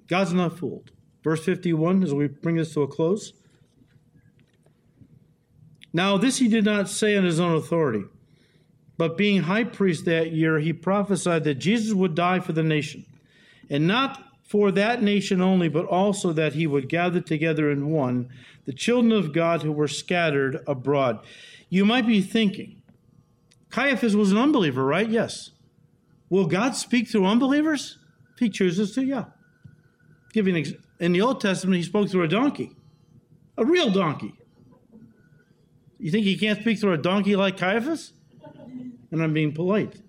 God's 0.07 0.33
not 0.33 0.57
fooled. 0.57 0.91
Verse 1.23 1.43
51, 1.43 2.03
as 2.03 2.13
we 2.13 2.27
bring 2.27 2.55
this 2.55 2.73
to 2.73 2.83
a 2.83 2.87
close. 2.87 3.33
Now, 5.93 6.17
this 6.17 6.37
he 6.37 6.47
did 6.47 6.65
not 6.65 6.89
say 6.89 7.17
on 7.17 7.23
his 7.23 7.39
own 7.39 7.55
authority, 7.55 8.03
but 8.97 9.17
being 9.17 9.43
high 9.43 9.63
priest 9.63 10.05
that 10.05 10.31
year, 10.31 10.59
he 10.59 10.73
prophesied 10.73 11.43
that 11.43 11.55
Jesus 11.55 11.93
would 11.93 12.15
die 12.15 12.39
for 12.39 12.53
the 12.53 12.63
nation, 12.63 13.05
and 13.69 13.87
not 13.87 14.23
for 14.43 14.71
that 14.71 15.03
nation 15.03 15.41
only, 15.41 15.67
but 15.67 15.85
also 15.85 16.31
that 16.33 16.53
he 16.53 16.67
would 16.67 16.87
gather 16.87 17.19
together 17.19 17.69
in 17.69 17.89
one 17.89 18.29
the 18.65 18.73
children 18.73 19.13
of 19.13 19.33
God 19.33 19.61
who 19.61 19.71
were 19.71 19.87
scattered 19.87 20.61
abroad. 20.67 21.25
You 21.69 21.85
might 21.85 22.05
be 22.05 22.21
thinking, 22.21 22.81
Caiaphas 23.69 24.15
was 24.15 24.31
an 24.31 24.37
unbeliever, 24.37 24.83
right? 24.83 25.09
Yes. 25.09 25.51
Will 26.29 26.47
God 26.47 26.75
speak 26.75 27.07
through 27.07 27.25
unbelievers? 27.25 27.97
If 28.33 28.39
he 28.39 28.49
chooses 28.49 28.93
to, 28.95 29.03
yeah. 29.03 29.25
Giving 30.37 30.67
in 30.99 31.13
the 31.13 31.21
Old 31.21 31.41
Testament, 31.41 31.77
he 31.77 31.81
spoke 31.81 32.11
through 32.11 32.21
a 32.21 32.27
donkey, 32.27 32.75
a 33.57 33.65
real 33.65 33.89
donkey. 33.89 34.35
You 35.97 36.11
think 36.11 36.25
he 36.25 36.37
can't 36.37 36.61
speak 36.61 36.77
through 36.77 36.93
a 36.93 36.97
donkey 36.99 37.35
like 37.35 37.57
Caiaphas? 37.57 38.13
And 39.09 39.23
I'm 39.23 39.33
being 39.33 39.51
polite. 39.51 39.99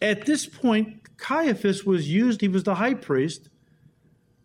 At 0.00 0.26
this 0.26 0.46
point, 0.46 1.16
Caiaphas 1.18 1.84
was 1.84 2.10
used, 2.10 2.40
he 2.40 2.48
was 2.48 2.64
the 2.64 2.74
high 2.74 2.94
priest. 2.94 3.48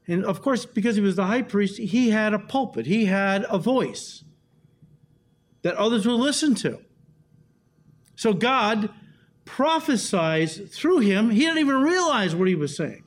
And 0.08 0.24
of 0.24 0.43
course, 0.43 0.64
because 0.64 0.95
he 0.95 1.02
was 1.02 1.16
the 1.16 1.26
high 1.26 1.41
priest, 1.41 1.80
he 1.80 2.12
had 2.12 2.36
a 2.36 2.39
pulpit, 2.39 2.86
he 2.86 3.06
had 3.06 3.48
a 3.50 3.58
voice 3.58 4.24
that 5.68 5.76
others 5.76 6.07
would 6.07 6.15
listen 6.15 6.55
to. 6.55 6.80
So 8.15 8.32
God 8.32 8.89
prophesies 9.43 10.61
through 10.70 10.99
him. 10.99 11.30
He 11.30 11.41
didn't 11.41 11.57
even 11.57 11.82
realize 11.82 12.34
what 12.34 12.47
he 12.47 12.55
was 12.55 12.74
saying. 12.74 13.03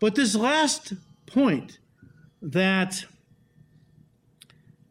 But 0.00 0.16
this 0.16 0.34
last 0.34 0.94
point 1.26 1.78
that 2.42 3.04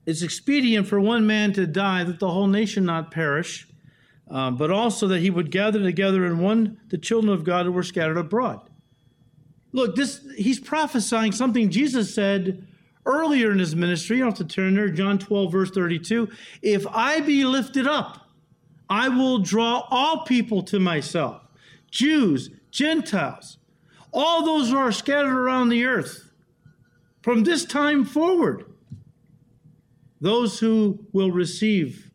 it's 0.06 0.22
expedient 0.22 0.88
for 0.88 1.02
one 1.02 1.28
man 1.28 1.52
to 1.54 1.68
die 1.68 2.06
that 2.06 2.20
the 2.20 2.30
whole 2.30 2.48
nation 2.48 2.86
not 2.86 3.12
perish 3.12 3.68
uh, 4.32 4.50
but 4.50 4.72
also 4.72 5.10
that 5.10 5.20
he 5.20 5.30
would 5.30 5.52
gather 5.52 5.84
together 5.84 6.26
in 6.26 6.40
one 6.40 6.80
the 6.88 6.98
children 6.98 7.34
of 7.34 7.44
God 7.44 7.66
who 7.66 7.74
were 7.74 7.84
scattered 7.84 8.18
abroad. 8.18 8.62
Look, 9.74 9.98
this 9.98 10.26
he's 10.38 10.62
prophesying 10.62 11.34
something 11.34 11.70
Jesus 11.70 12.16
said 12.16 12.66
earlier 13.06 13.52
in 13.52 13.60
his 13.60 13.76
ministry. 13.76 14.18
You 14.18 14.26
have 14.26 14.36
to 14.36 14.46
turn 14.46 14.76
there, 14.76 14.90
John 14.90 15.20
12, 15.20 15.52
verse 15.52 15.72
32. 15.72 16.30
If 16.62 16.86
I 16.88 17.20
be 17.20 17.46
lifted 17.46 17.88
up, 17.88 18.30
I 18.90 19.10
will 19.10 19.40
draw 19.40 19.88
all 19.90 20.24
people 20.24 20.62
to 20.64 20.80
myself, 20.80 21.42
Jews, 21.90 22.50
Gentiles, 22.72 23.58
all 24.12 24.46
those 24.46 24.70
who 24.70 24.78
are 24.78 24.92
scattered 24.92 25.36
around 25.36 25.70
the 25.70 25.86
earth. 25.86 26.32
From 27.22 27.44
this 27.44 27.66
time 27.66 28.04
forward, 28.04 28.66
those 30.20 30.60
who 30.60 31.06
will 31.12 31.32
receive 31.32 32.12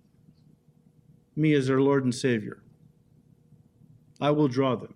me 1.36 1.54
as 1.54 1.66
their 1.66 1.80
Lord 1.80 2.04
and 2.04 2.14
Savior. 2.14 2.62
I 4.20 4.30
will 4.30 4.48
draw 4.48 4.76
them. 4.76 4.94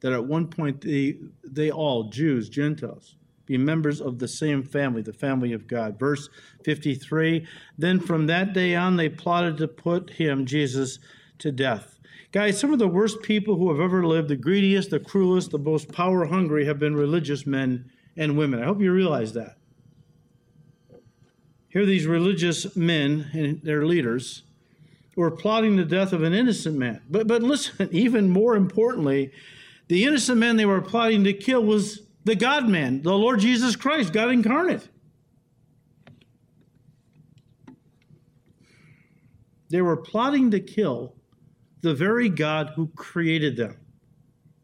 That 0.00 0.12
at 0.12 0.24
one 0.24 0.48
point 0.48 0.80
they, 0.80 1.18
they 1.44 1.70
all, 1.70 2.04
Jews, 2.04 2.48
Gentiles, 2.48 3.16
be 3.48 3.58
members 3.58 4.00
of 4.00 4.18
the 4.18 4.28
same 4.28 4.62
family, 4.62 5.02
the 5.02 5.12
family 5.12 5.52
of 5.52 5.66
God. 5.66 5.98
Verse 5.98 6.28
53 6.64 7.46
Then 7.76 7.98
from 7.98 8.26
that 8.26 8.52
day 8.52 8.74
on, 8.76 8.96
they 8.96 9.08
plotted 9.08 9.56
to 9.56 9.66
put 9.66 10.10
him, 10.10 10.46
Jesus, 10.46 10.98
to 11.38 11.50
death. 11.50 11.98
Guys, 12.30 12.60
some 12.60 12.74
of 12.74 12.78
the 12.78 12.86
worst 12.86 13.22
people 13.22 13.56
who 13.56 13.70
have 13.70 13.80
ever 13.80 14.06
lived, 14.06 14.28
the 14.28 14.36
greediest, 14.36 14.90
the 14.90 15.00
cruelest, 15.00 15.50
the 15.50 15.58
most 15.58 15.90
power 15.90 16.26
hungry, 16.26 16.66
have 16.66 16.78
been 16.78 16.94
religious 16.94 17.46
men 17.46 17.90
and 18.16 18.36
women. 18.36 18.62
I 18.62 18.66
hope 18.66 18.82
you 18.82 18.92
realize 18.92 19.32
that. 19.32 19.56
Here, 21.70 21.86
these 21.86 22.06
religious 22.06 22.76
men 22.76 23.30
and 23.32 23.62
their 23.62 23.86
leaders 23.86 24.42
were 25.16 25.30
plotting 25.30 25.76
the 25.76 25.84
death 25.84 26.12
of 26.12 26.22
an 26.22 26.34
innocent 26.34 26.76
man. 26.76 27.00
But, 27.08 27.26
but 27.26 27.42
listen, 27.42 27.88
even 27.92 28.28
more 28.28 28.56
importantly, 28.56 29.32
the 29.88 30.04
innocent 30.04 30.38
man 30.38 30.56
they 30.56 30.66
were 30.66 30.82
plotting 30.82 31.24
to 31.24 31.32
kill 31.32 31.64
was 31.64 32.02
the 32.28 32.36
God 32.36 32.68
man, 32.68 33.00
the 33.00 33.16
Lord 33.16 33.40
Jesus 33.40 33.74
Christ, 33.74 34.12
God 34.12 34.30
incarnate. 34.30 34.86
They 39.70 39.80
were 39.80 39.96
plotting 39.96 40.50
to 40.50 40.60
kill 40.60 41.14
the 41.80 41.94
very 41.94 42.28
God 42.28 42.72
who 42.76 42.88
created 42.88 43.56
them. 43.56 43.78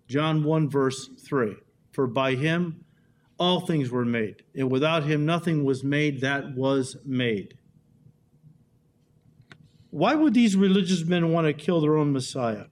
John 0.09 0.45
1, 0.45 0.69
verse 0.69 1.09
3 1.27 1.57
For 1.93 2.07
by 2.07 2.35
him 2.35 2.85
all 3.39 3.61
things 3.61 3.91
were 3.91 4.05
made, 4.05 4.43
and 4.55 4.71
without 4.71 5.05
him 5.05 5.25
nothing 5.25 5.65
was 5.65 5.83
made 5.83 6.21
that 6.21 6.55
was 6.55 6.99
made. 7.03 7.57
Why 9.89 10.15
would 10.15 10.35
these 10.35 10.55
religious 10.55 11.05
men 11.05 11.33
want 11.33 11.47
to 11.47 11.55
kill 11.55 11.81
their 11.81 11.97
own 11.97 12.13
Messiah, 12.13 12.67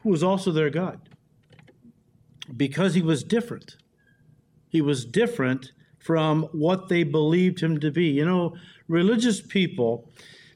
who 0.00 0.10
was 0.10 0.22
also 0.22 0.52
their 0.52 0.68
God? 0.68 1.07
Because 2.56 2.94
he 2.94 3.02
was 3.02 3.24
different. 3.24 3.76
He 4.68 4.80
was 4.80 5.04
different 5.04 5.72
from 5.98 6.44
what 6.52 6.88
they 6.88 7.02
believed 7.02 7.60
him 7.60 7.80
to 7.80 7.90
be. 7.90 8.06
You 8.06 8.24
know, 8.24 8.56
religious 8.86 9.40
people 9.40 10.10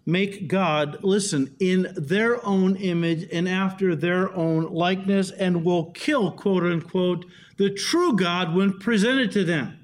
make 0.05 0.49
God, 0.49 0.99
listen, 1.03 1.55
in 1.61 1.93
their 1.97 2.45
own 2.45 2.77
image 2.77 3.29
and 3.33 3.49
after 3.49 3.95
their 3.95 4.35
own 4.35 4.73
likeness, 4.73 5.31
and 5.31 5.65
will 5.65 5.93
kill, 5.93 6.33
quote 6.33 6.65
unquote, 6.65 7.25
the 7.57 7.71
true 7.71 8.17
God 8.17 8.55
when 8.55 8.79
presented 8.79 9.31
to 9.33 9.45
them. 9.45 9.79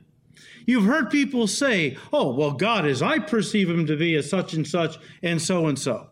You've 0.67 0.85
heard 0.85 1.11
people 1.11 1.47
say, 1.47 1.97
oh, 2.13 2.35
well, 2.35 2.53
God 2.53 2.85
as 2.85 3.01
I 3.01 3.21
perceive 3.21 3.71
him 3.71 3.87
to 3.87 3.97
be 3.97 4.15
as 4.17 4.29
such 4.29 4.53
and 4.53 4.67
such 4.67 4.99
and 5.23 5.41
so 5.41 5.67
and 5.67 5.79
so. 5.79 6.09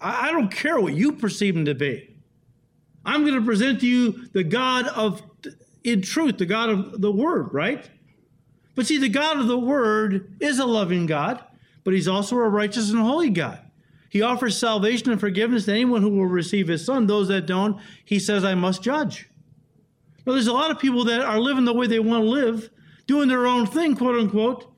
I 0.00 0.32
don't 0.32 0.50
care 0.50 0.80
what 0.80 0.94
you 0.94 1.12
perceive 1.12 1.56
him 1.56 1.64
to 1.66 1.74
be. 1.74 2.15
I'm 3.06 3.22
going 3.22 3.34
to 3.34 3.44
present 3.44 3.80
to 3.80 3.86
you 3.86 4.26
the 4.32 4.44
God 4.44 4.88
of, 4.88 5.22
in 5.84 6.02
truth, 6.02 6.38
the 6.38 6.46
God 6.46 6.68
of 6.68 7.00
the 7.00 7.12
Word, 7.12 7.54
right? 7.54 7.88
But 8.74 8.86
see, 8.86 8.98
the 8.98 9.08
God 9.08 9.38
of 9.38 9.46
the 9.46 9.58
Word 9.58 10.36
is 10.40 10.58
a 10.58 10.66
loving 10.66 11.06
God, 11.06 11.42
but 11.84 11.94
He's 11.94 12.08
also 12.08 12.36
a 12.36 12.48
righteous 12.48 12.90
and 12.90 13.00
holy 13.00 13.30
God. 13.30 13.60
He 14.10 14.22
offers 14.22 14.58
salvation 14.58 15.10
and 15.10 15.20
forgiveness 15.20 15.64
to 15.66 15.72
anyone 15.72 16.02
who 16.02 16.10
will 16.10 16.26
receive 16.26 16.68
His 16.68 16.84
Son. 16.84 17.06
Those 17.06 17.28
that 17.28 17.46
don't, 17.46 17.80
He 18.04 18.18
says, 18.18 18.44
I 18.44 18.54
must 18.54 18.82
judge. 18.82 19.28
Now, 20.26 20.32
there's 20.32 20.46
a 20.48 20.52
lot 20.52 20.70
of 20.70 20.78
people 20.78 21.04
that 21.04 21.20
are 21.20 21.38
living 21.38 21.64
the 21.64 21.72
way 21.72 21.86
they 21.86 22.00
want 22.00 22.24
to 22.24 22.28
live, 22.28 22.70
doing 23.06 23.28
their 23.28 23.46
own 23.46 23.66
thing, 23.66 23.94
quote 23.96 24.18
unquote, 24.18 24.72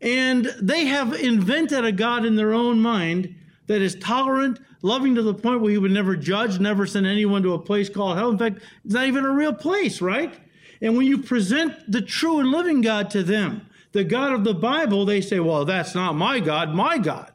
and 0.00 0.46
they 0.60 0.84
have 0.86 1.12
invented 1.14 1.84
a 1.84 1.92
God 1.92 2.24
in 2.24 2.36
their 2.36 2.52
own 2.52 2.80
mind 2.80 3.34
that 3.66 3.82
is 3.82 3.96
tolerant, 3.96 4.60
loving 4.82 5.14
to 5.14 5.22
the 5.22 5.34
point 5.34 5.60
where 5.60 5.70
he 5.70 5.78
would 5.78 5.90
never 5.90 6.16
judge, 6.16 6.58
never 6.60 6.86
send 6.86 7.06
anyone 7.06 7.42
to 7.42 7.54
a 7.54 7.58
place 7.58 7.88
called 7.88 8.16
hell. 8.16 8.30
In 8.30 8.38
fact, 8.38 8.60
it's 8.84 8.94
not 8.94 9.06
even 9.06 9.24
a 9.24 9.32
real 9.32 9.52
place, 9.52 10.00
right? 10.00 10.34
And 10.80 10.96
when 10.96 11.06
you 11.06 11.18
present 11.18 11.90
the 11.90 12.02
true 12.02 12.38
and 12.38 12.50
living 12.50 12.80
God 12.80 13.10
to 13.10 13.22
them, 13.22 13.68
the 13.92 14.04
God 14.04 14.32
of 14.32 14.44
the 14.44 14.54
Bible, 14.54 15.04
they 15.04 15.20
say, 15.20 15.40
well, 15.40 15.64
that's 15.64 15.94
not 15.94 16.14
my 16.14 16.38
God. 16.38 16.74
My 16.74 16.98
God 16.98 17.32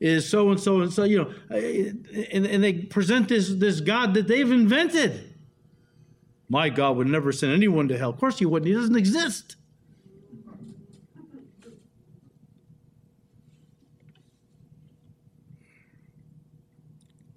is 0.00 0.28
so 0.28 0.50
and 0.50 0.58
so 0.58 0.80
and 0.80 0.92
so, 0.92 1.04
you 1.04 1.18
know, 1.18 1.32
and, 1.50 2.46
and 2.46 2.64
they 2.64 2.72
present 2.72 3.28
this, 3.28 3.48
this 3.54 3.80
God 3.80 4.14
that 4.14 4.26
they've 4.26 4.50
invented. 4.50 5.34
My 6.48 6.68
God 6.68 6.96
would 6.96 7.06
never 7.06 7.30
send 7.30 7.52
anyone 7.52 7.86
to 7.88 7.96
hell. 7.96 8.10
Of 8.10 8.18
course 8.18 8.38
he 8.38 8.46
wouldn't. 8.46 8.66
He 8.66 8.74
doesn't 8.74 8.96
exist. 8.96 9.56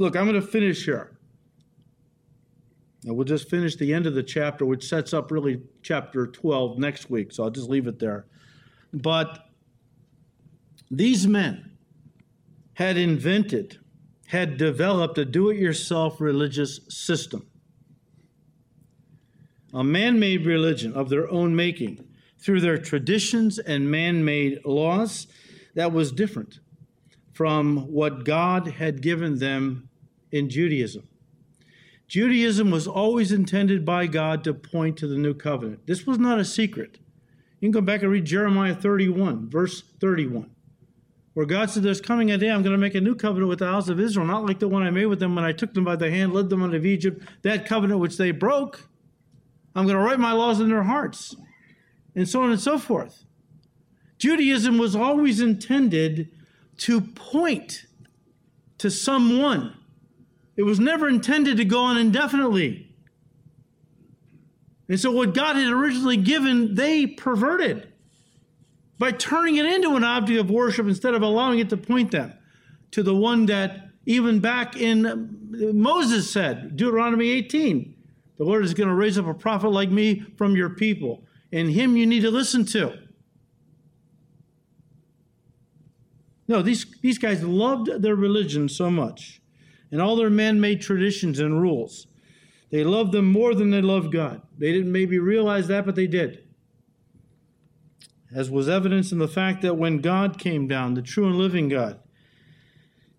Look, 0.03 0.15
I'm 0.15 0.27
going 0.27 0.39
to 0.39 0.45
finish 0.45 0.85
here. 0.85 1.17
Now 3.03 3.13
we'll 3.13 3.25
just 3.25 3.49
finish 3.49 3.75
the 3.75 3.93
end 3.93 4.05
of 4.05 4.13
the 4.13 4.23
chapter, 4.23 4.65
which 4.65 4.87
sets 4.87 5.13
up 5.13 5.31
really 5.31 5.61
chapter 5.81 6.27
12 6.27 6.77
next 6.77 7.09
week. 7.09 7.31
So 7.31 7.43
I'll 7.43 7.49
just 7.49 7.69
leave 7.69 7.87
it 7.87 7.99
there. 7.99 8.25
But 8.93 9.49
these 10.91 11.27
men 11.27 11.71
had 12.73 12.97
invented, 12.97 13.79
had 14.27 14.57
developed 14.57 15.17
a 15.17 15.25
do 15.25 15.49
it 15.49 15.57
yourself 15.57 16.21
religious 16.21 16.79
system 16.89 17.47
a 19.73 19.83
man 19.83 20.19
made 20.19 20.45
religion 20.45 20.93
of 20.93 21.09
their 21.09 21.29
own 21.31 21.55
making 21.55 22.05
through 22.39 22.61
their 22.61 22.77
traditions 22.77 23.57
and 23.57 23.89
man 23.89 24.23
made 24.23 24.63
laws 24.65 25.27
that 25.73 25.91
was 25.91 26.11
different 26.11 26.59
from 27.33 27.91
what 27.91 28.23
God 28.23 28.67
had 28.67 29.01
given 29.01 29.39
them 29.39 29.89
in 30.33 30.49
Judaism. 30.49 31.07
Judaism 32.07 32.71
was 32.71 32.87
always 32.87 33.31
intended 33.31 33.85
by 33.85 34.07
God 34.07 34.43
to 34.43 34.53
point 34.53 34.97
to 34.97 35.07
the 35.07 35.17
new 35.17 35.33
covenant. 35.33 35.87
This 35.87 36.05
was 36.05 36.17
not 36.17 36.39
a 36.39 36.45
secret. 36.45 36.99
You 37.59 37.67
can 37.67 37.71
go 37.71 37.81
back 37.81 38.01
and 38.01 38.11
read 38.11 38.25
Jeremiah 38.25 38.75
31, 38.75 39.49
verse 39.49 39.83
31, 40.01 40.49
where 41.33 41.45
God 41.45 41.69
said, 41.69 41.83
There's 41.83 42.01
coming 42.01 42.31
a 42.31 42.37
day 42.37 42.49
I'm 42.49 42.63
going 42.63 42.73
to 42.73 42.77
make 42.77 42.95
a 42.95 43.01
new 43.01 43.15
covenant 43.15 43.47
with 43.47 43.59
the 43.59 43.67
house 43.67 43.87
of 43.87 43.99
Israel, 43.99 44.25
not 44.25 44.45
like 44.45 44.59
the 44.59 44.67
one 44.67 44.83
I 44.83 44.89
made 44.89 45.05
with 45.05 45.19
them 45.19 45.35
when 45.35 45.45
I 45.45 45.53
took 45.53 45.73
them 45.73 45.85
by 45.85 45.95
the 45.95 46.11
hand, 46.11 46.33
led 46.33 46.49
them 46.49 46.63
out 46.63 46.73
of 46.73 46.85
Egypt, 46.85 47.25
that 47.43 47.65
covenant 47.65 48.01
which 48.01 48.17
they 48.17 48.31
broke. 48.31 48.89
I'm 49.75 49.85
going 49.85 49.97
to 49.97 50.03
write 50.03 50.19
my 50.19 50.33
laws 50.33 50.59
in 50.59 50.67
their 50.67 50.83
hearts, 50.83 51.35
and 52.15 52.27
so 52.27 52.41
on 52.41 52.51
and 52.51 52.59
so 52.59 52.77
forth. 52.77 53.23
Judaism 54.17 54.77
was 54.77 54.95
always 54.95 55.39
intended 55.39 56.29
to 56.77 57.01
point 57.01 57.85
to 58.79 58.89
someone. 58.91 59.77
It 60.55 60.63
was 60.63 60.79
never 60.79 61.09
intended 61.09 61.57
to 61.57 61.65
go 61.65 61.79
on 61.79 61.97
indefinitely. 61.97 62.89
And 64.87 64.99
so, 64.99 65.11
what 65.11 65.33
God 65.33 65.55
had 65.55 65.67
originally 65.67 66.17
given, 66.17 66.75
they 66.75 67.07
perverted 67.07 67.91
by 68.99 69.11
turning 69.11 69.55
it 69.55 69.65
into 69.65 69.95
an 69.95 70.03
object 70.03 70.39
of 70.39 70.51
worship 70.51 70.87
instead 70.87 71.15
of 71.15 71.21
allowing 71.21 71.59
it 71.59 71.69
to 71.69 71.77
point 71.77 72.11
them 72.11 72.33
to 72.91 73.01
the 73.01 73.15
one 73.15 73.47
that 73.47 73.89
even 74.05 74.39
back 74.39 74.75
in 74.75 75.39
Moses 75.73 76.29
said, 76.29 76.75
Deuteronomy 76.75 77.29
18, 77.31 77.95
the 78.37 78.43
Lord 78.43 78.65
is 78.65 78.73
going 78.73 78.89
to 78.89 78.95
raise 78.95 79.17
up 79.17 79.25
a 79.25 79.33
prophet 79.33 79.69
like 79.69 79.89
me 79.89 80.25
from 80.37 80.55
your 80.55 80.69
people, 80.69 81.23
and 81.51 81.71
him 81.71 81.95
you 81.95 82.05
need 82.05 82.21
to 82.21 82.31
listen 82.31 82.65
to. 82.65 82.99
No, 86.47 86.61
these, 86.61 86.85
these 87.01 87.17
guys 87.17 87.41
loved 87.43 88.01
their 88.01 88.15
religion 88.15 88.67
so 88.67 88.91
much 88.91 89.41
and 89.93 90.01
all 90.01 90.15
their 90.15 90.31
man 90.31 90.59
made 90.59 90.81
traditions 90.81 91.37
and 91.37 91.61
rules. 91.61 92.07
They 92.71 92.83
loved 92.83 93.11
them 93.11 93.27
more 93.27 93.53
than 93.53 93.69
they 93.69 93.79
loved 93.79 94.11
God. 94.11 94.41
They 94.57 94.71
didn't 94.71 94.91
maybe 94.91 95.19
realize 95.19 95.67
that, 95.67 95.85
but 95.85 95.93
they 95.93 96.07
did. 96.07 96.43
As 98.33 98.49
was 98.49 98.67
evidence 98.67 99.11
in 99.11 99.19
the 99.19 99.27
fact 99.27 99.61
that 99.61 99.77
when 99.77 99.99
God 99.99 100.39
came 100.39 100.67
down, 100.67 100.95
the 100.95 101.03
true 101.03 101.27
and 101.27 101.37
living 101.37 101.69
God, 101.69 101.99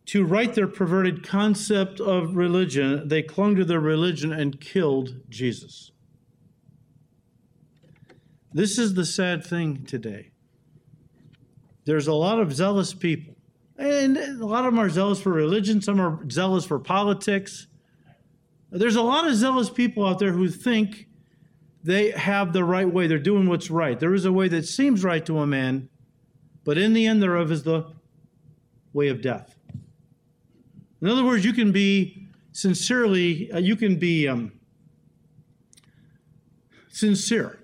to 0.07 0.25
right 0.25 0.53
their 0.53 0.67
perverted 0.67 1.23
concept 1.23 2.01
of 2.01 2.35
religion, 2.35 3.07
they 3.07 3.23
clung 3.23 3.55
to 3.55 3.65
their 3.65 3.79
religion 3.79 4.33
and 4.33 4.61
killed 4.61 5.21
Jesus. 5.29 5.93
This 8.53 8.79
is 8.79 8.95
the 8.95 9.07
sad 9.07 9.47
thing 9.47 9.85
today. 9.85 10.33
There's 11.85 12.09
a 12.09 12.15
lot 12.15 12.41
of 12.41 12.53
zealous 12.53 12.93
people, 12.93 13.34
and 13.77 14.17
a 14.17 14.47
lot 14.47 14.65
of 14.65 14.73
them 14.73 14.79
are 14.79 14.91
zealous 14.91 15.21
for 15.21 15.33
religion, 15.33 15.83
some 15.83 16.01
are 16.01 16.29
zealous 16.31 16.65
for 16.65 16.79
politics. 16.79 17.67
There's 18.71 18.97
a 18.97 19.03
lot 19.03 19.27
of 19.27 19.35
zealous 19.35 19.71
people 19.71 20.07
out 20.07 20.19
there 20.19 20.33
who 20.33 20.49
think 20.49 21.09
they 21.83 22.11
have 22.13 22.53
the 22.53 22.65
right 22.65 22.91
way, 22.91 23.07
they're 23.07 23.19
doing 23.19 23.49
what's 23.49 23.71
right. 23.71 23.99
There 23.99 24.15
is 24.15 24.25
a 24.25 24.33
way 24.33 24.49
that 24.49 24.67
seems 24.67 25.05
right 25.05 25.25
to 25.27 25.39
a 25.39 25.47
man, 25.47 25.89
but 26.65 26.79
in 26.79 26.93
the 26.93 27.07
end 27.07 27.23
thereof 27.23 27.53
is 27.53 27.63
the 27.63 27.85
way 28.93 29.09
of 29.09 29.21
death. 29.21 29.57
In 31.03 31.09
other 31.09 31.25
words, 31.25 31.45
you 31.45 31.53
can 31.53 31.73
be 31.73 32.29
sincerely, 32.53 33.53
uh, 33.53 33.59
you 33.59 33.77
can 33.77 33.99
be 33.99 34.27
um, 34.27 34.53
sincere 36.89 37.59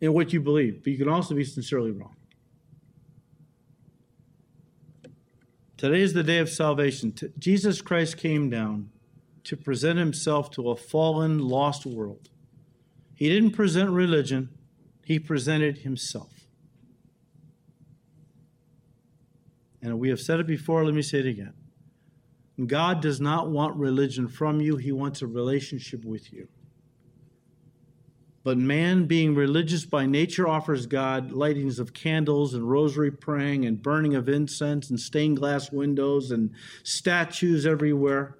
in 0.00 0.12
what 0.12 0.32
you 0.32 0.40
believe, 0.40 0.82
but 0.82 0.92
you 0.92 0.98
can 0.98 1.08
also 1.08 1.34
be 1.34 1.44
sincerely 1.44 1.92
wrong. 1.92 2.13
Today 5.84 6.00
is 6.00 6.14
the 6.14 6.22
day 6.22 6.38
of 6.38 6.48
salvation. 6.48 7.14
Jesus 7.38 7.82
Christ 7.82 8.16
came 8.16 8.48
down 8.48 8.88
to 9.42 9.54
present 9.54 9.98
himself 9.98 10.50
to 10.52 10.70
a 10.70 10.76
fallen, 10.76 11.38
lost 11.38 11.84
world. 11.84 12.30
He 13.14 13.28
didn't 13.28 13.50
present 13.50 13.90
religion, 13.90 14.48
he 15.04 15.18
presented 15.18 15.76
himself. 15.76 16.48
And 19.82 19.98
we 19.98 20.08
have 20.08 20.20
said 20.20 20.40
it 20.40 20.46
before, 20.46 20.82
let 20.86 20.94
me 20.94 21.02
say 21.02 21.18
it 21.18 21.26
again. 21.26 21.52
God 22.66 23.02
does 23.02 23.20
not 23.20 23.50
want 23.50 23.76
religion 23.76 24.26
from 24.26 24.62
you, 24.62 24.76
He 24.78 24.90
wants 24.90 25.20
a 25.20 25.26
relationship 25.26 26.02
with 26.02 26.32
you. 26.32 26.48
But 28.44 28.58
man, 28.58 29.06
being 29.06 29.34
religious 29.34 29.86
by 29.86 30.04
nature, 30.04 30.46
offers 30.46 30.84
God 30.84 31.32
lightings 31.32 31.78
of 31.78 31.94
candles 31.94 32.52
and 32.52 32.70
rosary 32.70 33.10
praying 33.10 33.64
and 33.64 33.82
burning 33.82 34.14
of 34.14 34.28
incense 34.28 34.90
and 34.90 35.00
stained 35.00 35.38
glass 35.38 35.72
windows 35.72 36.30
and 36.30 36.50
statues 36.82 37.64
everywhere, 37.64 38.36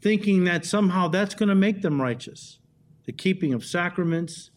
thinking 0.00 0.44
that 0.44 0.64
somehow 0.64 1.08
that's 1.08 1.34
going 1.34 1.50
to 1.50 1.54
make 1.54 1.82
them 1.82 2.00
righteous. 2.00 2.58
The 3.04 3.12
keeping 3.12 3.52
of 3.52 3.62
sacraments, 3.62 4.50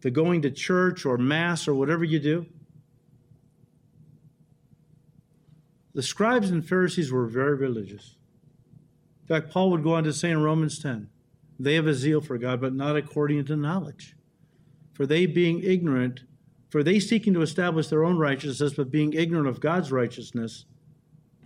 the 0.00 0.10
going 0.10 0.40
to 0.42 0.50
church 0.50 1.04
or 1.04 1.18
mass 1.18 1.68
or 1.68 1.74
whatever 1.74 2.04
you 2.04 2.18
do. 2.18 2.46
The 5.92 6.02
scribes 6.02 6.50
and 6.50 6.66
Pharisees 6.66 7.12
were 7.12 7.26
very 7.26 7.54
religious. 7.54 8.16
In 9.22 9.26
fact, 9.26 9.52
Paul 9.52 9.70
would 9.72 9.82
go 9.82 9.92
on 9.92 10.04
to 10.04 10.12
say 10.14 10.30
in 10.30 10.42
Romans 10.42 10.78
10 10.78 11.10
they 11.58 11.74
have 11.74 11.86
a 11.86 11.94
zeal 11.94 12.20
for 12.20 12.38
God, 12.38 12.60
but 12.60 12.74
not 12.74 12.96
according 12.96 13.44
to 13.46 13.56
knowledge. 13.56 14.16
For 14.92 15.06
they 15.06 15.26
being 15.26 15.62
ignorant, 15.62 16.24
for 16.70 16.82
they 16.82 17.00
seeking 17.00 17.34
to 17.34 17.42
establish 17.42 17.88
their 17.88 18.04
own 18.04 18.18
righteousness, 18.18 18.74
but 18.74 18.90
being 18.90 19.12
ignorant 19.12 19.48
of 19.48 19.60
God's 19.60 19.90
righteousness, 19.90 20.66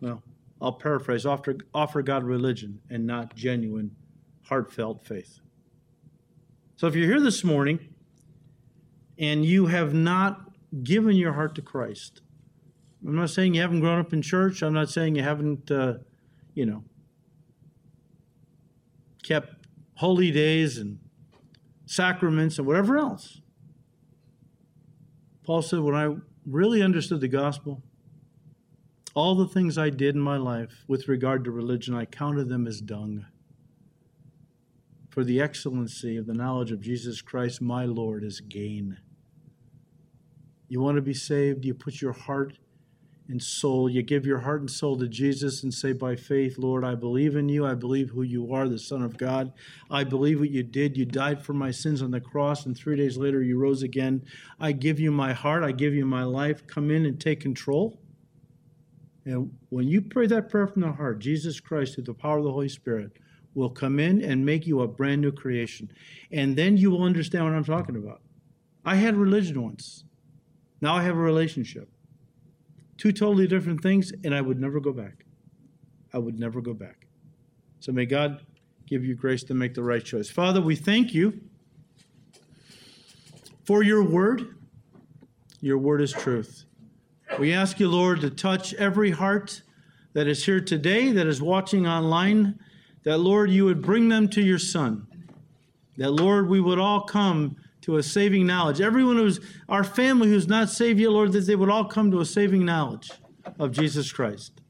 well, 0.01 0.23
I'll 0.61 0.73
paraphrase, 0.73 1.27
offer, 1.27 1.57
offer 1.75 2.03
God 2.03 2.25
religion 2.25 2.81
and 2.91 3.07
not 3.07 3.35
genuine, 3.35 3.95
heartfelt 4.45 5.05
faith. 5.05 5.41
So 6.77 6.87
if 6.87 6.95
you're 6.95 7.07
here 7.07 7.21
this 7.21 7.45
morning 7.45 7.79
and 9.19 9.45
you 9.45 9.67
have 9.67 9.95
not 9.95 10.51
given 10.83 11.17
your 11.17 11.33
heart 11.33 11.55
to 11.57 11.63
Christ, 11.63 12.23
I'm 13.07 13.17
not 13.17 13.31
saying 13.31 13.55
you 13.55 13.61
haven't 13.61 13.81
grown 13.81 13.99
up 13.99 14.13
in 14.13 14.23
church. 14.23 14.63
I'm 14.63 14.73
not 14.73 14.89
saying 14.89 15.17
you 15.17 15.23
haven't, 15.23 15.71
uh, 15.71 15.95
you 16.55 16.67
know, 16.67 16.85
kept 19.23 19.62
holy 19.95 20.31
days 20.31 20.79
and 20.79 20.99
sacraments 21.87 22.59
and 22.59 22.67
whatever 22.67 22.97
else. 22.97 23.41
Paul 25.45 25.63
said, 25.63 25.81
when 25.81 25.95
I 25.95 26.15
really 26.47 26.83
understood 26.83 27.21
the 27.21 27.29
gospel, 27.29 27.83
all 29.15 29.35
the 29.35 29.49
things 29.49 29.77
I 29.77 29.91
did 29.91 30.15
in 30.15 30.21
my 30.21 30.37
life 30.37 30.85
with 30.89 31.09
regard 31.09 31.45
to 31.45 31.51
religion, 31.51 31.95
I 31.95 32.05
counted 32.05 32.49
them 32.49 32.67
as 32.67 32.81
dung. 32.81 33.27
For 35.11 35.25
the 35.25 35.41
excellency 35.41 36.17
of 36.17 36.27
the 36.27 36.33
knowledge 36.33 36.73
of 36.73 36.81
Jesus 36.81 37.21
Christ, 37.21 37.61
my 37.61 37.85
Lord, 37.85 38.25
is 38.25 38.41
gain. 38.41 38.99
You 40.69 40.81
want 40.81 40.97
to 40.97 41.03
be 41.03 41.13
saved, 41.13 41.67
you 41.67 41.75
put 41.75 42.01
your 42.01 42.15
heart 42.15 42.57
and 43.29 43.43
soul. 43.43 43.89
You 43.89 44.03
give 44.03 44.27
your 44.27 44.41
heart 44.41 44.61
and 44.61 44.71
soul 44.71 44.99
to 44.99 45.09
Jesus 45.09 45.63
and 45.63 45.73
say, 45.73 45.93
by 45.93 46.17
faith, 46.17 46.59
Lord, 46.59 46.85
I 46.85 46.95
believe 46.95 47.37
in 47.37 47.49
you. 47.49 47.65
I 47.65 47.75
believe 47.75 48.11
who 48.11 48.23
you 48.23 48.53
are, 48.53 48.69
the 48.69 48.79
Son 48.79 49.03
of 49.03 49.17
God. 49.17 49.53
I 49.91 50.05
believe 50.05 50.41
what 50.41 50.51
you 50.51 50.63
did. 50.63 50.97
You 50.97 51.05
died 51.05 51.43
for 51.43 51.53
my 51.53 51.71
sins 51.71 52.03
on 52.03 52.11
the 52.11 52.21
cross, 52.21 52.67
and 52.67 52.77
three 52.77 52.97
days 52.97 53.17
later 53.17 53.43
you 53.43 53.59
rose 53.59 53.83
again. 53.83 54.25
I 54.61 54.73
give 54.73 54.99
you 54.99 55.11
my 55.11 55.33
heart. 55.33 55.63
I 55.63 55.73
give 55.73 55.95
you 55.95 56.05
my 56.05 56.25
life. 56.25 56.67
Come 56.67 56.91
in 56.91 57.07
and 57.07 57.21
take 57.21 57.41
control. 57.41 58.01
And 59.25 59.53
when 59.69 59.87
you 59.87 60.03
pray 60.03 60.27
that 60.27 60.49
prayer 60.49 60.67
from 60.67 60.83
the 60.83 60.93
heart, 60.93 61.21
Jesus 61.21 61.61
Christ, 61.61 61.95
through 61.95 62.05
the 62.05 62.15
power 62.15 62.39
of 62.39 62.45
the 62.45 62.53
Holy 62.53 62.69
Spirit, 62.69 63.13
will 63.55 63.71
come 63.71 64.01
in 64.01 64.23
and 64.23 64.45
make 64.45 64.67
you 64.67 64.81
a 64.81 64.89
brand 64.89 65.21
new 65.21 65.31
creation. 65.31 65.93
And 66.33 66.57
then 66.57 66.77
you 66.77 66.91
will 66.91 67.05
understand 67.05 67.45
what 67.45 67.55
I'm 67.55 67.65
talking 67.65 67.97
about. 67.97 68.23
I 68.85 68.97
had 68.97 69.15
religion 69.15 69.63
once. 69.63 70.05
Now 70.81 70.97
I 70.97 71.03
have 71.03 71.17
a 71.17 71.21
relationship. 71.21 71.89
Two 73.03 73.11
totally 73.11 73.49
different 73.49 73.83
things, 73.83 74.13
and 74.23 74.33
I 74.33 74.41
would 74.41 74.61
never 74.61 74.79
go 74.79 74.93
back. 74.93 75.25
I 76.15 76.19
would 76.19 76.39
never 76.39 76.61
go 76.61 76.73
back. 76.73 77.09
So 77.81 77.91
may 77.91 78.07
God 78.07 78.47
give 78.87 79.05
you 79.05 79.17
grace 79.17 79.43
to 79.43 79.55
make 79.55 79.75
the 79.75 79.83
right 79.83 80.05
choice. 80.05 80.31
Father, 80.31 80.61
we 80.61 80.77
thank 80.77 81.13
you 81.13 81.41
for 83.65 83.83
your 83.83 84.05
word. 84.05 84.55
Your 85.61 85.79
word 85.79 86.01
is 86.01 86.13
truth. 86.13 86.65
We 87.41 87.53
ask 87.53 87.81
you, 87.81 87.89
Lord, 87.89 88.21
to 88.21 88.31
touch 88.31 88.73
every 88.75 89.11
heart 89.11 89.63
that 90.13 90.29
is 90.29 90.45
here 90.45 90.61
today, 90.61 91.11
that 91.11 91.27
is 91.27 91.43
watching 91.43 91.89
online, 91.89 92.61
that, 93.03 93.19
Lord, 93.19 93.51
you 93.51 93.65
would 93.65 93.83
bring 93.83 94.11
them 94.11 94.29
to 94.29 94.41
your 94.41 94.61
Son. 94.61 95.09
That, 95.97 96.13
Lord, 96.13 96.49
we 96.49 96.61
would 96.61 96.79
all 96.79 97.01
come 97.01 97.57
to 97.83 97.97
a 97.97 98.03
saving 98.03 98.47
knowledge. 98.47 98.81
Everyone 98.81 99.17
who's 99.17 99.41
our 99.69 99.85
family 99.85 100.29
who's 100.29 100.49
not 100.49 100.71
saved 100.71 100.99
yet, 100.99 101.11
Lord, 101.11 101.33
that 101.33 101.41
they 101.41 101.57
would 101.57 101.71
all 101.71 101.85
come 101.85 102.11
to 102.11 102.21
a 102.21 102.25
saving 102.25 102.65
knowledge 102.65 103.11
of 103.59 103.73
Jesus 103.73 104.13
Christ. 104.13 104.61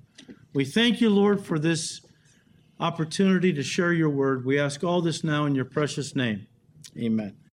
We 0.54 0.64
thank 0.64 1.00
you, 1.00 1.10
Lord, 1.10 1.44
for 1.44 1.58
this 1.58 2.00
opportunity 2.80 3.52
to 3.52 3.62
share 3.62 3.92
your 3.92 4.10
word. 4.10 4.44
We 4.44 4.58
ask 4.58 4.82
all 4.82 5.00
this 5.00 5.22
now 5.22 5.46
in 5.46 5.54
your 5.54 5.64
precious 5.64 6.16
name. 6.16 6.46
Amen. 6.98 7.41